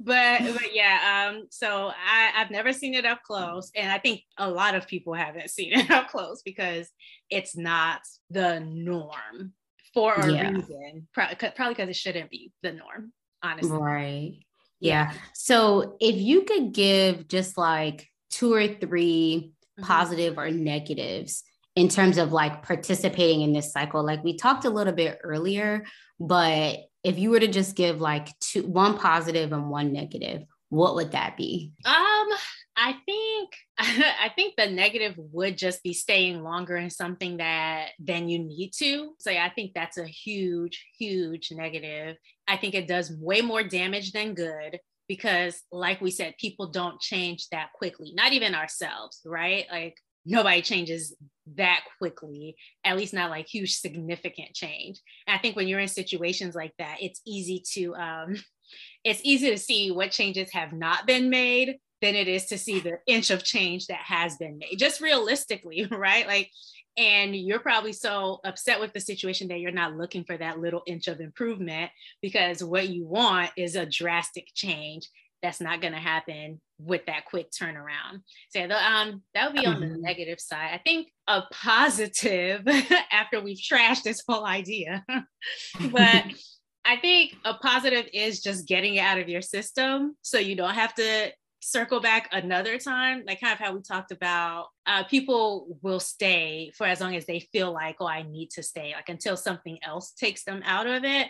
but 0.00 0.40
but 0.40 0.74
yeah, 0.74 1.30
um, 1.30 1.46
so 1.50 1.88
I, 1.88 2.32
I've 2.36 2.50
never 2.50 2.72
seen 2.72 2.94
it 2.94 3.04
up 3.04 3.22
close, 3.22 3.70
and 3.74 3.90
I 3.90 3.98
think 3.98 4.22
a 4.38 4.50
lot 4.50 4.74
of 4.74 4.88
people 4.88 5.14
haven't 5.14 5.50
seen 5.50 5.72
it 5.72 5.90
up 5.90 6.08
close 6.08 6.42
because 6.42 6.88
it's 7.30 7.56
not 7.56 8.00
the 8.30 8.60
norm 8.60 9.52
for 9.94 10.14
a 10.14 10.32
yeah. 10.32 10.50
reason. 10.50 11.08
Probably 11.12 11.36
because 11.74 11.88
it 11.88 11.96
shouldn't 11.96 12.30
be 12.30 12.52
the 12.62 12.72
norm, 12.72 13.12
honestly. 13.42 13.78
Right. 13.78 14.38
Yeah. 14.80 15.12
So 15.34 15.96
if 16.00 16.16
you 16.16 16.42
could 16.42 16.72
give 16.72 17.28
just 17.28 17.56
like 17.56 18.08
two 18.30 18.52
or 18.52 18.66
3 18.66 18.80
mm-hmm. 18.80 19.84
positive 19.84 20.38
or 20.38 20.50
negatives 20.50 21.44
in 21.76 21.88
terms 21.88 22.18
of 22.18 22.32
like 22.32 22.64
participating 22.64 23.42
in 23.42 23.52
this 23.52 23.72
cycle, 23.72 24.04
like 24.04 24.24
we 24.24 24.36
talked 24.36 24.64
a 24.64 24.70
little 24.70 24.92
bit 24.92 25.20
earlier, 25.22 25.84
but 26.18 26.78
if 27.04 27.18
you 27.18 27.30
were 27.30 27.40
to 27.40 27.48
just 27.48 27.76
give 27.76 28.00
like 28.00 28.38
two, 28.38 28.62
one 28.62 28.98
positive 28.98 29.52
and 29.52 29.70
one 29.70 29.92
negative, 29.92 30.44
what 30.68 30.94
would 30.94 31.12
that 31.12 31.36
be? 31.36 31.72
Um, 31.84 32.28
I 32.76 32.96
think 33.04 33.50
I 33.78 34.30
think 34.34 34.54
the 34.56 34.70
negative 34.70 35.14
would 35.16 35.58
just 35.58 35.82
be 35.82 35.92
staying 35.92 36.42
longer 36.42 36.76
in 36.76 36.90
something 36.90 37.38
that 37.38 37.88
than 37.98 38.28
you 38.28 38.38
need 38.38 38.72
to. 38.78 39.12
So 39.18 39.30
yeah, 39.30 39.44
I 39.44 39.50
think 39.50 39.72
that's 39.74 39.98
a 39.98 40.06
huge, 40.06 40.86
huge 40.98 41.50
negative. 41.52 42.16
I 42.48 42.56
think 42.56 42.74
it 42.74 42.88
does 42.88 43.12
way 43.12 43.40
more 43.40 43.62
damage 43.62 44.12
than 44.12 44.34
good 44.34 44.78
because 45.08 45.60
like 45.70 46.00
we 46.00 46.10
said, 46.10 46.34
people 46.38 46.70
don't 46.70 47.00
change 47.00 47.48
that 47.50 47.72
quickly, 47.74 48.12
not 48.14 48.32
even 48.32 48.54
ourselves, 48.54 49.20
right? 49.26 49.66
Like 49.70 49.96
nobody 50.24 50.62
changes 50.62 51.14
that 51.56 51.80
quickly, 51.98 52.56
at 52.84 52.96
least 52.96 53.14
not 53.14 53.30
like 53.30 53.46
huge 53.46 53.76
significant 53.76 54.54
change. 54.54 55.00
And 55.26 55.36
I 55.36 55.40
think 55.40 55.56
when 55.56 55.68
you're 55.68 55.80
in 55.80 55.88
situations 55.88 56.54
like 56.54 56.72
that, 56.78 56.98
it's 57.00 57.20
easy 57.26 57.62
to 57.74 57.94
um 57.94 58.36
it's 59.04 59.20
easy 59.24 59.50
to 59.50 59.58
see 59.58 59.90
what 59.90 60.12
changes 60.12 60.50
have 60.52 60.72
not 60.72 61.06
been 61.06 61.28
made 61.28 61.78
than 62.00 62.14
it 62.14 62.28
is 62.28 62.46
to 62.46 62.58
see 62.58 62.80
the 62.80 62.98
inch 63.06 63.30
of 63.30 63.44
change 63.44 63.86
that 63.86 64.00
has 64.00 64.36
been 64.36 64.58
made, 64.58 64.76
just 64.78 65.00
realistically, 65.00 65.86
right? 65.90 66.26
Like, 66.26 66.50
and 66.96 67.34
you're 67.34 67.60
probably 67.60 67.92
so 67.92 68.40
upset 68.44 68.80
with 68.80 68.92
the 68.92 69.00
situation 69.00 69.48
that 69.48 69.60
you're 69.60 69.70
not 69.70 69.96
looking 69.96 70.24
for 70.24 70.36
that 70.36 70.60
little 70.60 70.82
inch 70.86 71.08
of 71.08 71.20
improvement 71.20 71.90
because 72.20 72.62
what 72.62 72.88
you 72.88 73.06
want 73.06 73.50
is 73.56 73.76
a 73.76 73.86
drastic 73.86 74.48
change 74.54 75.08
that's 75.42 75.60
not 75.60 75.80
going 75.80 75.94
to 75.94 75.98
happen 75.98 76.60
with 76.84 77.06
that 77.06 77.24
quick 77.26 77.50
turnaround. 77.50 78.22
So 78.50 78.66
the, 78.66 78.76
um, 78.76 79.22
that 79.34 79.46
would 79.52 79.60
be 79.60 79.66
on 79.66 79.80
the 79.80 79.86
mm-hmm. 79.86 80.02
negative 80.02 80.40
side. 80.40 80.70
I 80.72 80.78
think 80.78 81.08
a 81.26 81.42
positive 81.52 82.66
after 83.12 83.40
we've 83.40 83.58
trashed 83.58 84.02
this 84.02 84.22
whole 84.26 84.44
idea, 84.44 85.04
but 85.90 86.24
I 86.84 86.96
think 86.96 87.36
a 87.44 87.54
positive 87.54 88.06
is 88.12 88.42
just 88.42 88.66
getting 88.66 88.96
it 88.96 89.00
out 89.00 89.18
of 89.18 89.28
your 89.28 89.42
system 89.42 90.16
so 90.22 90.38
you 90.38 90.56
don't 90.56 90.74
have 90.74 90.94
to 90.94 91.32
circle 91.62 92.00
back 92.00 92.28
another 92.32 92.76
time, 92.76 93.22
like 93.26 93.40
kind 93.40 93.52
of 93.52 93.58
how 93.60 93.72
we 93.72 93.80
talked 93.80 94.10
about 94.10 94.66
uh, 94.86 95.04
people 95.04 95.78
will 95.80 96.00
stay 96.00 96.72
for 96.76 96.86
as 96.86 97.00
long 97.00 97.14
as 97.14 97.24
they 97.24 97.40
feel 97.52 97.72
like, 97.72 97.96
oh, 98.00 98.06
I 98.06 98.22
need 98.22 98.50
to 98.50 98.62
stay, 98.62 98.92
like 98.96 99.08
until 99.08 99.36
something 99.36 99.78
else 99.82 100.10
takes 100.10 100.44
them 100.44 100.60
out 100.64 100.88
of 100.88 101.04
it. 101.04 101.28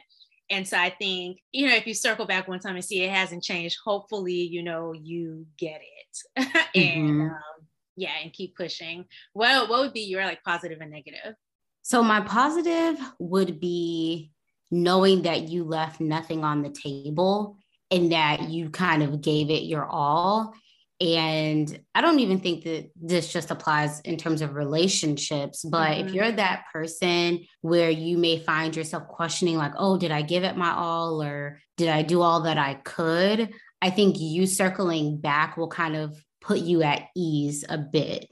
And 0.53 0.69
so 0.69 0.77
I 0.77 0.91
think, 0.91 1.41
you 1.51 1.67
know, 1.67 1.75
if 1.75 1.87
you 1.87 1.95
circle 1.95 2.27
back 2.27 2.47
one 2.47 2.61
time 2.61 2.77
and 2.77 2.85
see 2.85 3.03
it 3.03 3.11
hasn't 3.11 3.43
changed, 3.43 3.79
hopefully, 3.83 4.35
you 4.35 4.63
know, 4.63 4.93
you 4.93 5.47
get 5.59 5.81
it. 5.81 6.19
and 6.75 7.11
mm-hmm. 7.11 7.21
um, 7.23 7.67
yeah, 7.97 8.13
and 8.23 8.33
keep 8.35 8.55
pushing. 8.55 9.07
Well, 9.35 9.67
what 9.69 9.81
would 9.81 9.95
be 9.95 10.03
your 10.03 10.25
like 10.25 10.45
positive 10.45 10.81
and 10.83 10.91
negative? 10.91 11.35
So 11.81 12.03
my 12.03 12.21
positive 12.21 12.99
would 13.19 13.61
be 13.61 14.31
knowing 14.71 15.23
that 15.23 15.49
you 15.49 15.65
left 15.65 16.01
nothing 16.01 16.45
on 16.45 16.63
the 16.63 16.71
table 16.71 17.57
and 17.91 18.13
that 18.13 18.51
you 18.51 18.69
kind 18.69 19.03
of 19.03 19.23
gave 19.23 19.49
it 19.49 19.65
your 19.65 19.87
all. 19.87 20.53
And 21.03 21.81
I 21.97 22.01
don't 22.01 22.21
even 22.21 22.39
think 22.39 22.63
that 22.63 22.91
this 22.95 23.33
just 23.33 23.51
applies 23.51 24.01
in 24.03 24.17
terms 24.17 24.41
of 24.41 24.55
relationships, 24.55 25.65
but 25.65 25.97
mm-hmm. 25.97 26.07
if 26.07 26.15
you're 26.15 26.31
that 26.31 26.67
person 26.73 27.45
where 27.61 27.91
you 27.91 28.19
may 28.19 28.39
find 28.39 28.77
yourself 28.77 29.09
questioning, 29.09 29.57
like, 29.57 29.73
oh, 29.77 29.99
did 29.99 30.13
I 30.13 30.23
give 30.23 30.45
it 30.45 30.57
my 30.57 30.71
all 30.71 31.21
or 31.21 31.59
did 31.77 31.89
I 31.89 32.03
do 32.03 32.23
all 32.23 32.43
that 32.43 32.57
I 32.57 32.75
could? 32.75 33.53
I 33.81 33.91
think 33.91 34.21
you 34.21 34.47
circling 34.47 35.19
back 35.19 35.57
will 35.57 35.69
kind 35.69 35.97
of 35.97 36.17
put 36.41 36.61
you 36.61 36.85
at 36.85 37.09
ease 37.17 37.65
a 37.69 37.79
bit 37.79 38.31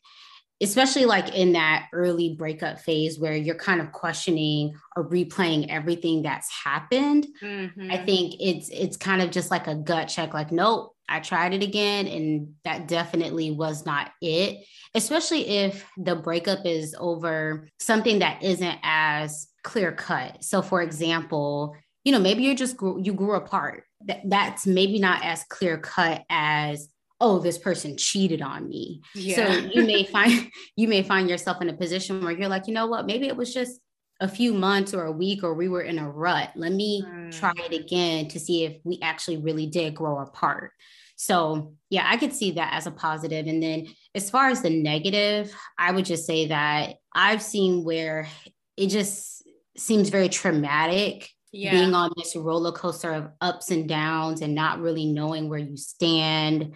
especially 0.62 1.06
like 1.06 1.34
in 1.34 1.52
that 1.52 1.88
early 1.92 2.34
breakup 2.34 2.80
phase 2.80 3.18
where 3.18 3.34
you're 3.34 3.54
kind 3.54 3.80
of 3.80 3.92
questioning 3.92 4.74
or 4.96 5.08
replaying 5.08 5.68
everything 5.68 6.22
that's 6.22 6.50
happened 6.50 7.26
mm-hmm. 7.42 7.90
i 7.90 7.96
think 7.96 8.34
it's 8.40 8.68
it's 8.70 8.96
kind 8.96 9.22
of 9.22 9.30
just 9.30 9.50
like 9.50 9.66
a 9.66 9.74
gut 9.74 10.08
check 10.08 10.34
like 10.34 10.52
nope 10.52 10.94
i 11.08 11.20
tried 11.20 11.54
it 11.54 11.62
again 11.62 12.06
and 12.06 12.54
that 12.64 12.86
definitely 12.88 13.50
was 13.50 13.86
not 13.86 14.10
it 14.20 14.64
especially 14.94 15.48
if 15.48 15.88
the 15.96 16.16
breakup 16.16 16.64
is 16.64 16.94
over 16.98 17.68
something 17.78 18.18
that 18.18 18.42
isn't 18.42 18.78
as 18.82 19.48
clear 19.62 19.92
cut 19.92 20.42
so 20.42 20.62
for 20.62 20.82
example 20.82 21.74
you 22.04 22.12
know 22.12 22.18
maybe 22.18 22.42
you're 22.42 22.54
just 22.54 22.76
you 22.98 23.12
grew 23.12 23.34
apart 23.34 23.84
that, 24.06 24.20
that's 24.24 24.66
maybe 24.66 24.98
not 24.98 25.24
as 25.24 25.44
clear 25.44 25.78
cut 25.78 26.22
as 26.30 26.88
oh 27.20 27.38
this 27.38 27.58
person 27.58 27.96
cheated 27.96 28.42
on 28.42 28.68
me 28.68 29.02
yeah. 29.14 29.36
so 29.36 29.68
you 29.72 29.84
may 29.84 30.04
find 30.12 30.50
you 30.76 30.88
may 30.88 31.02
find 31.02 31.28
yourself 31.28 31.60
in 31.60 31.68
a 31.68 31.76
position 31.76 32.22
where 32.22 32.32
you're 32.32 32.48
like 32.48 32.66
you 32.66 32.74
know 32.74 32.86
what 32.86 33.06
maybe 33.06 33.26
it 33.26 33.36
was 33.36 33.52
just 33.52 33.80
a 34.20 34.28
few 34.28 34.52
months 34.52 34.92
or 34.92 35.04
a 35.04 35.12
week 35.12 35.42
or 35.42 35.54
we 35.54 35.68
were 35.68 35.80
in 35.80 35.98
a 35.98 36.10
rut 36.10 36.50
let 36.54 36.72
me 36.72 37.02
mm. 37.06 37.32
try 37.32 37.52
it 37.56 37.72
again 37.72 38.28
to 38.28 38.38
see 38.38 38.64
if 38.64 38.76
we 38.84 38.98
actually 39.02 39.38
really 39.38 39.66
did 39.66 39.94
grow 39.94 40.18
apart 40.18 40.72
so 41.16 41.74
yeah 41.88 42.06
i 42.06 42.16
could 42.16 42.32
see 42.32 42.52
that 42.52 42.72
as 42.74 42.86
a 42.86 42.90
positive 42.90 43.46
and 43.46 43.62
then 43.62 43.86
as 44.14 44.28
far 44.28 44.48
as 44.48 44.62
the 44.62 44.70
negative 44.70 45.54
i 45.78 45.90
would 45.90 46.04
just 46.04 46.26
say 46.26 46.46
that 46.48 46.96
i've 47.14 47.42
seen 47.42 47.82
where 47.84 48.28
it 48.76 48.88
just 48.88 49.42
seems 49.76 50.10
very 50.10 50.28
traumatic 50.28 51.30
yeah. 51.52 51.72
being 51.72 51.94
on 51.94 52.12
this 52.16 52.36
roller 52.36 52.72
coaster 52.72 53.12
of 53.12 53.28
ups 53.40 53.70
and 53.70 53.88
downs 53.88 54.40
and 54.40 54.54
not 54.54 54.80
really 54.80 55.06
knowing 55.06 55.48
where 55.48 55.58
you 55.58 55.76
stand 55.76 56.74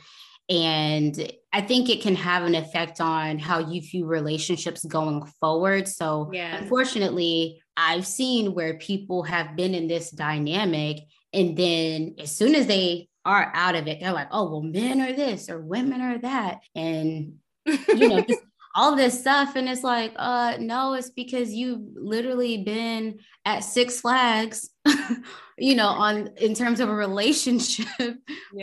and 0.49 1.33
I 1.53 1.61
think 1.61 1.89
it 1.89 2.03
can 2.03 2.17
have 2.17 2.43
an 2.43 2.55
effect 2.55 3.01
on 3.01 3.39
how 3.39 3.61
you 3.61 3.81
view 3.81 4.07
relationships 4.07 4.85
going 4.85 5.25
forward. 5.41 5.89
So, 5.89 6.31
yeah. 6.33 6.57
unfortunately, 6.57 7.63
I've 7.77 8.07
seen 8.07 8.55
where 8.55 8.79
people 8.79 9.23
have 9.23 9.57
been 9.57 9.75
in 9.75 9.89
this 9.89 10.11
dynamic, 10.11 10.99
and 11.33 11.57
then 11.57 12.17
as 12.19 12.37
soon 12.37 12.55
as 12.55 12.67
they 12.67 13.09
are 13.25 13.51
out 13.55 13.75
of 13.75 13.87
it, 13.87 14.01
they're 14.01 14.13
like, 14.13 14.29
oh, 14.31 14.51
well, 14.51 14.63
men 14.63 15.01
are 15.01 15.13
this 15.13 15.49
or 15.49 15.61
women 15.61 16.01
are 16.01 16.19
that. 16.19 16.61
And, 16.75 17.35
you 17.67 18.09
know, 18.09 18.21
just 18.21 18.43
all 18.75 18.97
this 18.97 19.19
stuff. 19.19 19.57
And 19.57 19.69
it's 19.69 19.85
like, 19.85 20.13
uh, 20.17 20.57
no, 20.59 20.95
it's 20.95 21.11
because 21.11 21.53
you've 21.53 21.83
literally 21.95 22.65
been 22.65 23.19
at 23.45 23.61
Six 23.61 24.01
Flags, 24.01 24.71
you 25.59 25.75
know, 25.75 25.89
on 25.89 26.31
in 26.39 26.55
terms 26.55 26.81
of 26.81 26.89
a 26.89 26.95
relationship 26.95 27.87
yeah. 27.99 28.13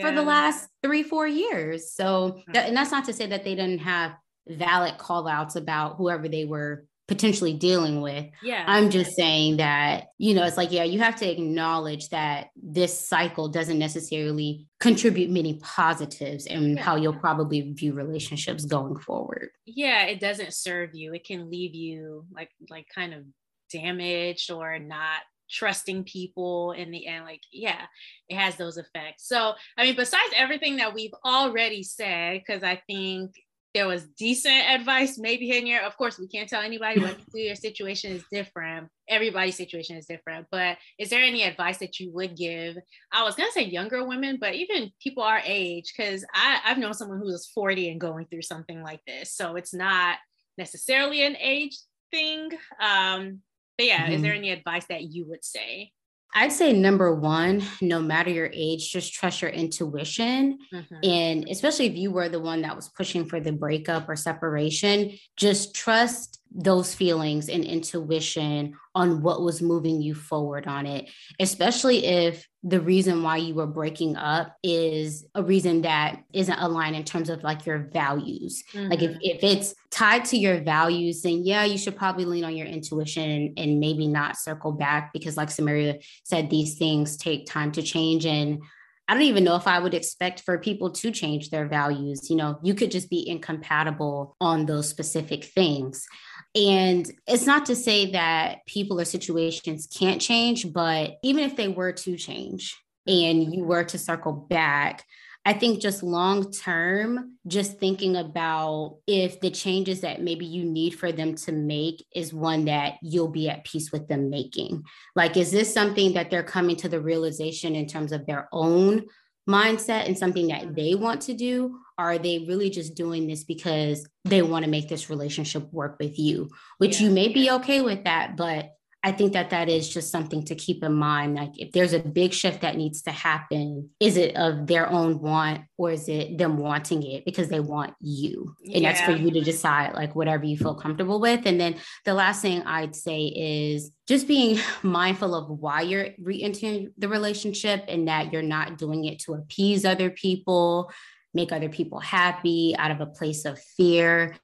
for 0.02 0.12
the 0.12 0.22
last 0.22 0.68
three, 0.82 1.02
four 1.02 1.26
years. 1.26 1.92
So, 1.92 2.42
that, 2.52 2.68
and 2.68 2.76
that's 2.76 2.90
not 2.90 3.06
to 3.06 3.12
say 3.12 3.26
that 3.26 3.44
they 3.44 3.54
didn't 3.54 3.80
have 3.80 4.12
valid 4.46 4.98
call 4.98 5.28
outs 5.28 5.56
about 5.56 5.96
whoever 5.96 6.28
they 6.28 6.44
were 6.44 6.84
potentially 7.12 7.52
dealing 7.52 8.00
with. 8.00 8.24
Yeah. 8.42 8.64
I'm 8.66 8.88
just 8.88 9.14
saying 9.14 9.58
that, 9.58 10.06
you 10.16 10.32
know, 10.32 10.44
it's 10.44 10.56
like, 10.56 10.72
yeah, 10.72 10.84
you 10.84 10.98
have 11.00 11.16
to 11.16 11.30
acknowledge 11.30 12.08
that 12.08 12.48
this 12.56 13.06
cycle 13.06 13.48
doesn't 13.48 13.78
necessarily 13.78 14.66
contribute 14.80 15.28
many 15.28 15.58
positives 15.62 16.46
and 16.46 16.76
yeah. 16.76 16.82
how 16.82 16.96
you'll 16.96 17.12
probably 17.12 17.60
view 17.72 17.92
relationships 17.92 18.64
going 18.64 18.96
forward. 18.96 19.50
Yeah, 19.66 20.04
it 20.04 20.20
doesn't 20.20 20.54
serve 20.54 20.94
you. 20.94 21.12
It 21.12 21.26
can 21.26 21.50
leave 21.50 21.74
you 21.74 22.24
like 22.32 22.48
like 22.70 22.86
kind 22.94 23.12
of 23.12 23.24
damaged 23.70 24.50
or 24.50 24.78
not 24.78 25.20
trusting 25.50 26.04
people 26.04 26.72
in 26.72 26.90
the 26.90 27.06
end 27.06 27.26
like 27.26 27.42
yeah 27.52 27.82
it 28.30 28.36
has 28.36 28.56
those 28.56 28.78
effects 28.78 29.28
so 29.28 29.52
i 29.76 29.82
mean 29.82 29.94
besides 29.94 30.32
everything 30.34 30.76
that 30.76 30.94
we've 30.94 31.12
already 31.26 31.82
said 31.82 32.40
because 32.40 32.62
i 32.62 32.80
think 32.86 33.32
there 33.74 33.86
was 33.86 34.04
decent 34.18 34.68
advice 34.68 35.18
maybe 35.18 35.50
in 35.56 35.64
here. 35.64 35.80
Of 35.80 35.96
course, 35.96 36.18
we 36.18 36.28
can't 36.28 36.48
tell 36.48 36.62
anybody 36.62 37.00
what 37.00 37.18
to 37.18 37.24
do. 37.32 37.40
Your 37.40 37.56
situation 37.56 38.12
is 38.12 38.24
different. 38.30 38.88
Everybody's 39.08 39.56
situation 39.56 39.96
is 39.96 40.06
different. 40.06 40.46
But 40.50 40.76
is 40.98 41.10
there 41.10 41.22
any 41.22 41.42
advice 41.42 41.78
that 41.78 41.98
you 41.98 42.12
would 42.12 42.36
give? 42.36 42.76
I 43.12 43.24
was 43.24 43.34
gonna 43.34 43.50
say 43.52 43.64
younger 43.64 44.06
women, 44.06 44.38
but 44.40 44.54
even 44.54 44.90
people 45.02 45.22
our 45.22 45.40
age, 45.44 45.92
because 45.96 46.24
I've 46.34 46.78
known 46.78 46.94
someone 46.94 47.18
who 47.18 47.26
was 47.26 47.46
40 47.48 47.90
and 47.90 48.00
going 48.00 48.26
through 48.26 48.42
something 48.42 48.82
like 48.82 49.00
this. 49.06 49.34
So 49.34 49.56
it's 49.56 49.72
not 49.72 50.18
necessarily 50.58 51.24
an 51.24 51.36
age 51.40 51.78
thing. 52.10 52.50
Um, 52.80 53.40
but 53.78 53.86
yeah, 53.86 54.04
mm-hmm. 54.04 54.12
is 54.12 54.22
there 54.22 54.34
any 54.34 54.50
advice 54.50 54.84
that 54.86 55.02
you 55.02 55.26
would 55.28 55.44
say? 55.44 55.92
I'd 56.34 56.52
say 56.52 56.72
number 56.72 57.14
one, 57.14 57.62
no 57.80 58.00
matter 58.00 58.30
your 58.30 58.50
age, 58.52 58.90
just 58.90 59.12
trust 59.12 59.42
your 59.42 59.50
intuition. 59.50 60.58
Mm-hmm. 60.72 60.94
And 61.02 61.48
especially 61.48 61.86
if 61.86 61.96
you 61.96 62.10
were 62.10 62.28
the 62.28 62.40
one 62.40 62.62
that 62.62 62.74
was 62.74 62.88
pushing 62.88 63.26
for 63.26 63.38
the 63.38 63.52
breakup 63.52 64.08
or 64.08 64.16
separation, 64.16 65.18
just 65.36 65.74
trust 65.74 66.41
those 66.54 66.94
feelings 66.94 67.48
and 67.48 67.64
intuition 67.64 68.74
on 68.94 69.22
what 69.22 69.42
was 69.42 69.62
moving 69.62 70.02
you 70.02 70.14
forward 70.14 70.66
on 70.66 70.86
it, 70.86 71.08
especially 71.40 72.04
if 72.04 72.46
the 72.62 72.80
reason 72.80 73.22
why 73.22 73.38
you 73.38 73.54
were 73.54 73.66
breaking 73.66 74.16
up 74.16 74.56
is 74.62 75.24
a 75.34 75.42
reason 75.42 75.82
that 75.82 76.22
isn't 76.32 76.58
aligned 76.58 76.94
in 76.94 77.04
terms 77.04 77.30
of 77.30 77.42
like 77.42 77.64
your 77.64 77.88
values. 77.92 78.62
Mm-hmm. 78.72 78.90
Like 78.90 79.02
if, 79.02 79.10
mm-hmm. 79.12 79.20
if 79.22 79.42
it's 79.42 79.74
tied 79.90 80.26
to 80.26 80.36
your 80.36 80.60
values, 80.60 81.22
then 81.22 81.44
yeah, 81.44 81.64
you 81.64 81.78
should 81.78 81.96
probably 81.96 82.24
lean 82.24 82.44
on 82.44 82.56
your 82.56 82.66
intuition 82.66 83.30
and, 83.30 83.58
and 83.58 83.80
maybe 83.80 84.06
not 84.06 84.36
circle 84.36 84.72
back 84.72 85.12
because 85.12 85.36
like 85.36 85.50
Samaria 85.50 85.98
said, 86.24 86.50
these 86.50 86.76
things 86.76 87.16
take 87.16 87.46
time 87.46 87.72
to 87.72 87.82
change. 87.82 88.26
And 88.26 88.62
I 89.08 89.14
don't 89.14 89.24
even 89.24 89.44
know 89.44 89.56
if 89.56 89.66
I 89.66 89.78
would 89.78 89.94
expect 89.94 90.40
for 90.40 90.58
people 90.58 90.90
to 90.90 91.10
change 91.10 91.50
their 91.50 91.66
values. 91.66 92.30
You 92.30 92.36
know, 92.36 92.58
you 92.62 92.74
could 92.74 92.90
just 92.90 93.10
be 93.10 93.28
incompatible 93.28 94.36
on 94.40 94.66
those 94.66 94.88
specific 94.88 95.44
things. 95.44 96.06
And 96.54 97.10
it's 97.26 97.46
not 97.46 97.66
to 97.66 97.76
say 97.76 98.12
that 98.12 98.66
people 98.66 99.00
or 99.00 99.04
situations 99.04 99.86
can't 99.86 100.20
change, 100.20 100.70
but 100.72 101.18
even 101.22 101.44
if 101.44 101.56
they 101.56 101.68
were 101.68 101.92
to 101.92 102.16
change 102.16 102.76
and 103.06 103.54
you 103.54 103.64
were 103.64 103.84
to 103.84 103.98
circle 103.98 104.32
back, 104.32 105.04
I 105.44 105.54
think 105.54 105.80
just 105.80 106.04
long 106.04 106.52
term, 106.52 107.38
just 107.48 107.80
thinking 107.80 108.14
about 108.16 108.98
if 109.08 109.40
the 109.40 109.50
changes 109.50 110.02
that 110.02 110.22
maybe 110.22 110.44
you 110.44 110.64
need 110.64 110.94
for 110.94 111.10
them 111.10 111.34
to 111.36 111.52
make 111.52 112.06
is 112.14 112.32
one 112.32 112.66
that 112.66 112.94
you'll 113.02 113.28
be 113.28 113.48
at 113.48 113.64
peace 113.64 113.90
with 113.90 114.06
them 114.06 114.30
making. 114.30 114.84
Like, 115.16 115.36
is 115.36 115.50
this 115.50 115.72
something 115.72 116.12
that 116.12 116.30
they're 116.30 116.44
coming 116.44 116.76
to 116.76 116.88
the 116.88 117.00
realization 117.00 117.74
in 117.74 117.88
terms 117.88 118.12
of 118.12 118.24
their 118.24 118.48
own 118.52 119.06
mindset 119.48 120.06
and 120.06 120.16
something 120.16 120.48
that 120.48 120.62
mm-hmm. 120.62 120.74
they 120.74 120.94
want 120.94 121.22
to 121.22 121.34
do? 121.34 121.78
Or 121.98 122.12
are 122.12 122.18
they 122.18 122.44
really 122.48 122.70
just 122.70 122.94
doing 122.94 123.26
this 123.26 123.44
because 123.44 124.06
they 124.24 124.42
want 124.42 124.64
to 124.64 124.70
make 124.70 124.88
this 124.88 125.10
relationship 125.10 125.70
work 125.72 125.96
with 126.00 126.18
you? 126.18 126.50
Which 126.78 127.00
yeah. 127.00 127.08
you 127.08 127.14
may 127.14 127.28
be 127.28 127.50
okay 127.50 127.80
with 127.82 128.04
that, 128.04 128.36
but 128.36 128.72
I 129.04 129.10
think 129.10 129.32
that 129.32 129.50
that 129.50 129.68
is 129.68 129.88
just 129.88 130.12
something 130.12 130.44
to 130.44 130.54
keep 130.54 130.84
in 130.84 130.92
mind. 130.92 131.34
Like, 131.34 131.58
if 131.58 131.72
there's 131.72 131.92
a 131.92 131.98
big 131.98 132.32
shift 132.32 132.60
that 132.60 132.76
needs 132.76 133.02
to 133.02 133.10
happen, 133.10 133.90
is 133.98 134.16
it 134.16 134.36
of 134.36 134.68
their 134.68 134.88
own 134.88 135.18
want 135.18 135.62
or 135.76 135.90
is 135.90 136.08
it 136.08 136.38
them 136.38 136.56
wanting 136.56 137.02
it 137.02 137.24
because 137.24 137.48
they 137.48 137.58
want 137.58 137.94
you? 138.00 138.54
And 138.64 138.82
yeah. 138.82 138.92
that's 138.92 139.04
for 139.04 139.10
you 139.10 139.32
to 139.32 139.40
decide, 139.40 139.94
like, 139.94 140.14
whatever 140.14 140.44
you 140.44 140.56
feel 140.56 140.76
comfortable 140.76 141.20
with. 141.20 141.46
And 141.46 141.60
then 141.60 141.76
the 142.04 142.14
last 142.14 142.42
thing 142.42 142.62
I'd 142.62 142.94
say 142.94 143.24
is 143.24 143.90
just 144.06 144.28
being 144.28 144.60
mindful 144.84 145.34
of 145.34 145.48
why 145.48 145.80
you're 145.80 146.10
re 146.20 146.40
entering 146.40 146.92
the 146.96 147.08
relationship 147.08 147.84
and 147.88 148.06
that 148.06 148.32
you're 148.32 148.40
not 148.40 148.78
doing 148.78 149.04
it 149.04 149.18
to 149.20 149.34
appease 149.34 149.84
other 149.84 150.10
people, 150.10 150.92
make 151.34 151.50
other 151.50 151.68
people 151.68 151.98
happy 151.98 152.76
out 152.78 152.92
of 152.92 153.00
a 153.00 153.06
place 153.06 153.46
of 153.46 153.58
fear. 153.76 154.36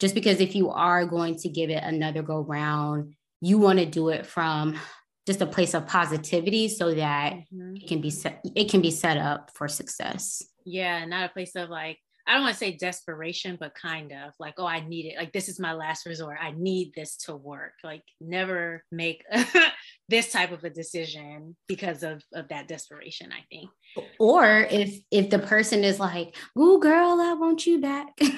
Just 0.00 0.14
because 0.14 0.40
if 0.40 0.54
you 0.54 0.70
are 0.70 1.04
going 1.04 1.36
to 1.36 1.50
give 1.50 1.68
it 1.68 1.82
another 1.82 2.22
go 2.22 2.40
round, 2.40 3.14
you 3.40 3.58
want 3.58 3.78
to 3.78 3.86
do 3.86 4.08
it 4.08 4.26
from 4.26 4.78
just 5.26 5.40
a 5.40 5.46
place 5.46 5.74
of 5.74 5.86
positivity 5.86 6.68
so 6.68 6.94
that 6.94 7.32
mm-hmm. 7.34 7.76
it 7.76 7.88
can 7.88 8.00
be 8.00 8.10
set 8.10 8.40
it 8.54 8.70
can 8.70 8.80
be 8.80 8.90
set 8.90 9.18
up 9.18 9.50
for 9.54 9.68
success. 9.68 10.42
Yeah 10.64 11.04
not 11.04 11.30
a 11.30 11.32
place 11.32 11.54
of 11.56 11.68
like 11.68 11.98
i 12.28 12.32
don't 12.32 12.42
want 12.42 12.54
to 12.54 12.58
say 12.58 12.76
desperation 12.76 13.56
but 13.58 13.72
kind 13.74 14.12
of 14.12 14.32
like 14.38 14.54
oh 14.58 14.66
i 14.66 14.80
need 14.80 15.06
it. 15.06 15.16
Like 15.16 15.32
this 15.32 15.48
is 15.48 15.58
my 15.58 15.72
last 15.72 16.06
resort. 16.06 16.38
I 16.40 16.52
need 16.56 16.92
this 16.94 17.16
to 17.24 17.34
work. 17.34 17.72
Like 17.82 18.04
never 18.20 18.84
make 18.92 19.24
this 20.08 20.30
type 20.30 20.52
of 20.52 20.62
a 20.64 20.70
decision 20.70 21.56
because 21.66 22.04
of 22.04 22.22
of 22.32 22.48
that 22.48 22.68
desperation 22.68 23.32
i 23.32 23.44
think. 23.50 23.68
Or 24.20 24.66
if 24.70 25.00
if 25.10 25.30
the 25.30 25.40
person 25.40 25.82
is 25.82 25.98
like 25.98 26.36
ooh 26.56 26.78
girl 26.78 27.20
i 27.20 27.34
want 27.34 27.66
you 27.66 27.80
back. 27.80 28.08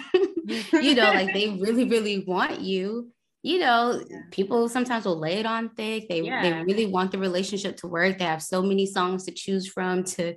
You 0.73 0.95
know 0.95 1.13
like 1.13 1.35
they 1.35 1.51
really 1.61 1.85
really 1.85 2.25
want 2.25 2.63
you 2.63 3.13
you 3.43 3.59
know, 3.59 4.03
yeah. 4.09 4.19
people 4.31 4.69
sometimes 4.69 5.05
will 5.05 5.19
lay 5.19 5.35
it 5.35 5.47
on 5.47 5.71
thick. 5.71 6.09
They 6.09 6.23
yeah. 6.23 6.43
they 6.43 6.53
really 6.65 6.87
want 6.87 7.13
the 7.13 7.19
relationship 7.19 7.77
to 7.79 7.87
work. 7.87 8.19
They 8.19 8.25
have 8.25 8.43
so 8.43 8.63
many 8.63 8.87
songs 8.87 9.25
to 9.25 9.33
choose 9.33 9.69
from 9.69 10.05
to 10.05 10.35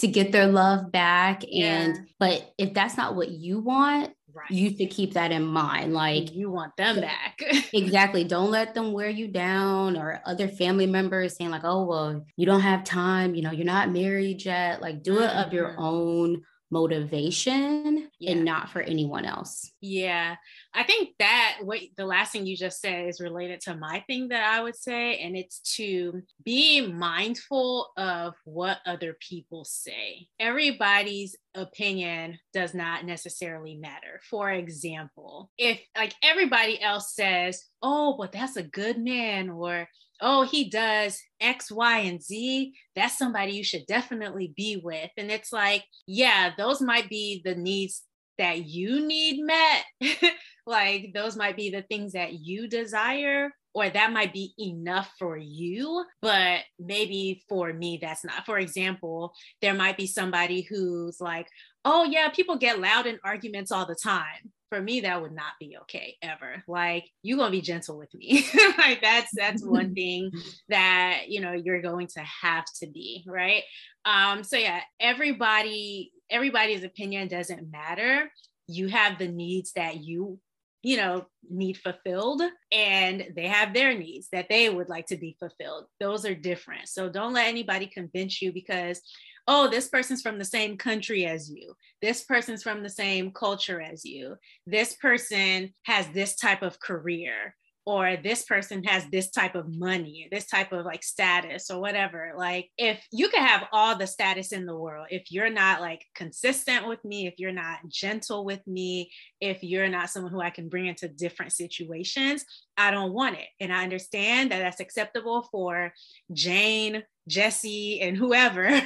to 0.00 0.08
get 0.08 0.32
their 0.32 0.46
love 0.46 0.90
back. 0.90 1.44
Yeah. 1.46 1.80
And 1.80 2.08
but 2.18 2.52
if 2.58 2.74
that's 2.74 2.96
not 2.96 3.16
what 3.16 3.30
you 3.30 3.60
want, 3.60 4.12
right. 4.32 4.50
you 4.50 4.76
should 4.76 4.90
keep 4.90 5.14
that 5.14 5.32
in 5.32 5.44
mind. 5.44 5.94
Like 5.94 6.32
you 6.32 6.50
want 6.50 6.76
them 6.76 7.00
back. 7.00 7.40
exactly. 7.72 8.24
Don't 8.34 8.50
let 8.50 8.74
them 8.74 8.92
wear 8.92 9.08
you 9.08 9.28
down 9.28 9.96
or 9.96 10.20
other 10.24 10.48
family 10.48 10.86
members 10.86 11.36
saying, 11.36 11.50
like, 11.50 11.64
oh, 11.64 11.84
well, 11.84 12.24
you 12.36 12.46
don't 12.46 12.60
have 12.60 12.84
time, 12.84 13.34
you 13.34 13.42
know, 13.42 13.52
you're 13.52 13.64
not 13.64 13.90
married 13.90 14.44
yet. 14.44 14.82
Like 14.82 15.02
do 15.02 15.20
it 15.20 15.30
of 15.30 15.52
your 15.52 15.70
mm-hmm. 15.70 15.82
own 15.82 16.42
motivation 16.70 18.08
yeah. 18.18 18.32
and 18.32 18.44
not 18.44 18.70
for 18.70 18.80
anyone 18.80 19.24
else. 19.24 19.70
Yeah. 19.80 20.36
I 20.74 20.82
think 20.82 21.10
that 21.20 21.58
what 21.62 21.80
the 21.96 22.04
last 22.04 22.32
thing 22.32 22.46
you 22.46 22.56
just 22.56 22.80
said 22.80 23.06
is 23.08 23.20
related 23.20 23.60
to 23.62 23.76
my 23.76 24.02
thing 24.08 24.28
that 24.28 24.44
I 24.44 24.60
would 24.60 24.76
say, 24.76 25.18
and 25.18 25.36
it's 25.36 25.60
to 25.76 26.22
be 26.44 26.84
mindful 26.86 27.92
of 27.96 28.34
what 28.44 28.78
other 28.84 29.16
people 29.20 29.64
say. 29.64 30.26
Everybody's 30.40 31.36
opinion 31.54 32.38
does 32.52 32.74
not 32.74 33.04
necessarily 33.04 33.76
matter. 33.76 34.20
For 34.28 34.50
example, 34.50 35.50
if 35.56 35.80
like 35.96 36.14
everybody 36.22 36.80
else 36.82 37.14
says, 37.14 37.64
oh, 37.80 38.16
but 38.18 38.32
that's 38.32 38.56
a 38.56 38.62
good 38.62 38.98
man, 38.98 39.50
or 39.50 39.88
oh, 40.20 40.42
he 40.42 40.68
does 40.68 41.20
X, 41.40 41.70
Y, 41.70 41.98
and 42.00 42.22
Z, 42.22 42.72
that's 42.96 43.18
somebody 43.18 43.52
you 43.52 43.64
should 43.64 43.86
definitely 43.86 44.52
be 44.56 44.80
with. 44.82 45.10
And 45.16 45.30
it's 45.30 45.52
like, 45.52 45.84
yeah, 46.06 46.52
those 46.56 46.80
might 46.80 47.08
be 47.08 47.42
the 47.44 47.54
needs 47.54 48.02
that 48.38 48.64
you 48.64 49.06
need 49.06 49.44
met. 49.44 49.84
like, 50.66 51.12
those 51.14 51.36
might 51.36 51.56
be 51.56 51.70
the 51.70 51.82
things 51.82 52.12
that 52.12 52.34
you 52.34 52.68
desire. 52.68 53.50
Or 53.76 53.90
that 53.90 54.12
might 54.12 54.32
be 54.32 54.54
enough 54.56 55.10
for 55.18 55.36
you, 55.36 56.04
but 56.22 56.60
maybe 56.78 57.42
for 57.48 57.72
me, 57.72 57.98
that's 58.00 58.24
not. 58.24 58.46
For 58.46 58.56
example, 58.58 59.32
there 59.60 59.74
might 59.74 59.96
be 59.96 60.06
somebody 60.06 60.60
who's 60.60 61.20
like, 61.20 61.48
oh, 61.84 62.04
yeah, 62.04 62.28
people 62.28 62.56
get 62.56 62.78
loud 62.78 63.06
in 63.06 63.18
arguments 63.24 63.72
all 63.72 63.84
the 63.84 63.96
time 64.00 64.52
for 64.74 64.82
me 64.82 65.00
that 65.00 65.22
would 65.22 65.32
not 65.32 65.52
be 65.60 65.76
okay 65.82 66.16
ever 66.20 66.62
like 66.66 67.08
you're 67.22 67.38
gonna 67.38 67.50
be 67.50 67.60
gentle 67.60 67.96
with 67.96 68.12
me 68.12 68.44
like 68.78 69.00
that's 69.00 69.30
that's 69.36 69.64
one 69.64 69.94
thing 69.94 70.32
that 70.68 71.22
you 71.28 71.40
know 71.40 71.52
you're 71.52 71.80
going 71.80 72.08
to 72.08 72.20
have 72.20 72.64
to 72.74 72.88
be 72.88 73.24
right 73.28 73.62
um 74.04 74.42
so 74.42 74.56
yeah 74.56 74.80
everybody 74.98 76.10
everybody's 76.28 76.82
opinion 76.82 77.28
doesn't 77.28 77.70
matter 77.70 78.28
you 78.66 78.88
have 78.88 79.16
the 79.18 79.28
needs 79.28 79.72
that 79.74 80.02
you 80.02 80.40
you 80.84 80.96
know 80.96 81.26
need 81.50 81.76
fulfilled 81.78 82.42
and 82.70 83.26
they 83.34 83.48
have 83.48 83.74
their 83.74 83.96
needs 83.98 84.28
that 84.30 84.48
they 84.48 84.68
would 84.70 84.88
like 84.88 85.06
to 85.06 85.16
be 85.16 85.36
fulfilled 85.38 85.86
those 85.98 86.24
are 86.24 86.34
different 86.34 86.88
so 86.88 87.08
don't 87.08 87.32
let 87.32 87.48
anybody 87.48 87.86
convince 87.86 88.40
you 88.40 88.52
because 88.52 89.00
oh, 89.46 89.68
this 89.68 89.88
person's 89.88 90.22
from 90.22 90.38
the 90.38 90.44
same 90.44 90.76
country 90.76 91.26
as 91.26 91.50
you. 91.50 91.74
This 92.00 92.24
person's 92.24 92.62
from 92.62 92.82
the 92.82 92.88
same 92.88 93.30
culture 93.30 93.80
as 93.80 94.04
you. 94.04 94.36
This 94.66 94.94
person 94.94 95.74
has 95.84 96.08
this 96.08 96.34
type 96.36 96.62
of 96.62 96.80
career 96.80 97.54
or 97.86 98.16
this 98.16 98.44
person 98.44 98.82
has 98.84 99.04
this 99.10 99.30
type 99.30 99.54
of 99.54 99.68
money, 99.68 100.28
this 100.30 100.46
type 100.46 100.72
of 100.72 100.86
like 100.86 101.02
status 101.02 101.70
or 101.70 101.80
whatever. 101.80 102.32
Like, 102.36 102.70
if 102.78 103.04
you 103.12 103.28
can 103.28 103.44
have 103.44 103.68
all 103.72 103.96
the 103.96 104.06
status 104.06 104.52
in 104.52 104.64
the 104.64 104.76
world, 104.76 105.08
if 105.10 105.30
you're 105.30 105.50
not 105.50 105.82
like 105.82 106.04
consistent 106.14 106.88
with 106.88 107.04
me, 107.04 107.26
if 107.26 107.34
you're 107.38 107.52
not 107.52 107.80
gentle 107.88 108.44
with 108.44 108.66
me, 108.66 109.10
if 109.40 109.62
you're 109.62 109.88
not 109.88 110.08
someone 110.08 110.32
who 110.32 110.40
I 110.40 110.50
can 110.50 110.68
bring 110.68 110.86
into 110.86 111.08
different 111.08 111.52
situations, 111.52 112.44
I 112.76 112.90
don't 112.90 113.12
want 113.12 113.36
it. 113.36 113.48
And 113.60 113.72
I 113.72 113.82
understand 113.82 114.50
that 114.50 114.60
that's 114.60 114.80
acceptable 114.80 115.42
for 115.52 115.92
Jane, 116.32 117.02
Jesse, 117.28 118.00
and 118.00 118.16
whoever. 118.16 118.64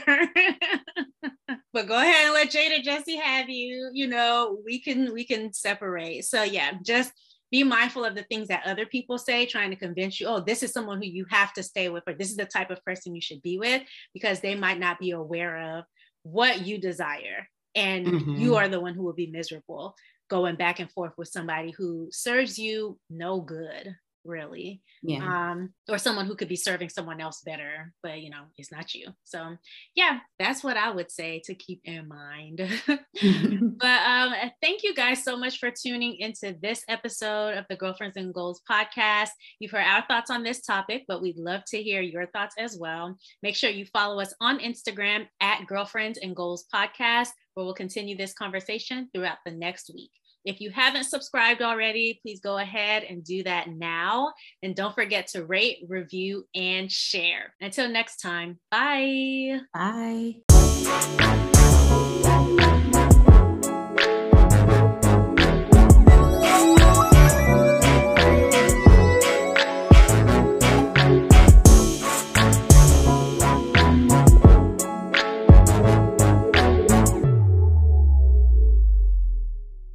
but 1.73 1.87
go 1.87 1.97
ahead 1.97 2.27
and 2.27 2.35
let 2.35 2.51
Jade 2.51 2.81
or 2.81 2.83
Jesse 2.83 3.17
have 3.17 3.49
you. 3.49 3.91
You 3.93 4.09
know, 4.09 4.59
we 4.65 4.81
can 4.81 5.13
we 5.13 5.25
can 5.25 5.53
separate. 5.53 6.25
So 6.25 6.43
yeah, 6.43 6.73
just 6.83 7.13
be 7.51 7.65
mindful 7.65 8.05
of 8.05 8.15
the 8.15 8.25
things 8.25 8.49
that 8.49 8.67
other 8.67 8.87
people 8.87 9.19
say, 9.19 9.47
trying 9.47 9.71
to 9.71 9.77
convince 9.77 10.21
you, 10.21 10.27
oh, 10.27 10.41
this 10.41 10.63
is 10.63 10.73
someone 10.73 10.99
who 10.99 11.09
you 11.09 11.25
have 11.31 11.53
to 11.55 11.63
stay 11.63 11.89
with, 11.89 12.05
or 12.07 12.15
this 12.15 12.31
is 12.31 12.37
the 12.37 12.45
type 12.45 12.71
of 12.71 12.85
person 12.85 13.15
you 13.15 13.21
should 13.21 13.43
be 13.43 13.59
with, 13.59 13.83
because 14.13 14.41
they 14.41 14.55
might 14.55 14.79
not 14.79 14.99
be 14.99 15.13
aware 15.13 15.77
of 15.79 15.85
what 16.23 16.67
you 16.67 16.79
desire. 16.79 17.49
And 17.75 18.07
mm-hmm. 18.07 18.35
you 18.37 18.57
are 18.57 18.69
the 18.69 18.81
one 18.81 18.95
who 18.95 19.03
will 19.03 19.13
be 19.13 19.29
miserable 19.29 19.95
going 20.29 20.57
back 20.57 20.79
and 20.79 20.91
forth 20.91 21.13
with 21.17 21.29
somebody 21.29 21.71
who 21.71 22.09
serves 22.11 22.59
you 22.59 22.99
no 23.09 23.41
good. 23.41 23.95
Really. 24.25 24.83
Yeah. 25.03 25.51
Um, 25.51 25.71
or 25.89 25.99
someone 25.99 26.27
who 26.27 26.35
could 26.35 26.49
be 26.49 26.57
serving 26.57 26.89
someone 26.89 27.21
else 27.21 27.43
better, 27.45 27.93
but 28.03 28.21
you 28.21 28.31
know, 28.31 28.45
it's 28.57 28.73
not 28.73 28.95
you. 28.95 29.09
So 29.25 29.57
yeah, 29.95 30.21
that's 30.39 30.63
what 30.63 30.77
I 30.77 30.91
would 30.91 31.11
say 31.11 31.43
to 31.45 31.55
keep 31.55 31.81
in 31.85 32.09
mind. 32.09 32.59
but 32.87 34.03
um, 34.07 34.35
thank 34.63 34.83
you 34.83 34.95
guys 34.95 35.25
so 35.25 35.37
much 35.37 35.59
for 35.59 35.71
tuning 35.71 36.17
into 36.19 36.57
this 36.61 36.85
episode 36.89 37.57
of 37.57 37.65
the 37.69 37.77
Girlfriends 37.77 38.17
and 38.17 38.35
Goals 38.35 38.61
podcast. 38.71 39.31
You've 39.61 39.73
heard 39.73 39.87
our 39.87 40.05
thoughts 40.07 40.31
on 40.31 40.43
this 40.43 40.63
topic, 40.63 41.05
but 41.09 41.23
we'd 41.23 41.39
love 41.39 41.63
to 41.69 41.83
hear 41.83 42.01
your 42.01 42.27
thoughts 42.27 42.55
as 42.59 42.77
well. 42.79 43.17
Make 43.43 43.57
sure 43.57 43.71
you 43.71 43.87
follow 43.87 44.21
us 44.21 44.35
on 44.41 44.59
Instagram 44.59 45.27
at 45.41 45.67
Girlfriends 45.67 46.19
and 46.23 46.37
Goals 46.37 46.67
Podcast, 46.73 47.29
where 47.55 47.65
we'll 47.65 47.75
continue 47.75 48.17
this 48.17 48.35
conversation 48.35 49.09
throughout 49.13 49.39
the 49.45 49.53
next 49.53 49.91
week. 49.95 50.11
If 50.45 50.61
you 50.61 50.71
haven't 50.71 51.05
subscribed 51.05 51.63
already, 51.63 52.19
please 52.23 52.41
go 52.41 52.59
ahead 52.59 53.05
and 53.05 53.25
do 53.25 53.43
that 53.45 53.69
now. 53.71 54.33
And 54.63 54.75
don't 54.75 54.95
forget 54.95 55.29
to 55.29 55.45
rate, 55.45 55.85
review, 55.89 56.47
and 56.55 56.91
share. 56.91 57.55
Until 57.61 57.89
next 57.89 58.17
time, 58.19 58.59
bye. 58.71 59.61
Bye. 59.75 60.37